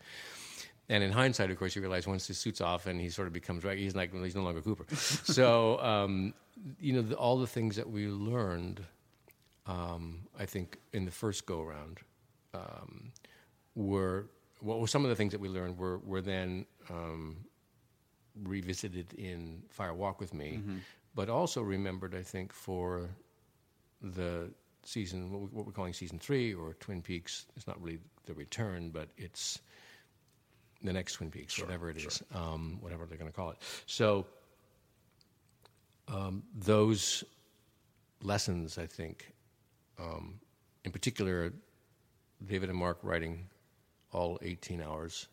And 0.88 1.04
in 1.04 1.12
hindsight, 1.12 1.50
of 1.50 1.58
course, 1.58 1.76
you 1.76 1.82
realize 1.82 2.06
once 2.06 2.26
his 2.26 2.38
suit's 2.38 2.60
off 2.60 2.86
and 2.86 3.00
he 3.00 3.10
sort 3.10 3.28
of 3.28 3.32
becomes 3.32 3.62
right, 3.62 3.78
he's 3.78 3.94
like 3.94 4.12
he's 4.12 4.34
no 4.34 4.42
longer 4.42 4.60
Cooper. 4.60 4.86
so 4.96 5.80
um, 5.80 6.34
you 6.80 6.92
know, 6.92 7.02
the, 7.02 7.14
all 7.14 7.38
the 7.38 7.46
things 7.46 7.76
that 7.76 7.88
we 7.88 8.08
learned, 8.08 8.84
um, 9.66 10.20
I 10.38 10.46
think, 10.46 10.78
in 10.92 11.04
the 11.04 11.10
first 11.12 11.46
go 11.46 11.60
around, 11.62 12.00
um, 12.54 13.12
were 13.76 14.26
what 14.60 14.80
were 14.80 14.88
some 14.88 15.04
of 15.04 15.10
the 15.10 15.16
things 15.16 15.30
that 15.32 15.40
we 15.40 15.48
learned 15.48 15.78
were 15.78 15.98
were 15.98 16.20
then 16.20 16.66
um, 16.90 17.36
revisited 18.42 19.12
in 19.14 19.62
Fire 19.68 19.94
Walk 19.94 20.20
with 20.20 20.34
Me, 20.34 20.60
but 21.14 21.28
also 21.28 21.62
remembered, 21.62 22.14
I 22.16 22.22
think, 22.22 22.52
for 22.52 23.10
the 24.02 24.50
season 24.84 25.30
what, 25.30 25.40
we, 25.42 25.46
what 25.48 25.66
we're 25.66 25.72
calling 25.72 25.92
season 25.92 26.18
three 26.18 26.54
or 26.54 26.74
Twin 26.74 27.02
Peaks. 27.02 27.46
It's 27.56 27.66
not 27.66 27.80
really 27.82 27.98
the 28.26 28.34
return, 28.34 28.90
but 28.90 29.08
it's 29.16 29.60
the 30.82 30.92
next 30.92 31.14
Twin 31.14 31.30
Peaks, 31.30 31.58
whatever 31.60 31.90
it 31.90 31.96
is, 31.98 32.22
um, 32.34 32.78
whatever 32.80 33.06
they're 33.06 33.18
going 33.18 33.30
to 33.30 33.36
call 33.36 33.50
it. 33.50 33.58
So 33.86 34.26
um, 36.08 36.42
those 36.54 37.24
lessons, 38.22 38.78
I 38.78 38.86
think, 38.86 39.32
um, 39.98 40.40
in 40.84 40.92
particular, 40.92 41.52
David 42.46 42.70
and 42.70 42.78
Mark 42.78 42.98
writing 43.02 43.46
all 44.12 44.38
18 44.42 44.80
hours, 44.80 45.28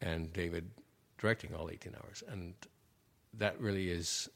and 0.00 0.32
David 0.32 0.70
directing 1.18 1.54
all 1.54 1.70
18 1.70 1.94
hours, 1.94 2.22
and 2.28 2.54
that 3.34 3.58
really 3.60 3.90
is 3.90 4.28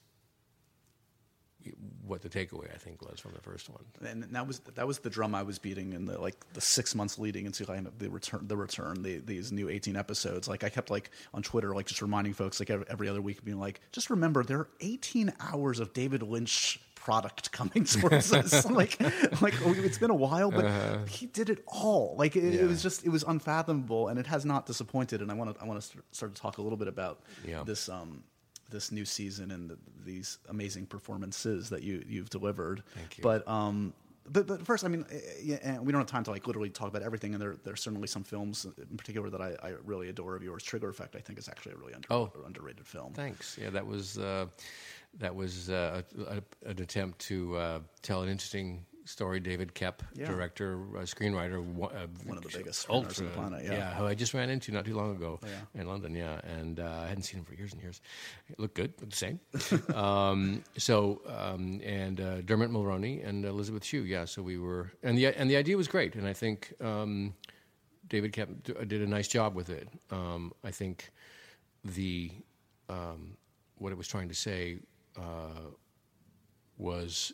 what 2.07 2.23
the 2.23 2.29
takeaway 2.29 2.73
I 2.75 2.79
think 2.79 3.03
was 3.09 3.21
from 3.21 3.33
the 3.35 3.41
first 3.41 3.69
one. 3.69 3.85
and 4.05 4.25
that 4.35 4.47
was 4.47 4.61
that 4.75 4.87
was 4.87 4.99
the 4.99 5.11
drum 5.11 5.35
I 5.35 5.43
was 5.43 5.59
beating 5.59 5.93
in 5.93 6.07
the 6.07 6.19
like 6.21 6.35
the 6.55 6.61
six 6.61 6.95
months 6.95 7.19
leading 7.19 7.47
into 7.47 7.65
the 7.99 8.11
return 8.11 8.47
the 8.49 8.57
return 8.57 9.03
the, 9.03 9.19
these 9.19 9.53
new 9.53 9.69
eighteen 9.69 9.97
episodes. 9.97 10.49
Like 10.49 10.65
I 10.65 10.69
kept 10.69 10.91
like 10.91 11.11
on 11.35 11.43
Twitter 11.43 11.75
like 11.75 11.87
just 11.87 12.03
reminding 12.03 12.33
folks 12.33 12.61
like 12.61 12.71
every, 12.71 13.09
other 13.09 13.21
week 13.23 13.45
being 13.45 13.61
like 13.61 13.81
just 13.93 14.11
remember 14.11 14.43
there 14.43 14.59
are 14.61 14.69
eighteen 14.81 15.33
hours 15.41 15.81
of 15.81 15.93
David 15.93 16.23
Lynch 16.23 16.81
product 16.95 17.51
coming 17.51 17.85
towards 17.85 18.33
us. 18.33 18.69
like 18.71 19.01
like 19.41 19.55
it's 19.63 19.99
been 19.99 20.11
a 20.11 20.15
while, 20.15 20.51
but 20.51 21.09
he 21.09 21.27
did 21.27 21.49
it 21.51 21.63
all. 21.67 22.15
Like 22.19 22.37
it, 22.37 22.55
it 22.55 22.67
was 22.67 22.83
just 22.83 23.05
it 23.05 23.09
was 23.11 23.23
unfathomable, 23.25 24.09
and 24.09 24.19
it 24.19 24.27
has 24.27 24.45
not 24.45 24.67
disappointed. 24.67 25.23
And 25.23 25.31
I 25.31 25.35
want 25.35 25.55
to 25.57 25.63
I 25.63 25.67
want 25.67 25.81
to 25.81 25.99
start 26.13 26.35
to 26.35 26.41
talk 26.41 26.59
a 26.59 26.63
little 26.63 26.79
bit 26.79 26.89
about 26.89 27.21
Yeah. 27.47 27.63
this 27.65 27.89
um 27.89 28.23
this 28.71 28.91
new 28.93 29.05
season 29.05 29.51
and 29.51 29.71
the, 29.71 29.79
these 30.05 30.39
amazing 30.49 30.87
performances 30.87 31.69
that 31.71 31.83
you 31.83 32.03
you've 32.07 32.31
delivered. 32.31 32.83
Thank 32.95 33.19
you. 33.19 33.23
But 33.23 33.47
um, 33.49 33.93
but 34.31 34.47
but 34.47 34.65
first, 34.65 34.85
I 34.85 34.89
mean, 34.89 35.05
eh, 35.11 35.19
yeah, 35.43 35.59
and 35.63 35.85
we 35.85 35.93
don't 35.93 36.01
have 36.01 36.07
time 36.09 36.25
to 36.25 36.31
like 36.31 36.47
literally 36.47 36.71
talk 36.71 36.89
about 36.89 37.03
everything. 37.03 37.33
And 37.35 37.43
there 37.43 37.57
there's 37.65 37.81
certainly 37.83 38.07
some 38.09 38.23
films 38.23 38.67
in 38.91 38.97
particular 38.97 39.29
that 39.31 39.41
I, 39.41 39.57
I 39.63 39.75
really 39.85 40.09
adore 40.09 40.37
of 40.37 40.43
yours. 40.43 40.63
Trigger 40.63 40.89
Effect, 40.89 41.17
I 41.17 41.21
think, 41.21 41.39
is 41.39 41.49
actually 41.49 41.73
a 41.73 41.77
really 41.77 41.95
under, 41.95 42.07
Oh. 42.13 42.31
underrated 42.47 42.87
film. 42.87 43.13
Thanks. 43.13 43.59
Yeah, 43.61 43.71
that 43.71 43.87
was 43.87 44.19
uh, 44.19 44.47
that 45.19 45.35
was 45.35 45.71
uh, 45.71 46.03
a, 46.29 46.37
a, 46.37 46.71
an 46.71 46.81
attempt 46.81 47.19
to 47.21 47.57
uh, 47.57 47.81
tell 48.03 48.23
an 48.23 48.29
interesting 48.29 48.85
story. 49.11 49.41
David 49.41 49.75
Koepp, 49.75 50.01
Yeah. 50.15 50.27
director, 50.27 50.75
uh, 50.97 51.03
screenwriter, 51.03 51.63
one, 51.63 51.95
uh, 51.95 52.07
One 52.25 52.39
of 52.39 52.45
the 52.45 52.57
biggest 52.59 52.89
ultra, 52.89 53.27
on 53.27 53.31
the 53.33 53.37
planet, 53.37 53.65
yeah. 53.65 53.95
who 53.95 54.07
I 54.07 54.15
just 54.15 54.33
ran 54.35 54.49
into 54.51 54.73
not 54.73 54.85
too 54.85 54.95
long 54.95 55.15
ago 55.17 55.39
Oh, 55.43 55.47
yeah. 55.47 55.81
in 55.81 55.87
London. 55.89 56.15
Yeah, 56.15 56.41
and 56.45 56.81
uh, 56.81 57.03
I 57.05 57.09
hadn't 57.09 57.25
seen 57.25 57.41
him 57.41 57.45
for 57.45 57.55
years 57.55 57.73
and 57.73 57.83
years. 57.83 58.01
It 58.49 58.59
looked 58.59 58.75
good, 58.75 58.95
looked 59.01 59.11
the 59.11 59.17
same. 59.17 59.41
um, 59.97 60.63
so 60.77 61.21
um, 61.27 61.81
and 61.85 62.21
uh, 62.21 62.41
Dermot 62.43 62.71
Mulroney 62.71 63.27
and 63.27 63.45
Elizabeth 63.45 63.85
Shue. 63.85 64.05
Yeah, 64.05 64.25
so 64.25 64.43
we 64.43 64.59
were, 64.59 64.93
and 65.03 65.19
the 65.19 65.27
and 65.27 65.51
the 65.51 65.57
idea 65.57 65.77
was 65.77 65.89
great, 65.89 66.15
and 66.17 66.27
I 66.27 66.33
think. 66.33 66.73
Um, 66.81 67.35
David 68.09 68.33
Koepp, 68.33 68.89
did 68.89 69.03
a 69.03 69.07
nice 69.07 69.29
job 69.29 69.55
with 69.55 69.71
it. 69.71 69.89
Um, 70.11 70.53
I 70.65 70.73
think 70.73 71.13
the 71.85 72.33
um, 72.89 73.37
what 73.79 73.93
it 73.93 73.97
was 73.99 74.09
trying 74.09 74.29
to 74.31 74.35
say 74.35 74.81
uh, 75.17 75.71
was 76.77 77.33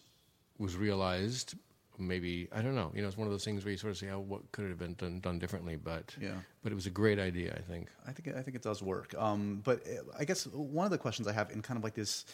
was 0.59 0.77
realized. 0.77 1.55
Maybe 1.99 2.49
I 2.53 2.63
don't 2.63 2.75
know. 2.75 2.93
You 2.95 3.03
know, 3.03 3.09
it's 3.09 3.17
one 3.17 3.27
of 3.27 3.33
those 3.33 3.45
things 3.45 3.65
where 3.65 3.73
you 3.73 3.79
sort 3.79 3.91
of 3.93 3.97
say, 3.99 4.11
"Oh, 4.11 4.21
what 4.21 4.51
could 4.53 4.65
it 4.67 4.69
have 4.69 4.79
been 4.79 4.95
done, 4.95 5.21
done 5.21 5.39
differently?" 5.39 5.77
But 5.77 6.15
Yeah. 6.21 6.41
but 6.63 6.73
it 6.73 6.75
was 6.75 6.87
a 6.87 6.91
great 6.91 7.19
idea. 7.19 7.55
I 7.57 7.61
think. 7.63 7.89
I 8.07 8.13
think 8.13 8.29
it- 8.29 8.37
I 8.37 8.43
think 8.43 8.55
it 8.57 8.63
does 8.63 8.83
work. 8.83 9.15
Um, 9.15 9.61
but 9.65 9.87
uh, 9.87 10.03
I 10.19 10.25
guess 10.25 10.47
one 10.47 10.85
of 10.85 10.91
the 10.91 10.99
questions 10.99 11.27
I 11.29 11.33
have 11.33 11.51
in 11.51 11.63
kind 11.63 11.79
of 11.79 11.85
like 11.85 11.95
this 11.95 12.25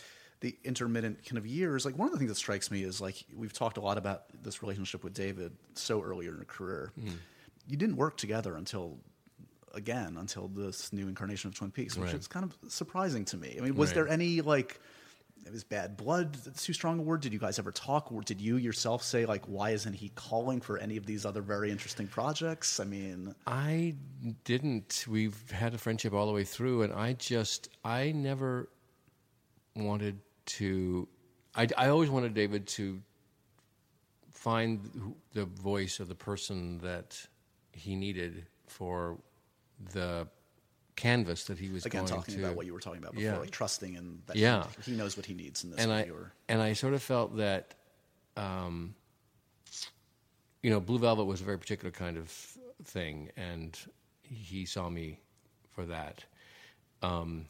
the 0.40 0.56
intermittent 0.64 1.24
kind 1.24 1.38
of 1.38 1.46
years, 1.46 1.84
like 1.84 1.96
one 1.96 2.08
of 2.08 2.12
the 2.12 2.18
things 2.18 2.30
that 2.30 2.34
strikes 2.34 2.68
me 2.70 2.82
is 2.82 3.00
like 3.00 3.24
we've 3.36 3.52
talked 3.52 3.76
a 3.76 3.80
lot 3.80 3.96
about 3.98 4.24
this 4.42 4.60
relationship 4.62 5.04
with 5.04 5.14
David 5.14 5.52
so 5.74 6.02
earlier 6.02 6.30
in 6.30 6.36
your 6.36 6.44
career. 6.46 6.92
You 7.68 7.76
didn't 7.76 7.96
work 7.96 8.16
together 8.16 8.56
until 8.56 8.98
again 9.74 10.16
until 10.18 10.48
this 10.48 10.92
new 10.92 11.08
incarnation 11.08 11.48
of 11.48 11.54
Twin 11.54 11.70
Peaks, 11.70 11.96
which 11.96 12.06
Right. 12.10 12.18
is 12.18 12.26
kind 12.26 12.44
of 12.44 12.56
surprising 12.70 13.24
to 13.26 13.36
me. 13.36 13.56
I 13.58 13.62
mean, 13.62 13.74
was 13.74 13.90
Right. 13.90 13.94
there 13.94 14.08
any 14.08 14.40
like 14.40 14.80
it 15.44 15.52
was 15.52 15.64
bad 15.64 15.96
blood 15.96 16.34
that's 16.34 16.64
too 16.64 16.72
strong 16.72 16.98
a 16.98 17.02
word 17.02 17.20
did 17.20 17.32
you 17.32 17.38
guys 17.38 17.58
ever 17.58 17.72
talk 17.72 18.12
or 18.12 18.20
did 18.22 18.40
you 18.40 18.56
yourself 18.56 19.02
say 19.02 19.26
like 19.26 19.44
why 19.46 19.70
isn't 19.70 19.94
he 19.94 20.10
calling 20.14 20.60
for 20.60 20.78
any 20.78 20.96
of 20.96 21.06
these 21.06 21.26
other 21.26 21.42
very 21.42 21.70
interesting 21.70 22.06
projects 22.06 22.78
i 22.80 22.84
mean 22.84 23.34
I 23.46 23.94
didn't. 24.44 25.04
We've 25.08 25.50
had 25.50 25.74
a 25.74 25.78
friendship 25.78 26.12
all 26.12 26.26
the 26.26 26.32
way 26.32 26.44
through, 26.44 26.82
and 26.82 26.92
I 26.92 27.14
just, 27.14 27.68
I 27.84 28.12
never 28.12 28.68
wanted 29.74 30.20
to. 30.46 31.08
I, 31.54 31.68
I 31.76 31.88
always 31.88 32.10
wanted 32.10 32.34
David 32.34 32.66
to 32.68 33.00
find 34.30 35.14
the 35.32 35.44
voice 35.44 36.00
of 36.00 36.08
the 36.08 36.14
person 36.14 36.78
that 36.78 37.26
he 37.72 37.94
needed 37.94 38.46
for 38.66 39.18
the 39.92 40.26
canvas 40.96 41.44
that 41.44 41.58
he 41.58 41.68
was 41.70 41.86
again 41.86 42.04
going 42.04 42.12
talking 42.12 42.34
to. 42.36 42.44
about 42.44 42.56
what 42.56 42.66
you 42.66 42.72
were 42.74 42.80
talking 42.80 42.98
about 43.02 43.12
before 43.14 43.32
Yeah. 43.32 43.38
like 43.38 43.50
trusting 43.50 43.96
and 43.96 44.22
that 44.26 44.36
Yeah. 44.36 44.66
he, 44.84 44.92
he 44.92 44.96
knows 44.96 45.16
what 45.16 45.24
he 45.26 45.34
needs 45.34 45.64
in 45.64 45.70
this 45.70 45.80
and 45.80 45.90
I 45.92 46.04
viewer. 46.04 46.32
and 46.48 46.60
I 46.60 46.74
sort 46.74 46.92
of 46.94 47.02
felt 47.02 47.36
that, 47.38 47.74
um, 48.36 48.94
you 50.62 50.70
know, 50.70 50.80
Blue 50.80 50.98
Velvet 50.98 51.24
was 51.24 51.40
a 51.40 51.44
very 51.44 51.58
particular 51.58 51.90
kind 51.90 52.16
of 52.16 52.28
thing, 52.84 53.30
and 53.36 53.76
he 54.22 54.64
saw 54.64 54.88
me 54.88 55.18
for 55.70 55.86
that. 55.86 56.24
Um, 57.02 57.46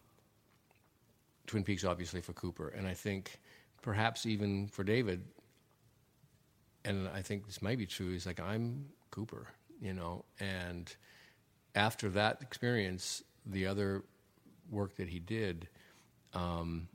Twin 1.47 1.63
Peaks, 1.65 1.85
obviously, 1.85 2.21
for 2.23 2.33
Cooper, 2.33 2.69
and 2.69 2.87
I 2.87 2.95
think 2.95 3.39
perhaps 3.83 4.25
even 4.25 4.69
for 4.69 4.83
David. 4.85 5.25
And 6.85 7.07
I 7.09 7.23
think 7.23 7.47
this 7.47 7.61
might 7.63 7.79
be 7.79 7.87
true. 7.87 8.13
Is 8.15 8.25
like 8.27 8.41
I'm 8.41 8.87
Cooper, 9.11 9.47
you 9.81 9.93
know, 9.93 10.25
and 10.41 10.95
after 11.75 12.09
that 12.11 12.39
experience, 12.43 13.23
the 13.47 13.67
other 13.67 14.03
work 14.71 14.97
that 14.97 15.09
he 15.09 15.19
did 15.19 15.69
um, 16.35 16.89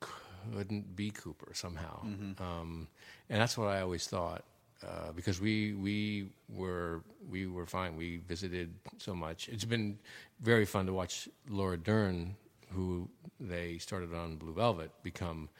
couldn't 0.00 0.96
be 0.96 1.10
Cooper 1.10 1.52
somehow, 1.54 2.02
um, 2.38 2.88
and 3.28 3.40
that's 3.40 3.56
what 3.58 3.68
I 3.68 3.80
always 3.82 4.06
thought. 4.06 4.44
Uh, 4.86 5.12
because 5.12 5.40
we 5.40 5.74
we 5.74 6.26
were 6.48 7.02
we 7.28 7.46
were 7.46 7.66
fine. 7.66 7.96
We 7.96 8.16
visited 8.26 8.72
so 8.96 9.14
much. 9.14 9.48
It's 9.48 9.66
been 9.66 9.98
very 10.40 10.64
fun 10.64 10.86
to 10.86 10.92
watch 10.94 11.28
Laura 11.50 11.76
Dern, 11.76 12.34
who 12.70 13.06
they 13.38 13.76
started 13.78 14.14
on 14.14 14.36
Blue 14.36 14.54
Velvet, 14.54 14.90
become 15.02 15.50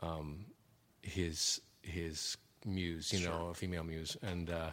um, 0.00 0.46
his 1.02 1.60
his 1.82 2.38
muse, 2.64 3.12
you 3.12 3.26
know, 3.28 3.48
a 3.50 3.54
female 3.54 3.84
muse, 3.84 4.16
and 4.22 4.48
uh, 4.48 4.70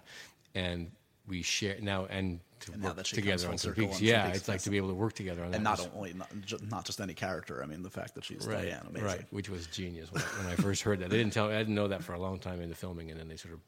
and 0.55 0.91
we 1.27 1.41
share 1.41 1.75
now 1.81 2.05
and 2.05 2.39
to 2.61 2.73
And 2.73 2.83
work 2.83 3.03
together 3.03 3.47
on 3.49 3.57
Twin 3.57 3.73
Peaks. 3.73 4.01
Yeah, 4.01 4.25
Peaks, 4.27 4.37
it's 4.39 4.47
like 4.47 4.61
to 4.61 4.69
be 4.69 4.77
able 4.77 4.89
to 4.89 4.93
work 4.95 5.13
together 5.13 5.41
on 5.41 5.47
and 5.47 5.53
that 5.55 5.63
not 5.63 5.77
was- 5.79 5.89
only 5.95 6.13
not, 6.13 6.29
not 6.69 6.85
just 6.85 6.99
any 7.01 7.13
character. 7.13 7.61
I 7.63 7.65
mean, 7.65 7.81
the 7.83 7.89
fact 7.89 8.15
that 8.15 8.23
she's 8.25 8.45
right, 8.47 8.63
Diane, 8.63 8.85
amazing. 8.89 9.07
right, 9.07 9.25
which 9.31 9.49
was 9.49 9.67
genius 9.67 10.11
when, 10.11 10.21
when 10.21 10.47
I 10.47 10.55
first 10.55 10.81
heard 10.83 10.99
that. 10.99 11.05
I 11.05 11.09
didn't 11.09 11.33
tell, 11.33 11.47
I 11.49 11.57
didn't 11.59 11.75
know 11.75 11.87
that 11.87 12.03
for 12.03 12.13
a 12.13 12.19
long 12.19 12.39
time 12.39 12.61
in 12.61 12.69
the 12.69 12.75
filming, 12.75 13.11
and 13.11 13.19
then 13.19 13.27
they 13.27 13.37
sort 13.37 13.53
of, 13.53 13.59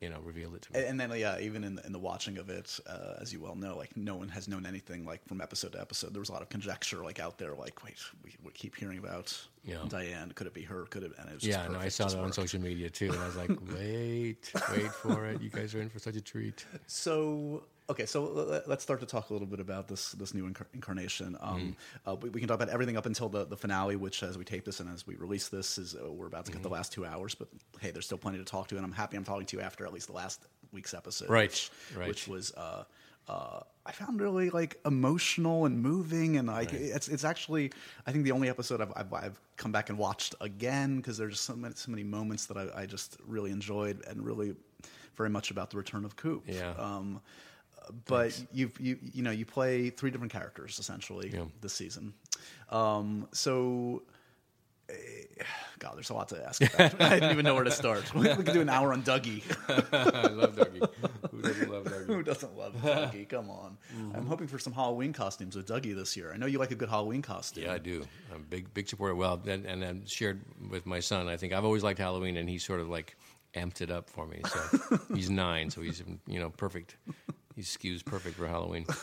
you 0.00 0.08
know, 0.08 0.18
revealed 0.24 0.54
it 0.54 0.62
to 0.62 0.72
me. 0.72 0.78
And, 0.80 1.00
and 1.00 1.10
then, 1.12 1.18
yeah, 1.18 1.38
even 1.40 1.64
in 1.64 1.74
the, 1.74 1.84
in 1.84 1.92
the 1.92 1.98
watching 1.98 2.38
of 2.38 2.48
it, 2.50 2.78
uh, 2.86 3.14
as 3.20 3.32
you 3.32 3.40
well 3.40 3.56
know, 3.56 3.76
like 3.76 3.96
no 3.96 4.14
one 4.14 4.28
has 4.28 4.46
known 4.46 4.64
anything 4.64 5.04
like 5.04 5.26
from 5.26 5.40
episode 5.40 5.72
to 5.72 5.80
episode. 5.80 6.12
There 6.14 6.20
was 6.20 6.28
a 6.28 6.32
lot 6.32 6.42
of 6.42 6.48
conjecture, 6.48 7.02
like 7.02 7.18
out 7.18 7.36
there, 7.38 7.54
like 7.54 7.82
wait, 7.84 7.98
we, 8.24 8.36
we 8.44 8.52
keep 8.52 8.76
hearing 8.76 8.98
about 8.98 9.36
Yeah. 9.64 9.78
Diane. 9.88 10.30
Could 10.36 10.46
it 10.46 10.54
be 10.54 10.62
her? 10.62 10.84
Could 10.84 11.02
it? 11.02 11.12
And 11.18 11.28
it 11.28 11.34
was 11.34 11.42
just 11.42 11.58
yeah, 11.58 11.66
and 11.66 11.76
I 11.76 11.88
saw 11.88 12.06
that 12.06 12.18
on 12.18 12.32
social 12.32 12.60
media 12.60 12.88
too, 12.88 13.10
and 13.10 13.18
I 13.18 13.26
was 13.26 13.36
like, 13.36 13.50
wait, 13.76 14.52
wait 14.72 14.92
for 14.92 15.26
it. 15.26 15.42
You 15.42 15.50
guys 15.50 15.74
are 15.74 15.80
in 15.80 15.88
for 15.90 15.98
such 15.98 16.14
a 16.16 16.20
treat. 16.20 16.64
So 16.86 17.64
okay, 17.90 18.06
so 18.06 18.62
let's 18.66 18.82
start 18.82 19.00
to 19.00 19.06
talk 19.06 19.30
a 19.30 19.32
little 19.32 19.46
bit 19.48 19.60
about 19.60 19.88
this 19.88 20.12
this 20.12 20.34
new 20.34 20.48
incar- 20.48 20.66
incarnation. 20.74 21.36
Um, 21.40 21.58
Mm-hmm. 21.58 22.10
uh, 22.10 22.14
we, 22.16 22.30
we 22.30 22.40
can 22.40 22.48
talk 22.48 22.56
about 22.56 22.68
everything 22.72 22.96
up 22.96 23.06
until 23.06 23.28
the, 23.28 23.44
the 23.46 23.56
finale, 23.56 23.96
which 23.96 24.22
as 24.22 24.36
we 24.38 24.44
tape 24.44 24.64
this 24.64 24.80
and 24.80 24.88
as 24.92 25.06
we 25.06 25.16
release 25.16 25.48
this 25.48 25.78
is 25.78 25.94
uh, 25.94 26.10
we're 26.10 26.26
about 26.26 26.44
to 26.46 26.52
get 26.52 26.58
Mm-hmm. 26.58 26.62
the 26.68 26.74
last 26.74 26.92
two 26.92 27.04
hours. 27.06 27.34
But 27.34 27.48
hey, 27.80 27.90
there's 27.90 28.06
still 28.06 28.18
plenty 28.18 28.38
to 28.38 28.44
talk 28.44 28.68
to, 28.68 28.76
and 28.76 28.84
I'm 28.84 28.92
happy 28.92 29.16
I'm 29.16 29.24
talking 29.24 29.46
to 29.46 29.56
you 29.56 29.62
after 29.62 29.84
at 29.86 29.92
least 29.92 30.06
the 30.08 30.12
last 30.14 30.40
week's 30.72 30.94
episode, 30.94 31.30
Right, 31.30 31.50
Which, 31.50 31.70
right. 31.96 32.08
which 32.08 32.28
was. 32.28 32.52
Uh, 32.54 32.84
uh, 33.28 33.60
I 33.84 33.92
found 33.92 34.22
really 34.22 34.48
like 34.48 34.78
emotional 34.86 35.66
and 35.66 35.82
moving, 35.82 36.38
and 36.38 36.48
like 36.48 36.72
it's 36.72 37.08
it's 37.08 37.24
actually 37.24 37.72
I 38.06 38.12
think 38.12 38.24
the 38.24 38.32
only 38.32 38.48
episode 38.48 38.80
I've 38.80 38.92
I've, 38.96 39.12
I've 39.12 39.40
come 39.56 39.70
back 39.70 39.90
and 39.90 39.98
watched 39.98 40.34
again 40.40 40.96
because 40.96 41.18
there's 41.18 41.38
so 41.38 41.54
many 41.54 41.74
so 41.74 41.90
many 41.90 42.04
moments 42.04 42.46
that 42.46 42.56
I, 42.56 42.68
I 42.82 42.86
just 42.86 43.18
really 43.26 43.50
enjoyed 43.50 44.02
and 44.06 44.24
really 44.24 44.54
very 45.14 45.28
much 45.28 45.50
about 45.50 45.68
the 45.70 45.76
return 45.76 46.06
of 46.06 46.16
Coop. 46.16 46.44
Yeah. 46.46 46.72
Um, 46.78 47.20
but 48.06 48.40
you 48.52 48.70
you 48.78 48.98
you 49.14 49.22
know 49.22 49.30
you 49.30 49.44
play 49.46 49.90
three 49.90 50.10
different 50.10 50.32
characters 50.32 50.78
essentially 50.78 51.30
Yeah. 51.32 51.44
this 51.60 51.72
season. 51.74 52.14
Um, 52.70 53.28
so. 53.32 54.02
eh, 54.88 54.94
God, 55.78 55.96
there's 55.96 56.10
a 56.10 56.14
lot 56.14 56.28
to 56.30 56.44
ask. 56.46 56.60
About. 56.62 57.00
I 57.00 57.14
didn't 57.14 57.30
even 57.32 57.44
know 57.44 57.54
where 57.54 57.64
to 57.64 57.70
start. 57.70 58.12
We 58.14 58.28
could 58.34 58.46
do 58.52 58.60
an 58.60 58.68
hour 58.68 58.92
on 58.92 59.02
Dougie. 59.02 59.42
I 59.92 60.28
love 60.28 60.56
Dougie. 60.56 60.88
Who 61.30 61.42
doesn't 61.42 61.70
love 61.70 61.84
Dougie? 61.84 62.06
Who 62.06 62.22
doesn't 62.22 62.56
love 62.58 62.74
Dougie? 62.82 63.28
Come 63.28 63.48
on. 63.50 63.76
I'm 64.14 64.26
hoping 64.26 64.48
for 64.48 64.58
some 64.58 64.72
Halloween 64.72 65.12
costumes 65.12 65.54
with 65.56 65.66
Dougie 65.68 65.94
this 65.94 66.16
year. 66.16 66.32
I 66.32 66.36
know 66.36 66.46
you 66.46 66.58
like 66.58 66.72
a 66.72 66.74
good 66.74 66.88
Halloween 66.88 67.22
costume. 67.22 67.64
Yeah, 67.64 67.74
I 67.74 67.78
do. 67.78 68.04
I'm 68.34 68.40
a 68.40 68.44
big, 68.44 68.72
big 68.74 68.88
supporter. 68.88 69.14
Well, 69.14 69.40
and, 69.46 69.64
and 69.66 69.84
I'm 69.84 70.06
shared 70.06 70.40
with 70.70 70.84
my 70.86 71.00
son. 71.00 71.28
I 71.28 71.36
think 71.36 71.52
I've 71.52 71.64
always 71.64 71.84
liked 71.84 71.98
Halloween, 72.00 72.36
and 72.36 72.48
he 72.48 72.58
sort 72.58 72.80
of 72.80 72.88
like 72.88 73.16
amped 73.54 73.80
it 73.80 73.90
up 73.90 74.10
for 74.10 74.26
me. 74.26 74.40
So 74.48 74.98
he's 75.14 75.30
nine, 75.30 75.70
so 75.70 75.80
he's 75.80 76.02
you 76.26 76.40
know 76.40 76.50
perfect. 76.50 76.96
He 77.58 77.64
skews 77.64 78.04
perfect 78.04 78.36
for 78.36 78.46
Halloween. 78.46 78.86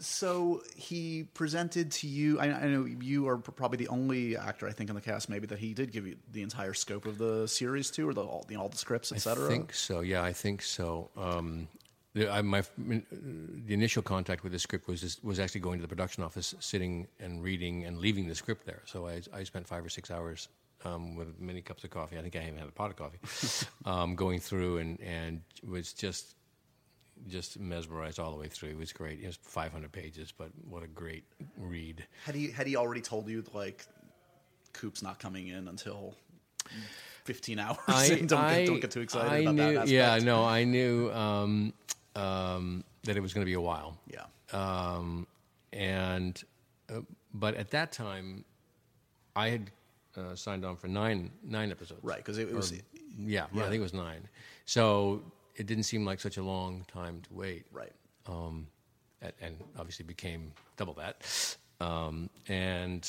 So 0.00 0.62
he 0.74 1.22
presented 1.34 1.92
to 1.92 2.08
you. 2.08 2.40
I, 2.40 2.46
I 2.46 2.66
know 2.66 2.84
you 2.84 3.28
are 3.28 3.38
probably 3.38 3.78
the 3.78 3.86
only 3.88 4.36
actor 4.36 4.66
I 4.66 4.72
think 4.72 4.90
in 4.90 4.96
the 4.96 5.00
cast, 5.00 5.28
maybe 5.28 5.46
that 5.46 5.60
he 5.60 5.72
did 5.72 5.92
give 5.92 6.04
you 6.04 6.16
the 6.32 6.42
entire 6.42 6.74
scope 6.74 7.06
of 7.06 7.16
the 7.16 7.46
series 7.46 7.92
to, 7.92 8.08
or 8.08 8.12
the, 8.12 8.22
all, 8.22 8.44
the, 8.48 8.56
all 8.56 8.68
the 8.68 8.76
scripts, 8.76 9.12
I 9.12 9.18
think 9.18 9.72
so. 9.72 10.00
Yeah, 10.00 10.24
I 10.24 10.32
think 10.32 10.62
so. 10.62 11.08
Um, 11.16 11.68
the, 12.14 12.28
I, 12.28 12.42
my 12.42 12.64
the 12.76 13.72
initial 13.74 14.02
contact 14.02 14.42
with 14.42 14.52
the 14.52 14.58
script 14.58 14.88
was 14.88 15.00
just, 15.00 15.24
was 15.24 15.38
actually 15.38 15.60
going 15.60 15.78
to 15.78 15.82
the 15.82 15.88
production 15.88 16.24
office, 16.24 16.56
sitting 16.58 17.06
and 17.20 17.40
reading 17.40 17.84
and 17.84 17.98
leaving 17.98 18.26
the 18.26 18.34
script 18.34 18.66
there. 18.66 18.82
So 18.84 19.06
I, 19.06 19.22
I 19.32 19.44
spent 19.44 19.68
five 19.68 19.84
or 19.84 19.90
six 19.90 20.10
hours 20.10 20.48
um, 20.84 21.14
with 21.14 21.40
many 21.40 21.62
cups 21.62 21.84
of 21.84 21.90
coffee. 21.90 22.18
I 22.18 22.22
think 22.22 22.36
I 22.36 22.42
even 22.42 22.58
had 22.58 22.68
a 22.68 22.72
pot 22.72 22.90
of 22.90 22.96
coffee, 22.96 23.66
um, 23.84 24.16
going 24.16 24.40
through 24.40 24.78
and 24.78 25.00
and 25.00 25.40
was 25.66 25.92
just 25.92 26.35
just 27.28 27.58
mesmerized 27.58 28.18
all 28.18 28.30
the 28.30 28.36
way 28.36 28.48
through. 28.48 28.70
It 28.70 28.78
was 28.78 28.92
great. 28.92 29.20
It 29.20 29.26
was 29.26 29.38
500 29.42 29.90
pages, 29.90 30.32
but 30.36 30.50
what 30.68 30.82
a 30.82 30.86
great 30.86 31.24
read. 31.58 32.04
Had 32.24 32.34
he 32.34 32.50
had 32.50 32.66
he 32.66 32.76
already 32.76 33.00
told 33.00 33.28
you 33.28 33.44
like 33.52 33.84
Coop's 34.72 35.02
not 35.02 35.18
coming 35.18 35.48
in 35.48 35.68
until 35.68 36.14
15 37.24 37.58
hours? 37.58 37.78
and 37.88 38.28
don't, 38.28 38.48
get, 38.48 38.66
don't 38.66 38.80
get 38.80 38.90
too 38.90 39.00
excited 39.00 39.32
I 39.32 39.36
about 39.38 39.54
knew, 39.54 39.62
that. 39.62 39.74
Aspect. 39.74 39.90
Yeah, 39.90 40.18
no, 40.18 40.44
I 40.44 40.64
knew 40.64 41.10
um, 41.12 41.72
um, 42.14 42.84
that 43.04 43.16
it 43.16 43.20
was 43.20 43.32
going 43.32 43.42
to 43.42 43.50
be 43.50 43.54
a 43.54 43.60
while. 43.60 43.96
Yeah. 44.06 44.24
Um, 44.52 45.26
and 45.72 46.42
uh, 46.88 47.00
but 47.34 47.54
at 47.56 47.70
that 47.70 47.92
time, 47.92 48.44
I 49.34 49.50
had 49.50 49.70
uh, 50.16 50.34
signed 50.34 50.64
on 50.64 50.76
for 50.76 50.88
nine 50.88 51.30
nine 51.42 51.70
episodes. 51.70 52.02
Right, 52.02 52.18
because 52.18 52.38
it, 52.38 52.48
it 52.48 52.54
was 52.54 52.72
Yeah, 53.18 53.46
Yeah. 53.52 53.62
I 53.64 53.68
think 53.68 53.80
it 53.80 53.82
was 53.82 53.94
nine. 53.94 54.28
So 54.64 55.22
it 55.56 55.66
didn't 55.66 55.84
seem 55.84 56.04
like 56.04 56.20
such 56.20 56.36
a 56.36 56.42
long 56.42 56.84
time 56.92 57.22
to 57.22 57.34
wait. 57.34 57.66
right. 57.72 57.92
Um, 58.26 58.66
and, 59.22 59.32
and 59.40 59.56
obviously 59.78 60.04
became 60.04 60.52
double 60.76 60.94
that. 60.94 61.56
Um, 61.80 62.30
and 62.48 63.08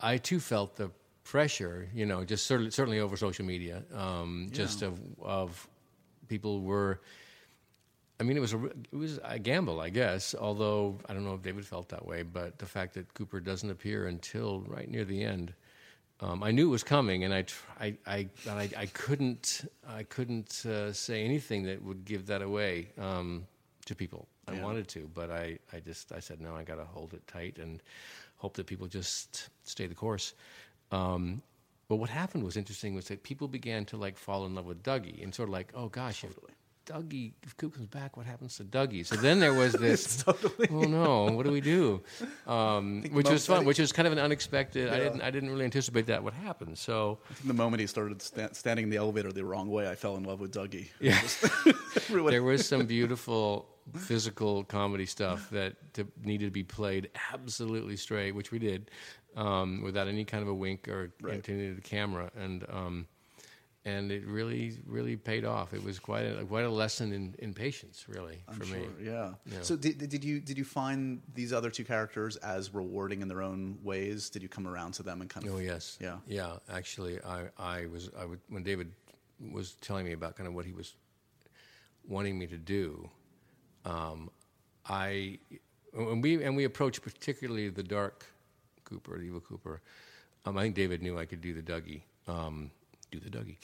I 0.00 0.18
too 0.18 0.40
felt 0.40 0.76
the 0.76 0.90
pressure, 1.24 1.88
you 1.94 2.06
know, 2.06 2.24
just 2.24 2.46
certainly, 2.46 2.70
certainly 2.70 3.00
over 3.00 3.16
social 3.16 3.44
media, 3.44 3.82
um, 3.94 4.48
just 4.52 4.82
of, 4.82 5.00
of 5.20 5.68
people 6.28 6.62
were. 6.62 7.00
I 8.20 8.24
mean, 8.24 8.36
it 8.36 8.40
was 8.40 8.52
a 8.52 8.64
it 8.64 8.96
was 8.96 9.20
a 9.22 9.38
gamble, 9.38 9.80
I 9.80 9.90
guess. 9.90 10.34
Although 10.34 10.98
I 11.08 11.14
don't 11.14 11.24
know 11.24 11.34
if 11.34 11.42
David 11.42 11.64
felt 11.64 11.90
that 11.90 12.04
way, 12.04 12.24
but 12.24 12.58
the 12.58 12.66
fact 12.66 12.94
that 12.94 13.14
Cooper 13.14 13.38
doesn't 13.38 13.70
appear 13.70 14.08
until 14.08 14.62
right 14.62 14.90
near 14.90 15.04
the 15.04 15.22
end, 15.22 15.54
um, 16.20 16.42
I 16.42 16.50
knew 16.50 16.66
it 16.68 16.70
was 16.70 16.82
coming, 16.82 17.24
and 17.24 17.32
I 17.32 17.42
tr- 17.42 17.64
I 17.80 17.94
I, 18.06 18.28
I, 18.48 18.68
I 18.76 18.86
couldn't 18.86 19.70
I 19.88 20.02
couldn't 20.02 20.64
uh, 20.66 20.92
say 20.92 21.24
anything 21.24 21.62
that 21.64 21.82
would 21.82 22.04
give 22.04 22.26
that 22.26 22.42
away 22.42 22.88
um, 22.98 23.46
to 23.86 23.94
people. 23.94 24.26
I 24.48 24.52
Yeah. 24.54 24.62
wanted 24.64 24.88
to, 24.88 25.10
but 25.14 25.30
I, 25.30 25.58
I 25.72 25.80
just 25.80 26.10
I 26.12 26.20
said 26.20 26.40
no. 26.40 26.56
I 26.56 26.64
got 26.64 26.76
to 26.76 26.84
hold 26.84 27.12
it 27.14 27.26
tight 27.26 27.58
and 27.58 27.82
hope 28.36 28.54
that 28.56 28.66
people 28.66 28.86
just 28.86 29.50
stay 29.64 29.86
the 29.86 29.94
course. 29.94 30.34
Um, 30.90 31.42
but 31.88 31.96
what 31.96 32.10
happened 32.10 32.44
was 32.44 32.56
interesting 32.56 32.94
was 32.94 33.08
that 33.08 33.22
people 33.22 33.46
began 33.48 33.84
to 33.86 33.96
like 33.96 34.16
fall 34.18 34.44
in 34.46 34.54
love 34.54 34.66
with 34.66 34.82
Dougie 34.82 35.22
and 35.22 35.34
sort 35.34 35.48
of 35.48 35.52
like, 35.52 35.72
oh 35.74 35.88
gosh, 35.88 36.24
if 36.24 36.34
Dougie, 36.88 37.32
if 37.42 37.56
Coop 37.56 37.74
comes 37.74 37.86
back, 37.86 38.16
what 38.16 38.24
happens 38.26 38.56
to 38.56 38.64
Dougie? 38.64 39.04
So 39.04 39.16
then 39.16 39.40
there 39.40 39.52
was 39.52 39.72
this, 39.86 40.24
oh 40.26 40.34
no, 40.70 41.26
what 41.26 41.44
do 41.44 41.52
we 41.52 41.60
do? 41.60 42.02
Um, 42.46 43.02
which 43.12 43.28
was 43.28 43.46
fun, 43.46 43.64
which 43.64 43.78
was 43.78 43.92
kind 43.92 44.06
of 44.06 44.12
an 44.12 44.18
unexpected. 44.18 44.88
I 44.88 44.98
didn't, 44.98 45.20
I 45.20 45.30
didn't 45.30 45.50
really 45.50 45.64
anticipate 45.64 46.06
that 46.06 46.22
would 46.24 46.34
happen. 46.34 46.74
So 46.76 47.18
The 47.44 47.52
moment 47.54 47.80
he 47.80 47.86
started 47.86 48.22
sta- 48.22 48.52
standing 48.54 48.84
in 48.84 48.90
the 48.90 48.96
elevator 48.96 49.30
the 49.32 49.44
wrong 49.44 49.68
way, 49.70 49.88
I 49.88 49.94
fell 49.94 50.16
in 50.16 50.24
love 50.24 50.40
with 50.40 50.52
Dougie. 50.52 50.88
Yeah. 51.00 51.20
There 52.08 52.42
was 52.42 52.66
some 52.66 52.86
beautiful 52.86 53.68
physical 53.96 54.64
comedy 54.64 55.04
stuff 55.06 55.50
that 55.50 55.94
to, 55.94 56.06
needed 56.22 56.46
to 56.46 56.50
be 56.50 56.64
played 56.64 57.10
absolutely 57.32 57.96
straight, 57.96 58.32
which 58.34 58.50
we 58.50 58.58
did, 58.58 58.90
um, 59.36 59.82
without 59.82 60.08
any 60.08 60.24
kind 60.24 60.42
of 60.42 60.48
a 60.48 60.54
wink 60.54 60.88
or 60.88 61.12
Right. 61.20 61.42
to 61.44 61.74
the 61.74 61.80
camera, 61.82 62.30
and 62.36 62.64
um, 62.70 63.06
and 63.88 64.10
it 64.16 64.22
really 64.26 64.64
really 64.86 65.16
paid 65.16 65.44
off. 65.44 65.68
It 65.78 65.82
was 65.88 65.98
quite 65.98 66.26
a 66.26 66.44
quite 66.44 66.64
a 66.64 66.70
lesson 66.82 67.12
in, 67.12 67.34
in 67.38 67.50
patience, 67.54 68.04
really, 68.08 68.38
I'm 68.48 68.54
for 68.58 68.64
sure, 68.64 68.76
me. 68.78 68.86
yeah. 69.12 69.30
Yeah. 69.46 69.62
So 69.62 69.76
did, 69.76 69.98
did 70.14 70.22
you 70.24 70.40
did 70.40 70.56
you 70.58 70.64
find 70.64 71.20
these 71.34 71.52
other 71.58 71.70
two 71.70 71.84
characters 71.84 72.36
as 72.36 72.74
rewarding 72.74 73.22
in 73.22 73.28
their 73.28 73.42
own 73.42 73.78
ways? 73.82 74.30
Did 74.30 74.42
you 74.42 74.48
come 74.56 74.66
around 74.72 74.92
to 74.98 75.02
them 75.02 75.20
and 75.22 75.30
kind 75.30 75.46
of? 75.46 75.54
Oh 75.54 75.58
yes, 75.58 75.98
Yeah. 76.00 76.18
yeah. 76.26 76.52
Actually, 76.70 77.14
I 77.36 77.38
I 77.58 77.86
was 77.86 78.10
I 78.22 78.24
would 78.24 78.40
when 78.48 78.62
David 78.62 78.88
was 79.52 79.74
telling 79.80 80.04
me 80.04 80.12
about 80.12 80.36
kind 80.36 80.48
of 80.48 80.54
what 80.54 80.64
he 80.66 80.72
was 80.72 80.94
wanting 82.06 82.38
me 82.38 82.46
to 82.46 82.58
do. 82.58 83.08
Um, 83.84 84.30
I 84.86 85.38
and 85.94 86.22
we 86.22 86.42
and 86.44 86.56
we 86.56 86.64
approached 86.64 87.02
particularly 87.02 87.68
the 87.70 87.82
dark 87.82 88.26
Cooper, 88.84 89.16
the 89.18 89.24
evil 89.24 89.40
Cooper. 89.40 89.80
Um, 90.44 90.56
I 90.58 90.62
think 90.62 90.74
David 90.74 91.02
knew 91.02 91.18
I 91.18 91.26
could 91.26 91.40
do 91.40 91.52
the 91.52 91.62
Dougie, 91.62 92.02
um, 92.26 92.70
do 93.10 93.20
the 93.20 93.30
Dougie, 93.30 93.56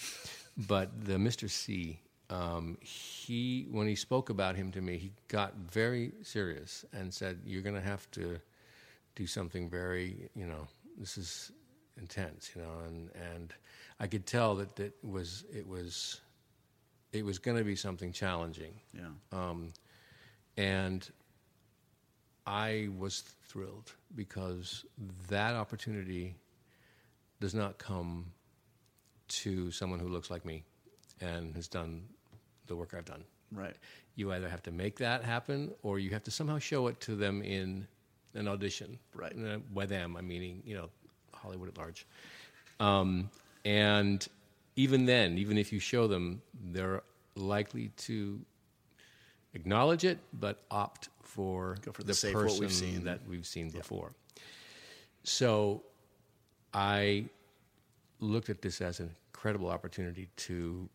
but 0.68 1.04
the 1.04 1.18
Mister 1.18 1.48
C. 1.48 2.00
Um, 2.30 2.78
he 2.80 3.66
when 3.70 3.86
he 3.86 3.94
spoke 3.94 4.30
about 4.30 4.56
him 4.56 4.72
to 4.72 4.80
me, 4.80 4.96
he 4.98 5.12
got 5.28 5.54
very 5.56 6.12
serious 6.22 6.84
and 6.92 7.12
said, 7.12 7.40
"You're 7.44 7.62
going 7.62 7.76
to 7.76 7.80
have 7.80 8.10
to." 8.12 8.40
do 9.16 9.28
something 9.28 9.70
very, 9.70 10.28
you 10.34 10.44
know, 10.44 10.66
this 10.98 11.16
is 11.16 11.52
intense, 12.00 12.50
you 12.56 12.62
know, 12.62 12.80
and 12.86 13.10
and 13.32 13.54
I 14.00 14.08
could 14.08 14.26
tell 14.26 14.56
that 14.56 14.76
it 14.80 14.96
was 15.04 15.44
it 15.54 15.64
was 15.68 16.20
it 17.12 17.24
was 17.24 17.38
going 17.38 17.56
to 17.56 17.62
be 17.62 17.76
something 17.76 18.10
challenging, 18.12 18.74
Yeah. 18.92 19.10
um, 19.30 19.72
and 20.56 21.08
I 22.44 22.88
was 22.98 23.20
thrilled 23.20 23.92
because 24.16 24.84
that 25.28 25.54
opportunity 25.54 26.34
does 27.40 27.54
not 27.54 27.78
come 27.78 28.32
to 29.28 29.70
someone 29.70 29.98
who 29.98 30.08
looks 30.08 30.30
like 30.30 30.44
me 30.44 30.64
and 31.20 31.54
has 31.54 31.68
done 31.68 32.02
the 32.66 32.76
work 32.76 32.94
I've 32.96 33.04
done. 33.04 33.24
Right. 33.52 33.76
You 34.16 34.32
either 34.32 34.48
have 34.48 34.62
to 34.64 34.70
make 34.70 34.98
that 34.98 35.24
happen 35.24 35.72
or 35.82 35.98
you 35.98 36.10
have 36.10 36.24
to 36.24 36.30
somehow 36.30 36.58
show 36.58 36.86
it 36.88 37.00
to 37.00 37.16
them 37.16 37.42
in 37.42 37.86
an 38.34 38.48
audition. 38.48 38.98
Right. 39.14 39.34
And, 39.34 39.48
uh, 39.48 39.58
by 39.72 39.86
them, 39.86 40.16
I'm 40.16 40.26
meaning, 40.26 40.62
you 40.64 40.74
know, 40.76 40.88
Hollywood 41.32 41.68
at 41.68 41.78
large. 41.78 42.06
Um, 42.80 43.30
and 43.64 44.26
even 44.76 45.06
then, 45.06 45.38
even 45.38 45.58
if 45.58 45.72
you 45.72 45.78
show 45.78 46.06
them, 46.08 46.42
they're 46.72 47.02
likely 47.36 47.88
to 47.96 48.40
acknowledge 49.54 50.04
it, 50.04 50.18
but 50.32 50.62
opt 50.70 51.08
for, 51.22 51.76
for 51.92 52.02
the 52.02 52.08
the 52.08 52.14
safe, 52.14 52.34
what 52.34 52.44
person 52.44 52.60
we've 52.60 52.72
seen. 52.72 53.04
that 53.04 53.20
we've 53.28 53.46
seen 53.46 53.70
before. 53.70 54.12
So 55.22 55.82
I 56.72 57.26
looked 58.24 58.50
at 58.50 58.62
this 58.62 58.80
as 58.80 59.00
an 59.00 59.14
incredible 59.28 59.68
opportunity 59.68 60.28
to 60.36 60.88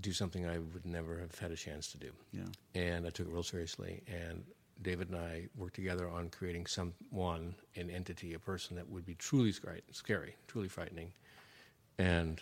do 0.00 0.12
something 0.12 0.46
I 0.46 0.58
would 0.58 0.86
never 0.86 1.18
have 1.18 1.36
had 1.38 1.50
a 1.50 1.56
chance 1.56 1.90
to 1.92 1.98
do. 1.98 2.10
Yeah. 2.32 2.44
And 2.74 3.06
I 3.06 3.10
took 3.10 3.26
it 3.26 3.32
real 3.32 3.42
seriously. 3.42 4.02
And 4.06 4.44
David 4.82 5.10
and 5.10 5.18
I 5.18 5.48
worked 5.56 5.74
together 5.74 6.08
on 6.08 6.30
creating 6.30 6.66
someone, 6.66 7.54
an 7.76 7.90
entity, 7.90 8.34
a 8.34 8.38
person 8.38 8.76
that 8.76 8.88
would 8.88 9.04
be 9.04 9.14
truly 9.14 9.52
scary, 9.52 9.82
scary 9.92 10.36
truly 10.46 10.68
frightening. 10.68 11.12
And 11.98 12.40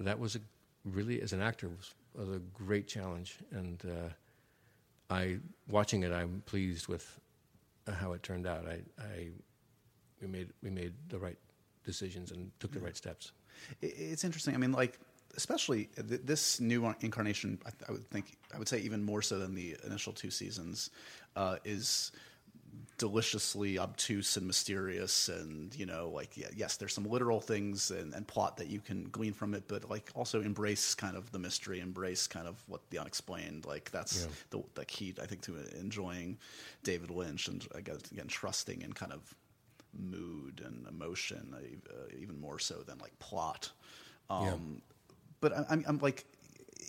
that 0.00 0.18
was 0.18 0.36
a 0.36 0.40
really, 0.84 1.20
as 1.20 1.32
an 1.32 1.42
actor, 1.42 1.68
was, 1.68 1.94
was 2.14 2.36
a 2.36 2.38
great 2.38 2.86
challenge. 2.86 3.38
And 3.50 3.82
uh, 3.84 5.14
I, 5.14 5.38
watching 5.68 6.02
it, 6.02 6.12
I'm 6.12 6.42
pleased 6.46 6.88
with 6.88 7.20
how 7.92 8.12
it 8.12 8.22
turned 8.22 8.46
out. 8.46 8.66
I, 8.66 8.80
I, 9.02 9.28
we 10.20 10.28
made 10.28 10.48
we 10.62 10.70
made 10.70 10.94
the 11.08 11.18
right 11.18 11.36
decisions 11.84 12.32
and 12.32 12.50
took 12.60 12.72
the 12.72 12.80
right 12.80 12.96
steps. 12.96 13.32
It's 13.80 14.24
interesting. 14.24 14.54
I 14.54 14.58
mean, 14.58 14.72
like, 14.72 14.98
especially 15.36 15.88
th- 16.08 16.22
this 16.24 16.60
new 16.60 16.94
incarnation, 17.00 17.58
I, 17.66 17.70
I 17.88 17.92
would 17.92 18.08
think, 18.10 18.36
I 18.54 18.58
would 18.58 18.68
say 18.68 18.78
even 18.78 19.02
more 19.02 19.22
so 19.22 19.38
than 19.38 19.54
the 19.54 19.76
initial 19.84 20.12
two 20.12 20.30
seasons, 20.30 20.90
uh, 21.36 21.56
is 21.64 22.12
deliciously 22.98 23.78
obtuse 23.78 24.36
and 24.36 24.46
mysterious. 24.46 25.28
And, 25.28 25.74
you 25.74 25.86
know, 25.86 26.08
like, 26.10 26.36
yeah, 26.36 26.48
yes, 26.54 26.76
there's 26.76 26.94
some 26.94 27.04
literal 27.04 27.40
things 27.40 27.90
and, 27.90 28.14
and 28.14 28.26
plot 28.26 28.56
that 28.58 28.68
you 28.68 28.80
can 28.80 29.04
glean 29.10 29.32
from 29.32 29.54
it, 29.54 29.64
but, 29.66 29.88
like, 29.90 30.10
also 30.14 30.42
embrace 30.42 30.94
kind 30.94 31.16
of 31.16 31.30
the 31.32 31.38
mystery, 31.38 31.80
embrace 31.80 32.26
kind 32.26 32.46
of 32.46 32.62
what 32.68 32.88
the 32.90 32.98
unexplained. 32.98 33.66
Like, 33.66 33.90
that's 33.90 34.22
Yeah. 34.22 34.30
the, 34.50 34.64
the 34.74 34.84
key, 34.84 35.14
I 35.20 35.26
think, 35.26 35.42
to 35.42 35.56
enjoying 35.78 36.38
David 36.84 37.10
Lynch 37.10 37.48
and, 37.48 37.66
I 37.74 37.80
guess, 37.80 37.98
again, 38.12 38.28
trusting 38.28 38.84
and 38.84 38.94
kind 38.94 39.12
of 39.12 39.34
mood 39.98 40.62
and 40.64 40.86
emotion, 40.86 41.54
uh, 41.54 41.94
even 42.20 42.40
more 42.40 42.58
so 42.58 42.76
than 42.86 42.98
like 42.98 43.18
plot. 43.18 43.70
Um, 44.30 44.82
But 45.40 45.52
I, 45.52 45.66
I'm, 45.70 45.84
I'm 45.86 45.98
like, 45.98 46.24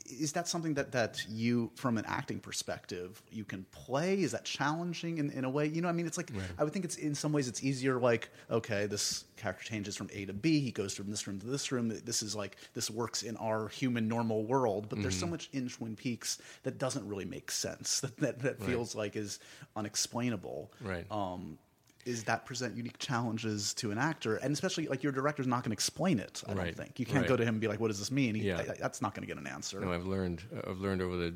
is 0.08 0.34
that 0.34 0.47
something 0.47 0.76
that, 0.76 0.91
that 0.91 1.26
you, 1.28 1.72
from 1.76 1.97
an 1.97 2.06
acting 2.08 2.39
perspective, 2.39 3.22
you 3.32 3.43
can 3.43 3.66
play? 3.72 4.22
Is 4.22 4.32
that 4.34 4.45
challenging 4.45 5.18
in, 5.18 5.32
in 5.32 5.45
a 5.45 5.49
way? 5.49 5.66
You 5.66 5.82
know, 5.82 5.89
I 5.89 5.93
mean, 5.93 6.06
it's 6.06 6.18
like 6.18 6.32
I 6.60 6.64
would 6.64 6.72
think 6.72 6.86
it's 6.86 6.95
in 6.97 7.16
some 7.16 7.32
ways 7.32 7.47
it's 7.47 7.64
easier. 7.64 7.99
Like, 7.99 8.30
okay, 8.51 8.86
this 8.86 9.26
character 9.36 9.64
changes 9.64 9.95
from 9.95 10.10
A 10.14 10.26
to 10.26 10.34
B. 10.34 10.60
He 10.60 10.72
goes 10.72 10.93
from 10.95 11.10
this 11.10 11.26
room 11.28 11.39
to 11.39 11.47
this 11.47 11.72
room. 11.72 11.89
This 11.89 12.22
is 12.22 12.36
like 12.36 12.56
this 12.76 12.91
works 12.91 13.24
in 13.24 13.36
our 13.38 13.68
human 13.68 14.08
normal 14.08 14.43
world. 14.45 14.89
But 14.89 15.01
there's 15.01 15.20
so 15.20 15.26
much 15.28 15.49
in 15.53 15.70
Twin 15.70 15.95
Peaks 15.95 16.38
that 16.64 16.78
doesn't 16.78 17.08
really 17.08 17.26
make 17.26 17.49
sense. 17.51 18.01
That 18.01 18.18
that, 18.18 18.39
that 18.43 18.62
feels 18.64 18.93
like 18.95 19.16
is 19.16 19.39
unexplainable 19.76 20.72
Right. 20.82 21.06
um, 21.12 21.58
is 22.06 22.24
that 22.26 22.45
present 22.45 22.78
unique 22.78 22.99
challenges 22.99 23.74
to 23.74 23.89
an 23.91 23.97
actor, 23.97 24.36
and 24.38 24.53
especially 24.53 24.88
like 24.88 25.01
your 25.01 25.12
director's 25.12 25.47
not 25.47 25.64
going 25.64 25.72
to 25.72 25.74
explain 25.74 26.20
it. 26.20 26.43
I 26.47 26.53
don't 26.53 26.76
think 26.76 26.99
you 26.99 27.06
can't 27.06 27.22
Right. 27.22 27.28
go 27.28 27.36
to 27.36 27.43
him 27.43 27.56
and 27.56 27.62
be 27.62 27.68
like, 27.68 27.80
"What 27.80 27.88
does 27.88 27.97
this 27.97 28.12
mean?" 28.12 28.36
He, 28.36 28.43
Yeah. 28.47 28.58
I- 28.58 28.72
I- 28.74 28.78
that's 28.80 29.01
not 29.01 29.16
going 29.16 29.28
to 29.28 29.34
get 29.34 29.38
an 29.41 29.47
answer. 29.47 29.80
No, 29.80 29.91
I've 29.91 30.06
learned. 30.06 30.43
I've 30.68 30.78
learned 30.80 31.01
over 31.01 31.18
the 31.18 31.34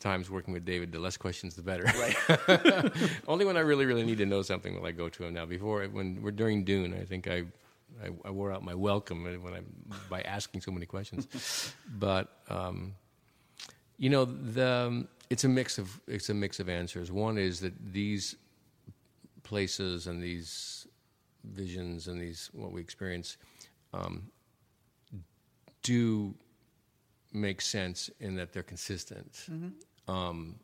times 0.00 0.28
working 0.30 0.52
with 0.52 0.64
David, 0.66 0.92
the 0.92 0.98
less 0.98 1.16
questions, 1.16 1.54
the 1.54 1.62
better. 1.62 1.84
Right. 1.84 2.92
Only 3.28 3.46
when 3.46 3.56
I 3.56 3.60
really, 3.60 3.86
really 3.86 4.04
need 4.04 4.18
to 4.18 4.26
know 4.26 4.42
something 4.42 4.74
will 4.74 4.84
I 4.86 4.92
go 4.92 5.08
to 5.08 5.24
him. 5.24 5.32
Now, 5.34 5.46
before 5.46 5.82
when 5.86 6.20
we're 6.22 6.32
during 6.32 6.64
Dune, 6.64 6.92
I 6.94 7.04
think 7.04 7.26
I, 7.26 7.44
I, 8.02 8.08
I 8.26 8.30
wore 8.30 8.52
out 8.52 8.62
my 8.62 8.74
welcome 8.74 9.24
when 9.24 9.54
I 9.54 9.60
by 10.10 10.20
asking 10.22 10.60
so 10.60 10.70
many 10.70 10.84
questions. 10.86 11.72
but 11.98 12.40
um, 12.50 12.94
you 13.96 14.10
know, 14.10 14.26
the 14.26 14.68
um, 14.68 15.08
it's 15.30 15.44
a 15.44 15.48
mix 15.48 15.78
of 15.78 15.98
it's 16.06 16.28
a 16.28 16.34
mix 16.34 16.60
of 16.60 16.68
answers. 16.68 17.10
One 17.10 17.38
is 17.38 17.60
that 17.60 17.72
these 17.92 18.36
places 19.44 20.06
and 20.08 20.20
these 20.22 20.86
visions 21.44 22.08
and 22.08 22.20
these 22.20 22.50
what 22.52 22.72
we 22.72 22.80
experience 22.80 23.36
um, 23.92 24.30
do 25.82 26.34
make 27.32 27.60
sense 27.60 28.10
in 28.20 28.36
that 28.36 28.52
they're 28.52 28.62
consistent. 28.62 29.46
Um, 30.08 30.56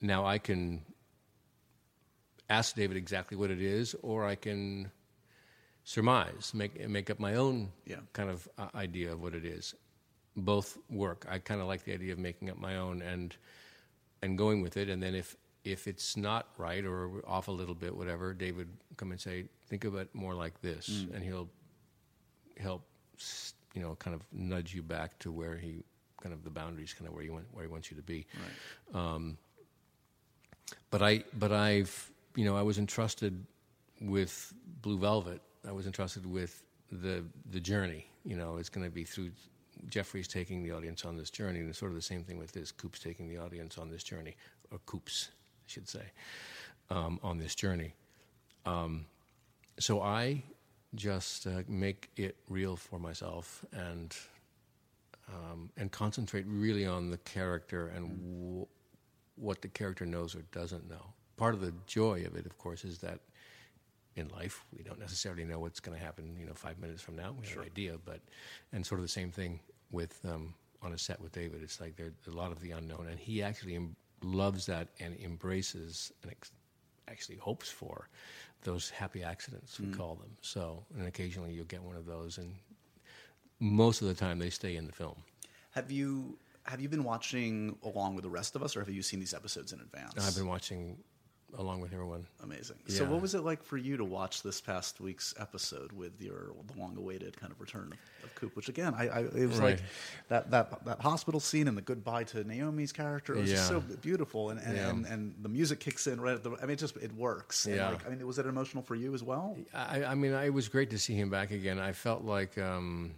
now 0.00 0.24
I 0.26 0.38
can 0.38 0.82
ask 2.50 2.74
David 2.74 2.96
exactly 2.96 3.36
what 3.36 3.50
it 3.50 3.60
is, 3.60 3.94
or 4.02 4.26
I 4.26 4.34
can 4.34 4.90
surmise, 5.84 6.52
make 6.54 6.88
make 6.88 7.10
up 7.10 7.18
my 7.20 7.34
own 7.36 7.70
Yeah. 7.86 8.00
kind 8.12 8.30
of 8.30 8.48
uh, 8.58 8.68
idea 8.74 9.12
of 9.12 9.20
what 9.20 9.34
it 9.34 9.44
is. 9.44 9.74
Both 10.36 10.78
work. 10.90 11.26
I 11.28 11.38
kind 11.38 11.60
of 11.60 11.66
like 11.68 11.84
the 11.84 11.92
idea 11.92 12.12
of 12.12 12.18
making 12.18 12.50
up 12.50 12.58
my 12.58 12.76
own 12.76 13.02
and 13.02 13.36
and 14.22 14.38
going 14.38 14.62
with 14.62 14.76
it. 14.76 14.88
And 14.88 15.02
then 15.02 15.14
if 15.14 15.36
if 15.64 15.86
it's 15.88 16.16
not 16.16 16.48
right 16.58 16.84
or 16.84 17.22
off 17.26 17.48
a 17.48 17.52
little 17.52 17.74
bit, 17.74 17.96
whatever, 17.96 18.34
David 18.34 18.56
would 18.56 18.96
come 18.96 19.10
and 19.12 19.20
say, 19.20 19.46
think 19.68 19.84
of 19.84 19.94
it 19.96 20.08
more 20.14 20.34
like 20.34 20.60
this, 20.60 20.88
and 21.14 21.24
he'll 21.24 21.48
help 22.58 22.82
you 23.74 23.82
know 23.82 23.96
kind 23.96 24.14
of 24.14 24.22
nudge 24.32 24.74
you 24.74 24.82
back 24.82 25.18
to 25.20 25.32
where 25.32 25.56
he 25.56 25.82
kind 26.22 26.32
of 26.32 26.44
the 26.44 26.50
boundaries, 26.50 26.92
kind 26.94 27.08
of 27.08 27.14
where 27.14 27.22
you 27.22 27.32
want 27.32 27.46
where 27.52 27.64
he 27.64 27.70
wants 27.70 27.90
you 27.90 27.96
to 27.96 28.02
be. 28.02 28.26
Um, 28.94 29.36
but 30.90 31.02
I 31.02 31.24
but 31.38 31.52
I've 31.52 32.10
you 32.36 32.44
know 32.44 32.56
I 32.56 32.62
was 32.62 32.78
entrusted 32.78 33.44
with 34.00 34.52
Blue 34.82 34.98
Velvet. 34.98 35.40
I 35.66 35.72
was 35.72 35.86
entrusted 35.86 36.26
with 36.26 36.64
the 36.90 37.24
the 37.50 37.60
journey. 37.60 38.06
You 38.24 38.36
know, 38.36 38.56
it's 38.56 38.68
going 38.70 38.86
to 38.86 38.90
be 38.90 39.04
through 39.04 39.30
Jeffrey's 39.88 40.28
taking 40.28 40.62
the 40.62 40.72
audience 40.72 41.04
on 41.04 41.16
this 41.16 41.30
journey, 41.30 41.60
and 41.60 41.68
it's 41.68 41.78
sort 41.78 41.90
of 41.90 41.96
the 41.96 42.02
same 42.02 42.24
thing 42.24 42.38
with 42.38 42.52
this. 42.52 42.72
Coop's 42.72 42.98
taking 42.98 43.28
the 43.28 43.38
audience 43.38 43.76
on 43.76 43.90
this 43.90 44.02
journey, 44.02 44.36
or 44.70 44.78
Coops, 44.86 45.28
I 45.66 45.70
should 45.70 45.88
say, 45.88 46.04
um, 46.90 47.18
on 47.22 47.38
this 47.38 47.54
journey. 47.54 47.94
Um, 48.66 49.06
so 49.78 50.00
I 50.00 50.42
just 50.94 51.46
uh, 51.46 51.62
make 51.68 52.10
it 52.16 52.36
real 52.48 52.76
for 52.76 52.98
myself 52.98 53.64
and 53.72 54.16
um, 55.28 55.70
and 55.76 55.90
concentrate 55.90 56.44
really 56.46 56.86
on 56.86 57.10
the 57.10 57.16
character 57.18 57.88
and 57.88 58.08
w- 58.10 58.66
what 59.36 59.62
the 59.62 59.68
character 59.68 60.04
knows 60.04 60.34
or 60.34 60.42
doesn't 60.52 60.88
know. 60.88 61.14
Part 61.36 61.54
of 61.54 61.60
the 61.62 61.72
joy 61.86 62.24
of 62.26 62.36
it, 62.36 62.44
of 62.44 62.58
course, 62.58 62.84
is 62.84 62.98
that 62.98 63.20
in 64.16 64.28
life 64.28 64.64
we 64.76 64.84
don't 64.84 65.00
necessarily 65.00 65.44
know 65.44 65.58
what's 65.58 65.80
going 65.80 65.98
to 65.98 66.04
happen. 66.04 66.36
You 66.38 66.46
know, 66.46 66.54
five 66.54 66.78
minutes 66.78 67.02
from 67.02 67.16
now, 67.16 67.34
we 67.40 67.46
have 67.48 67.58
an 67.58 67.64
idea, 67.64 67.96
but 68.04 68.20
and 68.72 68.84
sort 68.84 69.00
of 69.00 69.04
the 69.04 69.08
same 69.12 69.30
thing 69.30 69.60
with 69.90 70.20
um, 70.28 70.54
on 70.82 70.92
a 70.92 70.98
set 70.98 71.20
with 71.20 71.32
David. 71.32 71.62
It's 71.62 71.80
like 71.80 71.96
there's 71.96 72.12
a 72.28 72.36
lot 72.36 72.52
of 72.52 72.60
the 72.60 72.72
unknown, 72.72 73.08
and 73.10 73.18
he 73.18 73.42
actually 73.42 73.78
loves 74.24 74.66
that 74.66 74.88
and 75.00 75.16
embraces 75.20 76.12
and 76.22 76.30
ex- 76.30 76.52
actually 77.08 77.36
hopes 77.36 77.68
for 77.68 78.08
those 78.62 78.90
happy 78.90 79.22
accidents 79.22 79.78
we 79.78 79.86
mm. 79.86 79.96
call 79.96 80.14
them. 80.14 80.30
So, 80.40 80.84
and 80.96 81.06
occasionally 81.06 81.52
you'll 81.52 81.66
get 81.66 81.82
one 81.82 81.96
of 81.96 82.06
those, 82.06 82.38
and 82.38 82.54
most 83.60 84.02
of 84.02 84.08
the 84.08 84.14
time 84.14 84.38
they 84.38 84.50
stay 84.50 84.76
in 84.76 84.86
the 84.86 84.92
film. 84.92 85.16
Have 85.72 85.90
you 85.90 86.38
have 86.64 86.80
you 86.80 86.88
been 86.88 87.04
watching 87.04 87.76
along 87.82 88.14
with 88.14 88.24
the 88.24 88.30
rest 88.30 88.56
of 88.56 88.62
us, 88.62 88.76
or 88.76 88.80
have 88.80 88.88
you 88.88 89.02
seen 89.02 89.20
these 89.20 89.34
episodes 89.34 89.72
in 89.72 89.80
advance? 89.80 90.14
I've 90.26 90.34
been 90.34 90.48
watching 90.48 90.98
along 91.58 91.80
with 91.80 91.92
everyone. 91.92 92.26
Amazing. 92.42 92.76
So, 92.88 93.04
what 93.04 93.20
was 93.20 93.34
it 93.34 93.42
like 93.42 93.62
for 93.62 93.76
you 93.76 93.96
to 93.96 94.04
watch 94.04 94.42
this 94.42 94.60
past 94.60 95.00
week's 95.00 95.34
episode 95.38 95.92
with 95.92 96.20
your 96.20 96.52
the 96.72 96.78
long-awaited 96.80 97.36
kind 97.36 97.52
of 97.52 97.60
return 97.60 97.92
of, 97.92 98.24
of 98.24 98.34
Coop? 98.34 98.54
Which 98.56 98.68
again, 98.68 98.94
I, 98.96 99.08
I 99.08 99.20
it 99.20 99.46
was 99.48 99.60
like 99.60 99.80
that 100.28 100.50
that 100.50 100.84
that 100.84 101.00
hospital 101.00 101.40
scene 101.40 101.68
and 101.68 101.76
the 101.76 101.82
goodbye 101.82 102.24
to 102.24 102.44
Naomi's 102.44 102.92
character. 102.92 103.34
It 103.36 103.40
was 103.42 103.50
just 103.50 103.68
so 103.68 103.80
beautiful, 103.80 104.50
and 104.50 104.60
and, 104.60 104.76
Yeah. 104.76 104.90
and 104.90 105.06
and 105.06 105.34
the 105.42 105.48
music 105.48 105.80
kicks 105.80 106.06
in 106.06 106.20
right 106.20 106.34
at 106.34 106.42
the. 106.42 106.50
I 106.52 106.62
mean, 106.62 106.70
it 106.70 106.78
just 106.78 106.96
it 106.96 107.12
works. 107.12 107.66
And 107.66 107.76
Yeah. 107.76 107.90
like, 107.90 108.06
I 108.06 108.10
mean, 108.10 108.26
was 108.26 108.38
it 108.38 108.46
emotional 108.46 108.82
for 108.82 108.94
you 108.94 109.14
as 109.14 109.22
well? 109.22 109.56
I, 109.72 110.04
I 110.04 110.14
mean, 110.14 110.32
it 110.32 110.52
was 110.52 110.68
great 110.68 110.90
to 110.90 110.98
see 110.98 111.14
him 111.14 111.30
back 111.30 111.50
again. 111.50 111.78
I 111.78 111.92
felt 111.92 112.22
like, 112.24 112.58
um, 112.58 113.14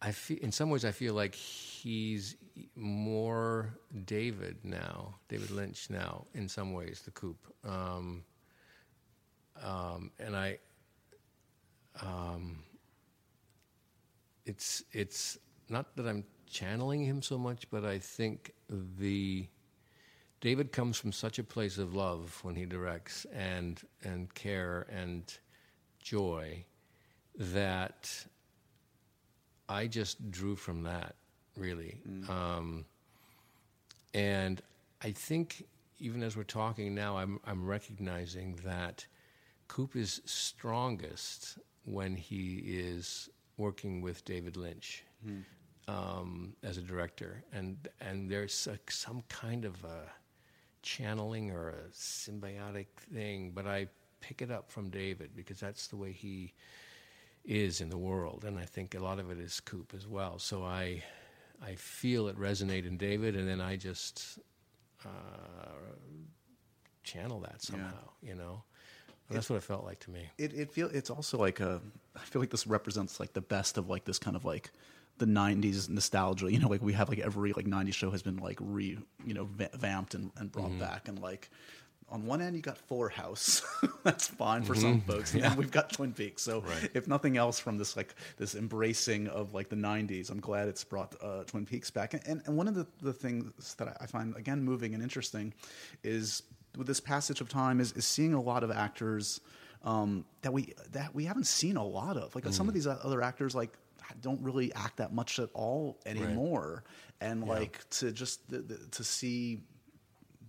I 0.00 0.10
feel, 0.12 0.38
in 0.40 0.50
some 0.52 0.70
ways, 0.70 0.84
I 0.84 0.90
feel 0.90 1.14
like 1.14 1.34
he's 1.34 2.36
more 2.74 3.74
David 4.04 4.58
now, 4.64 5.14
David 5.28 5.50
Lynch 5.50 5.88
now, 5.90 6.26
in 6.34 6.48
some 6.48 6.72
ways, 6.72 7.02
the 7.04 7.10
Coop. 7.12 7.38
Um, 7.64 8.24
um, 9.62 10.10
and 10.18 10.36
I, 10.36 10.58
um, 12.00 12.62
it's 14.44 14.82
it's 14.92 15.38
not 15.68 15.96
that 15.96 16.06
I'm 16.06 16.24
channeling 16.46 17.04
him 17.04 17.22
so 17.22 17.38
much, 17.38 17.70
but 17.70 17.84
I 17.84 17.98
think 17.98 18.52
the 18.68 19.46
David 20.40 20.72
comes 20.72 20.98
from 20.98 21.12
such 21.12 21.38
a 21.38 21.44
place 21.44 21.78
of 21.78 21.94
love 21.94 22.38
when 22.42 22.56
he 22.56 22.66
directs 22.66 23.26
and 23.32 23.80
and 24.02 24.32
care 24.34 24.86
and 24.90 25.32
joy 26.00 26.64
that 27.36 28.26
I 29.68 29.86
just 29.86 30.30
drew 30.30 30.56
from 30.56 30.82
that 30.82 31.14
really. 31.56 31.98
Um, 32.28 32.84
and 34.14 34.60
I 35.02 35.12
think 35.12 35.64
even 35.98 36.22
as 36.22 36.36
we're 36.36 36.44
talking 36.44 36.94
now, 36.94 37.16
I'm 37.16 37.38
I'm 37.46 37.64
recognizing 37.64 38.58
that 38.64 39.06
Coop 39.68 39.96
is 39.96 40.20
strongest 40.24 41.58
when 41.84 42.14
he 42.16 42.58
is 42.64 43.28
working 43.56 44.00
with 44.00 44.24
David 44.24 44.56
Lynch 44.56 45.04
um, 45.88 46.54
as 46.62 46.76
a 46.78 46.82
director, 46.82 47.42
and 47.52 47.88
and 48.00 48.30
there's 48.30 48.66
a, 48.66 48.78
some 48.90 49.22
kind 49.28 49.64
of 49.64 49.82
a 49.84 50.10
channeling 50.82 51.50
or 51.50 51.70
a 51.70 51.88
symbiotic 51.92 52.86
thing, 53.12 53.52
but 53.54 53.66
I 53.66 53.86
pick 54.20 54.42
it 54.42 54.50
up 54.50 54.70
from 54.70 54.90
David 54.90 55.30
because 55.34 55.60
that's 55.60 55.86
the 55.88 55.96
way 55.96 56.12
he 56.12 56.52
is 57.44 57.80
in 57.80 57.88
the 57.88 57.98
world, 57.98 58.44
and 58.44 58.58
I 58.58 58.64
think 58.64 58.94
a 58.94 59.00
lot 59.00 59.18
of 59.18 59.30
it 59.30 59.38
is 59.38 59.60
Coop 59.60 59.92
as 59.96 60.06
well. 60.06 60.38
So 60.38 60.64
I 60.64 61.02
I 61.64 61.74
feel 61.76 62.28
it 62.28 62.38
resonate 62.38 62.86
in 62.86 62.96
David, 62.96 63.36
and 63.36 63.48
then 63.48 63.60
I 63.60 63.76
just 63.76 64.38
uh, 65.04 65.08
channel 67.04 67.40
that 67.40 67.62
somehow, 67.62 68.10
you 68.22 68.34
know. 68.34 68.62
And 69.28 69.36
that's 69.36 69.48
what 69.48 69.56
it 69.56 69.62
felt 69.62 69.84
like 69.84 70.00
to 70.00 70.10
me. 70.10 70.28
It 70.38 70.52
it 70.54 70.72
feel 70.72 70.88
it's 70.92 71.08
also 71.10 71.38
like 71.38 71.60
a 71.60 71.80
I 72.16 72.20
feel 72.20 72.40
like 72.42 72.50
this 72.50 72.66
represents 72.66 73.20
like 73.20 73.32
the 73.32 73.40
best 73.40 73.78
of 73.78 73.88
like 73.88 74.04
this 74.04 74.18
kind 74.18 74.36
of 74.36 74.44
like 74.44 74.70
the 75.18 75.26
90s 75.26 75.88
nostalgia 75.90 76.50
you 76.50 76.58
know 76.58 76.68
like 76.68 76.82
we 76.82 76.94
have 76.94 77.08
like 77.08 77.18
every 77.18 77.52
like 77.52 77.66
90s 77.66 77.92
show 77.94 78.10
has 78.10 78.22
been 78.22 78.38
like 78.38 78.58
re 78.60 78.98
you 79.24 79.34
know 79.34 79.44
va- 79.44 79.68
vamped 79.74 80.14
and, 80.14 80.32
and 80.38 80.50
brought 80.50 80.76
back 80.78 81.06
and 81.06 81.18
like 81.20 81.50
on 82.12 82.26
one 82.26 82.40
end 82.40 82.54
you 82.54 82.62
got 82.62 82.78
Fuller 82.78 83.08
House. 83.08 83.62
That's 84.04 84.28
fine 84.28 84.62
for 84.62 84.74
some 84.74 85.00
folks. 85.00 85.34
And 85.34 85.42
then 85.42 85.56
we've 85.56 85.70
got 85.70 85.92
Twin 85.92 86.12
Peaks. 86.12 86.42
So 86.42 86.60
Right. 86.60 86.90
if 86.94 87.08
nothing 87.08 87.36
else 87.36 87.58
from 87.58 87.78
this 87.78 87.96
like 87.96 88.14
this 88.36 88.54
embracing 88.54 89.28
of 89.28 89.54
like 89.54 89.68
the 89.68 89.76
90s 89.76 90.30
I'm 90.30 90.40
glad 90.40 90.68
it's 90.68 90.84
brought 90.84 91.16
uh, 91.22 91.44
Twin 91.44 91.66
Peaks 91.66 91.90
back. 91.90 92.14
And, 92.14 92.42
and 92.46 92.56
one 92.56 92.68
of 92.68 92.74
the, 92.74 92.86
the 93.00 93.12
things 93.12 93.74
that 93.76 93.96
I 94.00 94.06
find 94.06 94.36
again 94.36 94.62
moving 94.62 94.94
and 94.94 95.02
interesting 95.02 95.52
is 96.04 96.42
with 96.76 96.86
this 96.86 97.00
passage 97.00 97.40
of 97.40 97.48
time 97.48 97.80
is, 97.80 97.92
is 97.92 98.06
seeing 98.06 98.34
a 98.34 98.40
lot 98.40 98.62
of 98.62 98.70
actors 98.70 99.40
um, 99.84 100.24
that 100.42 100.52
we 100.52 100.74
that 100.92 101.14
we 101.14 101.24
haven't 101.24 101.46
seen 101.46 101.76
a 101.76 101.84
lot 101.84 102.16
of. 102.16 102.34
Like 102.34 102.46
some 102.52 102.68
of 102.68 102.74
these 102.74 102.86
other 102.86 103.22
actors, 103.22 103.54
like 103.54 103.76
don't 104.20 104.40
really 104.42 104.72
act 104.74 104.98
that 104.98 105.12
much 105.12 105.38
at 105.38 105.48
all 105.54 105.98
anymore. 106.06 106.84
And 107.20 107.46
like 107.46 107.88
to 107.90 108.12
just 108.12 108.48
the, 108.50 108.58
the, 108.58 108.78
to 108.92 109.04
see 109.04 109.60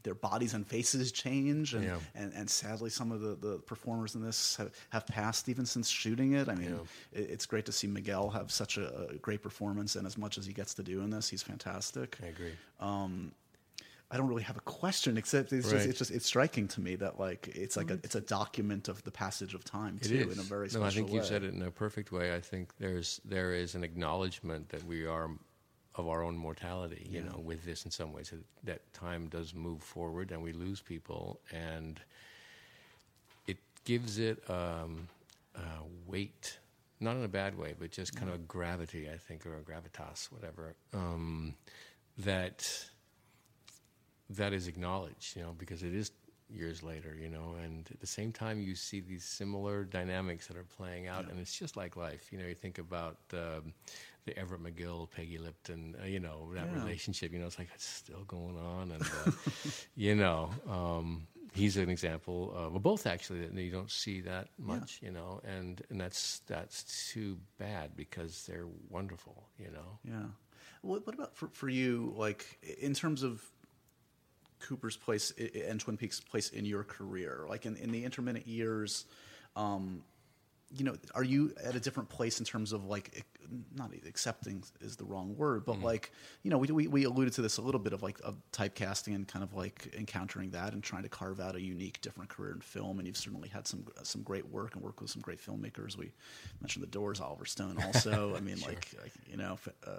their 0.03 0.15
bodies 0.15 0.53
and 0.53 0.67
faces 0.67 1.11
change, 1.11 1.73
and 1.73 1.83
Yeah. 1.83 1.99
and, 2.15 2.33
and 2.33 2.49
sadly, 2.49 2.89
some 2.89 3.11
of 3.11 3.21
the, 3.21 3.35
the 3.35 3.59
performers 3.59 4.15
in 4.15 4.23
this 4.23 4.57
have, 4.57 4.71
have 4.89 5.07
passed 5.07 5.49
even 5.49 5.65
since 5.65 5.89
shooting 5.89 6.33
it. 6.33 6.49
I 6.49 6.55
mean, 6.55 6.79
it, 7.11 7.29
it's 7.31 7.45
great 7.45 7.65
to 7.65 7.71
see 7.71 7.87
Miguel 7.87 8.29
have 8.29 8.51
such 8.51 8.77
a, 8.77 9.09
a 9.09 9.15
great 9.15 9.41
performance, 9.41 9.95
and 9.95 10.05
as 10.05 10.17
much 10.17 10.37
as 10.37 10.45
he 10.45 10.53
gets 10.53 10.73
to 10.75 10.83
do 10.83 11.01
in 11.01 11.09
this, 11.09 11.29
he's 11.29 11.43
fantastic. 11.43 12.17
I 12.21 12.27
agree. 12.27 12.53
Um, 12.79 13.31
I 14.13 14.17
don't 14.17 14.27
really 14.27 14.43
have 14.43 14.57
a 14.57 14.61
question 14.61 15.17
except 15.17 15.51
it's 15.53 15.71
just 15.71 15.87
it's 15.87 15.97
just 15.97 16.11
it's 16.11 16.27
striking 16.27 16.67
to 16.67 16.81
me 16.81 16.95
that 16.97 17.19
like 17.19 17.47
it's 17.55 17.75
like 17.75 17.89
a 17.89 17.93
mm-hmm. 17.93 18.05
it's 18.05 18.13
a 18.13 18.21
document 18.21 18.87
of 18.87 19.03
the 19.03 19.09
passage 19.09 19.55
of 19.55 19.63
time 19.63 19.97
too 19.97 20.29
in 20.31 20.37
a 20.37 20.43
very 20.43 20.69
special 20.69 20.81
no. 20.81 20.87
I 20.87 20.91
think 20.91 21.07
way. 21.07 21.15
you 21.15 21.23
said 21.23 21.43
it 21.43 21.51
in 21.51 21.63
a 21.63 21.71
perfect 21.71 22.11
way. 22.11 22.35
I 22.35 22.39
think 22.39 22.77
there's 22.77 23.19
there 23.25 23.55
is 23.55 23.73
an 23.73 23.83
acknowledgement 23.83 24.69
that 24.69 24.85
we 24.85 25.07
are 25.07 25.31
of 25.95 26.07
our 26.07 26.23
own 26.23 26.37
mortality. 26.37 27.07
You 27.09 27.21
know, 27.23 27.39
with 27.39 27.63
this 27.63 27.85
in 27.85 27.91
some 27.91 28.13
ways 28.13 28.29
that, 28.31 28.43
that 28.65 28.93
time 28.93 29.27
does 29.27 29.53
move 29.53 29.81
forward 29.81 30.31
and 30.31 30.41
we 30.41 30.53
lose 30.53 30.81
people, 30.81 31.39
and 31.51 31.99
it 33.47 33.57
gives 33.85 34.19
it 34.19 34.43
um, 34.49 35.07
uh, 35.55 35.83
weight, 36.07 36.57
not 36.99 37.15
in 37.15 37.23
a 37.23 37.27
bad 37.27 37.57
way, 37.57 37.75
but 37.79 37.91
just 37.91 38.15
kind 38.15 38.29
of 38.29 38.35
a 38.35 38.39
gravity. 38.39 39.09
I 39.09 39.17
think, 39.17 39.45
or 39.45 39.57
a 39.57 39.61
gravitas, 39.61 40.31
whatever. 40.31 40.75
Um, 40.93 41.55
that 42.17 42.85
that 44.29 44.53
is 44.53 44.67
acknowledged, 44.67 45.35
you 45.35 45.43
know, 45.43 45.53
because 45.57 45.83
it 45.83 45.93
is 45.93 46.11
years 46.49 46.83
later, 46.83 47.15
you 47.19 47.29
know, 47.29 47.55
and 47.63 47.87
at 47.91 47.99
the 47.99 48.07
same 48.07 48.31
time 48.31 48.61
you 48.61 48.75
see 48.75 48.99
these 48.99 49.23
similar 49.23 49.83
dynamics 49.83 50.47
that 50.47 50.57
are 50.57 50.65
playing 50.77 51.07
out, 51.07 51.29
and 51.29 51.39
it's 51.39 51.57
just 51.57 51.75
like 51.75 51.95
life, 51.95 52.31
you 52.31 52.37
know. 52.37 52.45
You 52.45 52.55
think 52.55 52.77
about 52.77 53.17
um, 53.33 53.73
the 54.25 54.37
Everett 54.37 54.63
McGill, 54.63 55.09
Peggy 55.11 55.37
Lipton, 55.37 55.95
uh, 56.01 56.05
you 56.05 56.19
know, 56.19 56.49
that 56.53 56.67
Yeah. 56.71 56.81
relationship. 56.83 57.31
You 57.33 57.39
know, 57.39 57.45
it's 57.45 57.59
like 57.59 57.69
it's 57.75 57.85
still 57.85 58.23
going 58.25 58.57
on, 58.57 58.91
and 58.91 59.01
uh, 59.03 59.31
you 59.95 60.15
know, 60.15 60.49
um, 60.69 61.27
he's 61.53 61.77
an 61.77 61.89
example 61.89 62.51
of 62.55 62.71
well, 62.71 62.79
both 62.79 63.05
actually 63.05 63.45
that 63.45 63.53
you 63.53 63.71
don't 63.71 63.91
see 63.91 64.21
that 64.21 64.47
much, 64.57 64.99
you 65.01 65.11
know, 65.11 65.41
and 65.43 65.81
and 65.89 65.99
that's 65.99 66.39
that's 66.47 67.11
too 67.11 67.37
bad 67.57 67.95
because 67.95 68.45
they're 68.47 68.67
wonderful, 68.89 69.43
you 69.59 69.69
know. 69.71 69.99
Yeah. 70.03 70.27
What, 70.81 71.05
what 71.05 71.15
about 71.15 71.35
for, 71.35 71.47
for 71.53 71.69
you, 71.69 72.13
like 72.17 72.59
in 72.81 72.93
terms 72.93 73.23
of 73.23 73.41
Cooper's 74.59 74.95
place 74.97 75.31
and 75.67 75.79
Twin 75.79 75.97
Peaks' 75.97 76.19
place 76.19 76.49
in 76.49 76.65
your 76.65 76.83
career? 76.83 77.45
Like 77.49 77.65
in, 77.65 77.75
in 77.77 77.91
the 77.91 78.03
intermittent 78.05 78.47
years, 78.47 79.05
um, 79.55 80.03
you 80.75 80.83
know, 80.83 80.95
are 81.13 81.23
you 81.23 81.53
at 81.63 81.75
a 81.75 81.79
different 81.79 82.09
place 82.09 82.39
in 82.39 82.45
terms 82.45 82.73
of 82.73 82.85
like, 82.85 83.25
not 83.75 83.91
accepting 84.07 84.63
is 84.81 84.95
the 84.95 85.03
wrong 85.05 85.35
word, 85.37 85.65
but 85.65 85.79
like, 85.81 86.11
you 86.41 86.49
know, 86.49 86.57
we, 86.57 86.67
we, 86.69 86.87
we 86.87 87.03
alluded 87.03 87.33
to 87.33 87.41
this 87.43 87.57
a 87.57 87.61
little 87.61 87.79
bit 87.79 87.93
of 87.93 88.01
like 88.01 88.19
of 88.23 88.35
typecasting 88.51 89.13
and 89.13 89.27
kind 89.27 89.43
of 89.43 89.53
like 89.53 89.93
encountering 89.95 90.49
that 90.51 90.73
and 90.73 90.81
trying 90.81 91.03
to 91.03 91.09
carve 91.09 91.39
out 91.39 91.55
a 91.55 91.61
unique, 91.61 92.01
different 92.01 92.29
career 92.29 92.53
in 92.53 92.61
film. 92.61 92.97
And 92.97 93.07
you've 93.07 93.17
certainly 93.17 93.49
had 93.49 93.67
some 93.67 93.85
some 94.01 94.23
great 94.23 94.47
work 94.49 94.73
and 94.73 94.83
worked 94.83 95.01
with 95.01 95.11
some 95.11 95.21
great 95.21 95.39
filmmakers. 95.39 95.95
We 95.95 96.11
mentioned 96.61 96.81
the 96.81 96.87
Doors, 96.87 97.21
Oliver 97.21 97.45
Stone, 97.45 97.77
also. 97.85 98.35
I 98.37 98.39
mean, 98.39 98.59
like, 98.61 98.87
like, 99.01 99.11
you 99.29 99.37
know, 99.37 99.53
f- 99.53 99.67
uh, 99.85 99.91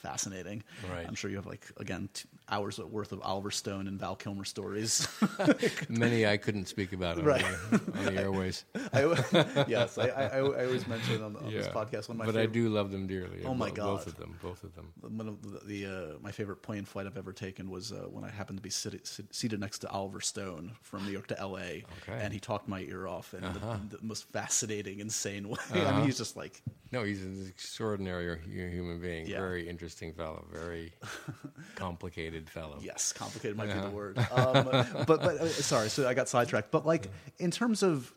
fascinating. 0.00 0.62
Right. 0.90 1.06
I'm 1.06 1.14
sure 1.14 1.30
you 1.30 1.36
have 1.36 1.46
like 1.46 1.66
again 1.76 2.08
t- 2.14 2.26
hours 2.48 2.78
worth 2.78 3.12
of 3.12 3.20
Oliver 3.20 3.50
Stone 3.50 3.88
and 3.88 3.98
Val 4.00 4.16
Kilmer 4.16 4.44
stories. 4.44 5.06
Many 5.90 6.26
I 6.26 6.36
couldn't 6.38 6.66
speak 6.68 6.92
about 6.94 7.18
on, 7.18 7.24
Right. 7.24 7.44
the, 7.70 7.80
on 7.98 8.04
the 8.14 8.20
airways. 8.22 8.64
I, 8.94 9.64
yes, 9.68 9.98
I, 9.98 10.05
I, 10.10 10.38
I 10.38 10.40
always 10.40 10.86
mention 10.86 11.22
on, 11.22 11.36
on 11.36 11.50
this 11.52 11.68
podcast 11.68 12.08
one 12.08 12.16
of 12.16 12.18
my 12.18 12.26
but 12.26 12.36
I 12.36 12.46
do 12.46 12.68
love 12.68 12.90
them 12.90 13.06
dearly. 13.06 13.42
Oh 13.44 13.54
my 13.54 13.70
God. 13.70 13.86
Both 13.86 14.06
of 14.06 14.16
them. 14.16 14.38
Both 14.42 14.64
of 14.64 14.74
them. 14.74 14.92
one 15.00 15.28
of 15.28 15.42
the, 15.42 15.60
the 15.84 15.86
uh, 15.86 16.18
my 16.20 16.30
favorite 16.32 16.62
plane 16.62 16.84
flight 16.84 17.06
I've 17.06 17.16
ever 17.16 17.32
taken 17.32 17.70
was 17.70 17.92
uh, 17.92 18.06
when 18.10 18.24
I 18.24 18.30
happened 18.30 18.58
to 18.58 18.62
be 18.62 18.70
sit, 18.70 19.06
sit, 19.06 19.34
seated 19.34 19.60
next 19.60 19.78
to 19.80 19.90
Oliver 19.90 20.20
Stone 20.20 20.72
from 20.82 21.04
New 21.04 21.12
York 21.12 21.26
to 21.28 21.38
L.A. 21.40 21.84
Okay. 22.02 22.18
and 22.20 22.32
he 22.32 22.40
talked 22.40 22.68
my 22.68 22.80
ear 22.80 23.06
off 23.06 23.34
in 23.34 23.44
Uh-huh. 23.44 23.76
the, 23.90 23.96
the 23.98 24.04
most 24.04 24.24
fascinating, 24.32 25.00
insane 25.00 25.48
way. 25.48 25.56
I 25.74 25.92
mean, 25.96 26.04
he's 26.06 26.18
just 26.18 26.36
like 26.36 26.62
No, 26.92 27.02
he's 27.04 27.22
an 27.22 27.44
extraordinary 27.48 28.38
human 28.48 29.00
being. 29.00 29.26
Yeah. 29.26 29.38
Very 29.40 29.68
interesting 29.68 30.12
fellow. 30.12 30.44
Very 30.52 30.92
complicated 31.74 32.48
fellow. 32.48 32.78
Yes, 32.80 33.12
complicated 33.12 33.56
might 33.56 33.66
be 33.66 33.72
Uh-huh. 33.72 33.88
the 33.88 33.94
word. 33.94 34.18
Um, 34.18 34.64
but 35.06 35.06
but 35.06 35.20
uh, 35.22 35.48
sorry, 35.48 35.88
so 35.88 36.08
I 36.08 36.14
got 36.14 36.28
sidetracked. 36.28 36.70
But 36.70 36.86
like 36.86 37.08
in 37.38 37.50
terms 37.50 37.82
of, 37.82 38.12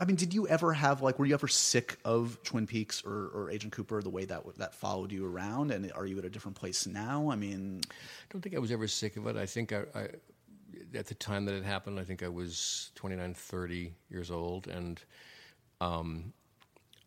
I 0.00 0.04
mean, 0.04 0.16
did 0.16 0.32
you 0.32 0.46
ever 0.46 0.72
have 0.72 1.02
like 1.02 1.18
were 1.18 1.26
you 1.26 1.34
ever 1.34 1.48
sick 1.48 1.98
of 2.04 2.38
Twin 2.44 2.66
Peaks 2.66 3.02
or, 3.04 3.30
or 3.34 3.50
Agent 3.50 3.72
Cooper 3.72 4.00
the 4.00 4.10
way 4.10 4.24
that 4.26 4.42
that 4.58 4.74
followed 4.74 5.10
you 5.10 5.26
around? 5.26 5.72
And 5.72 5.90
are 5.92 6.06
you 6.06 6.18
at 6.18 6.24
a 6.24 6.30
different 6.30 6.56
place 6.56 6.86
now? 6.86 7.30
I 7.30 7.36
mean, 7.36 7.80
I 7.90 7.92
don't 8.30 8.40
think 8.40 8.54
I 8.54 8.60
was 8.60 8.70
ever 8.70 8.86
sick 8.86 9.16
of 9.16 9.26
it. 9.26 9.36
I 9.36 9.46
think 9.46 9.72
I, 9.72 9.82
I, 9.94 10.08
at 10.94 11.06
the 11.06 11.14
time 11.14 11.44
that 11.46 11.54
it 11.54 11.64
happened, 11.64 11.98
I 11.98 12.04
think 12.04 12.22
I 12.22 12.28
was 12.28 12.92
29, 12.94 13.34
30 13.34 13.92
years 14.08 14.30
old, 14.30 14.68
and 14.68 15.02
um, 15.80 16.32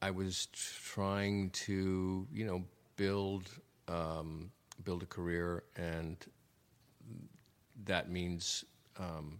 I 0.02 0.12
was 0.12 0.48
trying 0.84 1.52
to, 1.52 2.28
you 2.34 2.46
know, 2.46 2.64
build 2.98 3.50
um, 3.88 4.52
build 4.84 5.04
a 5.04 5.06
career, 5.06 5.64
and 5.78 6.18
that 7.86 8.10
means 8.10 8.66
um, 9.00 9.39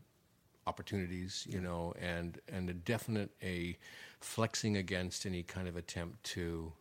opportunities, 0.68 1.48
you 1.50 1.60
know, 1.60 1.94
and 2.00 2.40
and 2.48 2.70
a 2.70 2.74
definite 2.74 3.32
a 3.42 3.78
flexing 4.20 4.78
against 4.78 5.26
any 5.26 5.44
kind 5.44 5.68
of 5.68 5.76
attempt 5.76 6.24
to 6.24 6.74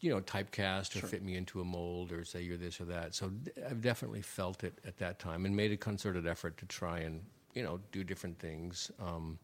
you 0.00 0.10
know, 0.10 0.20
typecast 0.20 1.02
or 1.02 1.06
fit 1.06 1.22
me 1.22 1.36
into 1.36 1.60
a 1.60 1.64
mold 1.64 2.12
or 2.12 2.24
say 2.24 2.42
you're 2.42 2.58
this 2.58 2.80
or 2.80 2.84
that. 2.84 3.14
So 3.14 3.30
d- 3.30 3.50
I've 3.68 3.80
definitely 3.80 4.22
felt 4.22 4.62
it 4.62 4.78
at 4.86 4.98
that 4.98 5.18
time 5.18 5.46
and 5.46 5.56
made 5.56 5.72
a 5.72 5.76
concerted 5.76 6.26
effort 6.26 6.58
to 6.58 6.66
try 6.66 7.00
and, 7.00 7.22
you 7.54 7.62
know, 7.62 7.80
do 7.92 8.04
different 8.04 8.38
things, 8.38 8.90
um, 9.00 9.38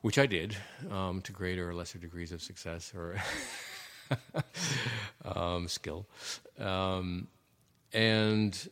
which 0.00 0.18
I 0.18 0.26
did 0.26 0.56
um, 0.90 1.20
to 1.22 1.32
greater 1.32 1.68
or 1.68 1.74
lesser 1.74 1.98
degrees 1.98 2.32
of 2.32 2.40
success 2.40 2.92
or 2.94 3.22
um, 5.24 5.68
skill. 5.68 6.06
Um, 6.58 7.28
and, 7.92 8.68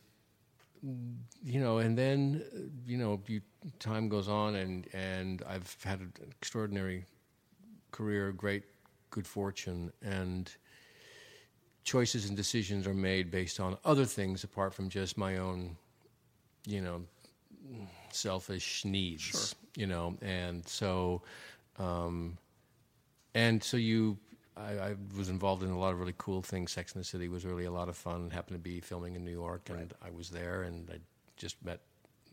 you 1.43 1.59
know, 1.59 1.79
and 1.79 1.97
then, 1.97 2.43
you 2.85 2.97
know, 2.97 3.21
you, 3.27 3.41
time 3.79 4.09
goes 4.09 4.27
on 4.27 4.55
and, 4.55 4.87
and 4.93 5.43
I've 5.47 5.75
had 5.83 5.99
an 5.99 6.13
extraordinary 6.39 7.05
career, 7.91 8.31
great 8.31 8.63
good 9.09 9.27
fortune, 9.27 9.91
and 10.01 10.51
choices 11.83 12.27
and 12.27 12.37
decisions 12.37 12.85
are 12.87 12.93
made 12.93 13.31
based 13.31 13.59
on 13.59 13.77
other 13.83 14.05
things 14.05 14.43
apart 14.43 14.73
from 14.73 14.89
just 14.89 15.17
my 15.17 15.37
own, 15.37 15.75
you 16.65 16.81
know, 16.81 17.01
selfish 18.11 18.85
needs. 18.85 19.21
Sure. 19.21 19.41
You 19.75 19.87
know, 19.87 20.17
and 20.21 20.67
so, 20.67 21.21
um, 21.77 22.37
and 23.33 23.63
so 23.63 23.77
you. 23.77 24.17
I, 24.59 24.89
I 24.89 24.95
was 25.17 25.29
involved 25.29 25.63
in 25.63 25.69
a 25.69 25.79
lot 25.79 25.93
of 25.93 25.99
really 25.99 26.15
cool 26.17 26.41
things. 26.41 26.71
Sex 26.71 26.93
in 26.93 26.99
the 26.99 27.05
City 27.05 27.29
was 27.29 27.45
really 27.45 27.65
a 27.65 27.71
lot 27.71 27.87
of 27.89 27.95
fun. 27.97 28.29
Happened 28.29 28.55
to 28.55 28.59
be 28.63 28.79
filming 28.81 29.15
in 29.15 29.23
New 29.23 29.31
York, 29.31 29.69
and 29.69 29.77
Right. 29.79 29.91
I 30.01 30.09
was 30.11 30.29
there, 30.29 30.63
and 30.63 30.89
I 30.91 30.97
just 31.37 31.63
met 31.63 31.79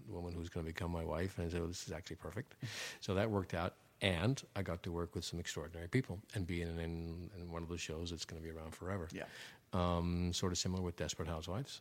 the 0.06 0.12
woman 0.12 0.34
who's 0.34 0.48
going 0.48 0.64
to 0.66 0.72
become 0.72 0.90
my 0.90 1.04
wife, 1.04 1.38
and 1.38 1.46
I 1.46 1.50
said, 1.50 1.60
oh, 1.62 1.66
"This 1.66 1.86
is 1.86 1.92
actually 1.92 2.16
perfect." 2.16 2.54
so 3.00 3.14
that 3.14 3.30
worked 3.30 3.54
out, 3.54 3.74
and 4.02 4.42
I 4.56 4.62
got 4.62 4.82
to 4.84 4.92
work 4.92 5.14
with 5.14 5.24
some 5.24 5.38
extraordinary 5.40 5.88
people 5.88 6.18
and 6.34 6.46
be 6.46 6.62
in, 6.62 6.78
in, 6.78 7.30
in 7.38 7.50
one 7.50 7.62
of 7.62 7.68
those 7.68 7.80
shows 7.80 8.10
that's 8.10 8.24
going 8.24 8.40
to 8.42 8.46
be 8.48 8.52
around 8.56 8.74
forever. 8.74 9.08
Yeah. 9.12 9.24
Um, 9.72 10.32
sort 10.32 10.52
of 10.52 10.58
similar 10.58 10.82
with 10.82 10.96
Desperate 10.96 11.28
Housewives, 11.28 11.80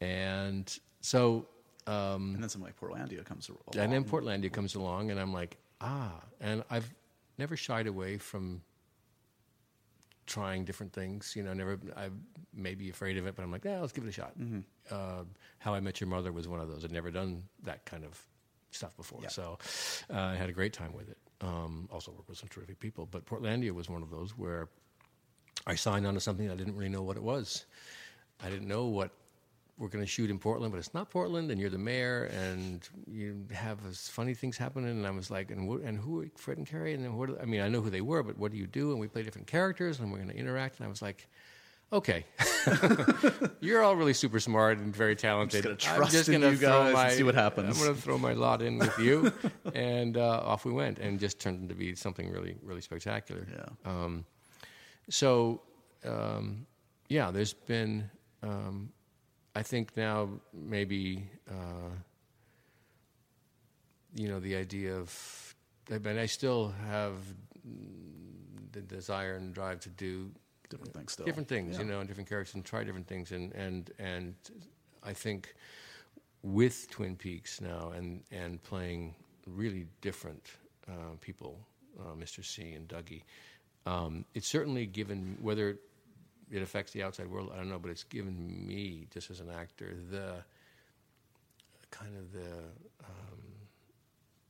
and 0.00 0.78
so 1.00 1.46
um, 1.86 2.34
And 2.34 2.42
then 2.42 2.48
something 2.48 2.66
like 2.70 2.78
Portlandia 2.80 3.24
comes 3.24 3.48
along. 3.48 3.82
and 3.84 3.92
then 3.92 4.04
Portlandia 4.04 4.52
comes 4.52 4.74
along, 4.74 5.10
and 5.10 5.18
I'm 5.20 5.32
like, 5.32 5.56
ah. 5.80 6.12
And 6.40 6.62
I've 6.70 6.92
never 7.38 7.56
shied 7.56 7.86
away 7.86 8.18
from 8.18 8.62
trying 10.32 10.64
different 10.64 10.92
things. 10.92 11.34
You 11.36 11.42
know, 11.42 11.52
never. 11.52 11.78
I 11.96 12.08
may 12.54 12.74
be 12.74 12.88
afraid 12.90 13.16
of 13.18 13.26
it, 13.26 13.34
but 13.36 13.42
I'm 13.42 13.52
like, 13.52 13.64
yeah, 13.64 13.80
let's 13.80 13.92
give 13.92 14.04
it 14.04 14.08
a 14.08 14.12
shot. 14.12 14.32
Uh, 14.90 15.24
How 15.58 15.74
I 15.74 15.80
Met 15.80 16.00
Your 16.00 16.08
Mother 16.08 16.32
was 16.32 16.48
one 16.48 16.60
of 16.60 16.68
those. 16.68 16.84
I'd 16.84 16.92
never 16.92 17.10
done 17.10 17.42
that 17.64 17.84
kind 17.84 18.04
of 18.04 18.20
stuff 18.70 18.96
before, 18.96 19.20
Yeah. 19.22 19.28
so 19.28 19.58
uh, 20.12 20.18
I 20.18 20.34
had 20.34 20.48
a 20.48 20.52
great 20.52 20.72
time 20.72 20.92
with 20.94 21.08
it. 21.10 21.18
Um, 21.42 21.88
also 21.92 22.10
worked 22.12 22.28
with 22.30 22.38
some 22.38 22.48
terrific 22.48 22.78
people, 22.80 23.04
but 23.10 23.26
Portlandia 23.26 23.72
was 23.72 23.90
one 23.90 24.02
of 24.02 24.10
those 24.10 24.30
where 24.38 24.68
I 25.66 25.74
signed 25.74 26.06
on 26.06 26.14
to 26.14 26.20
something 26.20 26.50
I 26.50 26.54
didn't 26.56 26.76
really 26.76 26.88
know 26.88 27.02
what 27.02 27.16
it 27.16 27.22
was. 27.22 27.66
I 28.42 28.48
didn't 28.48 28.68
know 28.68 28.86
what 28.86 29.10
we're 29.78 29.88
going 29.88 30.04
to 30.04 30.10
shoot 30.10 30.30
in 30.30 30.38
Portland, 30.38 30.70
but 30.72 30.78
it's 30.78 30.94
not 30.94 31.10
Portland, 31.10 31.50
and 31.50 31.60
you're 31.60 31.70
the 31.70 31.78
mayor, 31.78 32.24
and 32.24 32.88
you 33.10 33.44
have 33.52 33.78
funny 33.96 34.34
things 34.34 34.56
happening. 34.56 34.90
And 34.90 35.06
I 35.06 35.10
was 35.10 35.30
like, 35.30 35.50
and, 35.50 35.68
wh- 35.68 35.84
and 35.86 35.98
who 35.98 36.22
are 36.22 36.26
Fred 36.36 36.58
and 36.58 36.66
Carrie? 36.66 36.94
And 36.94 37.02
then 37.04 37.16
what? 37.16 37.40
I 37.40 37.46
mean, 37.46 37.60
I 37.62 37.68
know 37.68 37.80
who 37.80 37.90
they 37.90 38.00
were, 38.02 38.22
but 38.22 38.36
what 38.38 38.52
do 38.52 38.58
you 38.58 38.66
do? 38.66 38.90
And 38.92 39.00
we 39.00 39.08
play 39.08 39.22
different 39.22 39.46
characters, 39.46 39.98
and 39.98 40.10
we're 40.12 40.18
going 40.18 40.30
to 40.30 40.36
interact. 40.36 40.76
And 40.78 40.86
I 40.86 40.88
was 40.88 41.00
like, 41.02 41.26
okay, 41.92 42.24
you're 43.60 43.82
all 43.82 43.96
really 43.96 44.12
super 44.14 44.40
smart 44.40 44.78
and 44.78 44.94
very 44.94 45.16
talented. 45.16 45.66
I'm 45.66 45.76
trust 45.76 46.12
just 46.12 46.30
gonna 46.30 46.50
you 46.50 46.56
throw 46.56 46.68
guys 46.68 46.84
and 46.86 46.94
my- 46.94 47.10
see 47.10 47.22
what 47.22 47.34
happens. 47.34 47.76
I'm 47.78 47.82
going 47.84 47.94
to 47.96 48.00
throw 48.00 48.18
my 48.18 48.32
lot 48.34 48.62
in 48.62 48.78
with 48.78 48.98
you, 48.98 49.32
and 49.74 50.16
uh, 50.16 50.42
off 50.44 50.64
we 50.64 50.72
went, 50.72 50.98
and 50.98 51.18
just 51.18 51.38
turned 51.40 51.60
into 51.60 51.74
be 51.74 51.94
something 51.94 52.30
really, 52.30 52.56
really 52.62 52.80
spectacular. 52.80 53.46
Yeah. 53.50 53.90
Um, 53.90 54.24
so, 55.08 55.62
um, 56.04 56.66
yeah, 57.08 57.30
there's 57.30 57.52
been, 57.52 58.08
um, 58.42 58.90
I 59.54 59.62
think 59.62 59.96
now 59.96 60.28
maybe, 60.52 61.24
uh, 61.50 61.90
you 64.14 64.28
know, 64.28 64.40
the 64.40 64.56
idea 64.56 64.94
of, 64.94 65.54
I 65.90 65.98
mean, 65.98 66.18
I 66.18 66.26
still 66.26 66.72
have 66.88 67.14
the 68.72 68.80
desire 68.80 69.34
and 69.34 69.52
drive 69.54 69.80
to 69.80 69.90
do 69.90 70.30
different 70.70 70.94
things 70.94 71.12
still. 71.12 71.26
different 71.26 71.48
things, 71.48 71.78
you 71.78 71.84
know, 71.84 72.00
and 72.00 72.08
different 72.08 72.28
characters, 72.28 72.54
and 72.54 72.64
try 72.64 72.82
different 72.82 73.06
things, 73.06 73.32
and 73.32 73.52
and 73.52 73.90
and 73.98 74.34
I 75.02 75.12
think 75.12 75.54
with 76.42 76.90
Twin 76.90 77.16
Peaks 77.16 77.60
now, 77.60 77.92
and 77.94 78.22
and 78.30 78.62
playing 78.62 79.14
really 79.46 79.86
different 80.00 80.50
uh, 80.88 81.16
people, 81.20 81.58
uh, 82.00 82.14
Mr. 82.14 82.44
C 82.44 82.72
and 82.72 82.88
Dougie, 82.88 83.22
um, 83.86 84.24
it's 84.34 84.48
certainly 84.48 84.86
given 84.86 85.36
whether 85.40 85.78
it 86.52 86.62
affects 86.62 86.92
the 86.92 87.02
outside 87.02 87.28
world, 87.28 87.50
I 87.52 87.56
don't 87.56 87.68
know, 87.68 87.78
but 87.78 87.90
it's 87.90 88.04
given 88.04 88.66
me 88.66 89.06
just 89.10 89.30
as 89.30 89.40
an 89.40 89.50
actor 89.50 89.96
the 90.10 90.44
kind 91.90 92.16
of 92.16 92.32
the 92.32 92.48
um, 93.04 93.40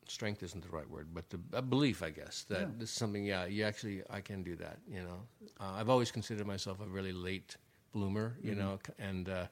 strength 0.08 0.42
isn't 0.42 0.62
the 0.62 0.68
right 0.76 0.88
word, 0.88 1.08
but 1.14 1.28
the 1.30 1.40
a 1.52 1.62
belief, 1.62 2.02
I 2.02 2.10
guess, 2.10 2.44
that 2.48 2.60
Yeah. 2.60 2.66
this 2.78 2.90
is 2.90 2.96
something. 2.96 3.24
Yeah, 3.24 3.46
you 3.46 3.64
actually, 3.64 4.02
I 4.10 4.20
can 4.20 4.42
do 4.42 4.56
that. 4.56 4.78
You 4.88 5.02
know, 5.02 5.20
uh, 5.60 5.72
I've 5.78 5.88
always 5.88 6.10
considered 6.12 6.46
myself 6.46 6.80
a 6.80 6.86
really 6.86 7.12
late 7.12 7.56
bloomer. 7.92 8.36
You 8.42 8.54
know, 8.54 8.78
and 8.98 9.28
uh, 9.28 9.46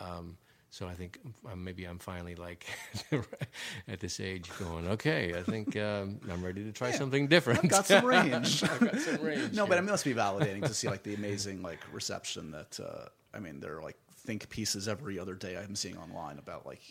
um, 0.00 0.36
so 0.70 0.86
I 0.86 0.94
think 0.94 1.18
um, 1.50 1.64
maybe 1.64 1.84
I'm 1.84 1.98
finally 1.98 2.36
like 2.36 2.64
at 3.88 4.00
this 4.00 4.20
age 4.20 4.48
going, 4.58 4.86
okay, 4.88 5.34
I 5.36 5.42
think 5.42 5.76
um, 5.76 6.20
I'm 6.30 6.44
ready 6.44 6.64
to 6.64 6.72
try 6.72 6.92
something 6.92 7.26
different. 7.26 7.68
Got 7.68 7.86
some 7.86 8.04
range. 8.06 8.62
I've 8.62 8.80
got 8.80 8.96
some 8.98 9.22
range. 9.22 9.52
no, 9.52 9.66
but 9.66 9.72
yeah. 9.74 9.78
I 9.78 9.80
mean, 9.80 9.88
it 9.88 9.92
must 9.92 10.04
be 10.04 10.14
validating 10.14 10.62
to 10.66 10.72
see 10.74 10.88
like 10.88 11.02
the 11.02 11.14
amazing 11.14 11.62
like 11.62 11.80
reception 11.92 12.50
that 12.52 12.78
uh, 12.80 13.08
I 13.34 13.40
mean, 13.40 13.60
there 13.60 13.76
are 13.78 13.82
like 13.82 13.96
think 14.16 14.48
pieces 14.48 14.86
every 14.86 15.18
other 15.18 15.34
day 15.34 15.56
I'm 15.56 15.74
seeing 15.74 15.96
online 15.96 16.38
about 16.38 16.66
like 16.66 16.82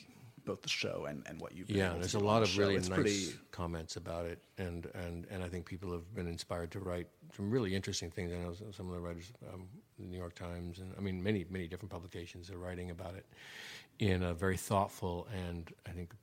both 0.45 0.61
the 0.61 0.69
show 0.69 1.05
and, 1.07 1.23
and 1.27 1.39
what 1.39 1.53
you've 1.55 1.67
been 1.67 1.77
yeah, 1.77 1.93
there's 1.93 2.15
a 2.15 2.19
lot 2.19 2.41
of 2.41 2.57
really 2.57 2.75
It's 2.75 2.89
nice 2.89 2.99
pretty 2.99 3.25
comments 3.51 3.97
about 3.97 4.25
it, 4.25 4.39
and, 4.57 4.87
and, 4.95 5.27
and 5.29 5.43
I 5.43 5.47
think 5.47 5.65
people 5.65 5.91
have 5.91 6.13
been 6.15 6.27
inspired 6.27 6.71
to 6.71 6.79
write 6.79 7.07
some 7.35 7.51
really 7.51 7.75
interesting 7.75 8.09
things. 8.09 8.31
I 8.33 8.37
know 8.37 8.53
some- 8.53 8.73
some 8.73 8.87
of 8.87 8.93
the 8.95 8.99
writers, 8.99 9.31
um, 9.53 9.67
the 9.99 10.07
New 10.07 10.17
York 10.17 10.35
Times, 10.35 10.79
and 10.79 10.93
I 10.97 11.01
mean 11.01 11.21
many 11.21 11.45
many 11.49 11.67
different 11.67 11.91
publications 11.91 12.49
are 12.49 12.57
writing 12.57 12.91
about 12.91 13.15
it 13.15 13.25
in 13.99 14.23
a 14.23 14.33
very 14.33 14.57
thoughtful 14.57 15.27
and 15.33 15.71
I 15.87 15.91
think 15.91 16.13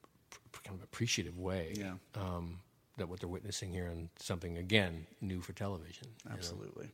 kind 0.64 0.76
of 0.76 0.82
appreciative 0.82 1.38
way. 1.38 1.74
Yeah. 1.76 1.94
Um, 2.14 2.60
that 2.98 3.08
what 3.08 3.20
they're 3.20 3.28
witnessing 3.28 3.70
here 3.70 3.88
and 3.88 4.08
something 4.18 4.56
again 4.56 5.06
new 5.20 5.40
for 5.42 5.52
television. 5.52 6.08
you 6.24 6.30
know. 6.30 6.36
absolutely. 6.36 6.88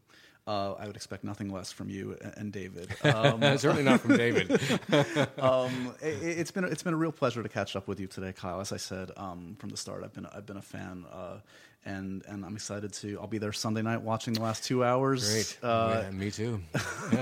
Uh, 0.45 0.73
I 0.73 0.89
would 0.89 0.97
expect 0.97 1.23
nothing 1.23 1.53
less 1.53 1.71
from 1.71 1.89
you 1.89 2.17
and- 2.37 2.53
David. 2.53 2.89
Um, 3.05 3.41
Certainly 3.59 3.85
not 3.85 4.01
from 4.01 4.17
David. 4.17 4.51
um, 5.39 5.95
it, 6.03 6.19
it's 6.23 6.51
been 6.51 6.65
it's 6.65 6.83
been 6.83 6.95
a 6.95 6.97
real 6.97 7.13
pleasure 7.13 7.43
to 7.43 7.49
catch 7.49 7.77
up 7.77 7.87
with 7.87 8.01
you 8.01 8.09
today, 8.09 8.33
Kyle. 8.33 8.61
As 8.61 8.73
I 8.73 8.77
said 8.77 9.13
um, 9.17 9.55
from 9.61 9.69
the 9.69 9.77
start, 9.77 10.03
I've 10.03 10.13
been 10.13 10.27
I've 10.27 10.47
been 10.47 10.57
a 10.57 10.63
fan, 10.63 11.05
uh, 11.13 11.39
and 11.85 12.23
and 12.29 12.45
I'm 12.45 12.55
excited 12.55 12.93
to. 12.95 13.19
I'll 13.21 13.27
be 13.27 13.39
there 13.39 13.53
Sunday 13.53 13.83
night 13.83 14.03
watching 14.03 14.35
the 14.35 14.43
last 14.43 14.65
two 14.65 14.85
hours. 14.85 15.31
Great. 15.33 15.59
Uh, 15.63 16.03
Yeah, 16.05 16.11
me 16.11 16.31
too. 16.31 16.61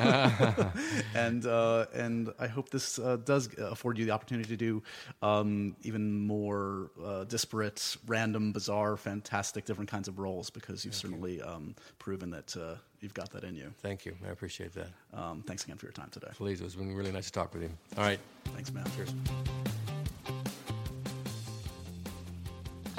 and 1.15 1.47
uh, 1.47 1.87
and 1.95 2.33
I 2.39 2.47
hope 2.47 2.71
this 2.71 2.99
uh, 2.99 3.17
does 3.25 3.49
afford 3.59 3.99
you 3.99 4.05
the 4.05 4.13
opportunity 4.13 4.49
to 4.49 4.57
do 4.57 4.83
um, 5.23 5.77
even 5.83 6.27
more 6.27 6.91
uh, 7.05 7.25
disparate, 7.25 7.97
random, 8.07 8.53
bizarre, 8.53 8.97
fantastic, 8.97 9.65
different 9.65 9.91
kinds 9.91 10.09
of 10.09 10.19
roles 10.19 10.51
because 10.51 10.85
you've 10.85 10.95
certainly 10.95 11.41
Um, 11.43 11.75
proven 11.99 12.31
that 12.31 12.57
uh, 12.57 12.75
you've 13.01 13.15
got 13.15 13.31
that 13.31 13.45
in 13.45 13.55
you. 13.57 13.73
Thank 13.81 14.05
you. 14.05 14.15
I 14.27 14.31
appreciate 14.31 14.73
that. 14.75 14.89
Um, 15.15 15.43
thanks 15.47 15.65
again 15.65 15.77
for 15.79 15.87
your 15.87 15.93
time 15.93 16.09
today. 16.11 16.29
Please, 16.35 16.61
it's 16.61 16.75
been 16.75 16.95
really 16.95 17.13
nice 17.13 17.27
to 17.27 17.33
talk 17.33 17.53
with 17.55 17.63
you. 17.63 17.71
All 17.97 18.05
right. 18.05 18.21
Thanks, 18.55 18.73
man. 18.73 18.85
Cheers. 18.97 19.15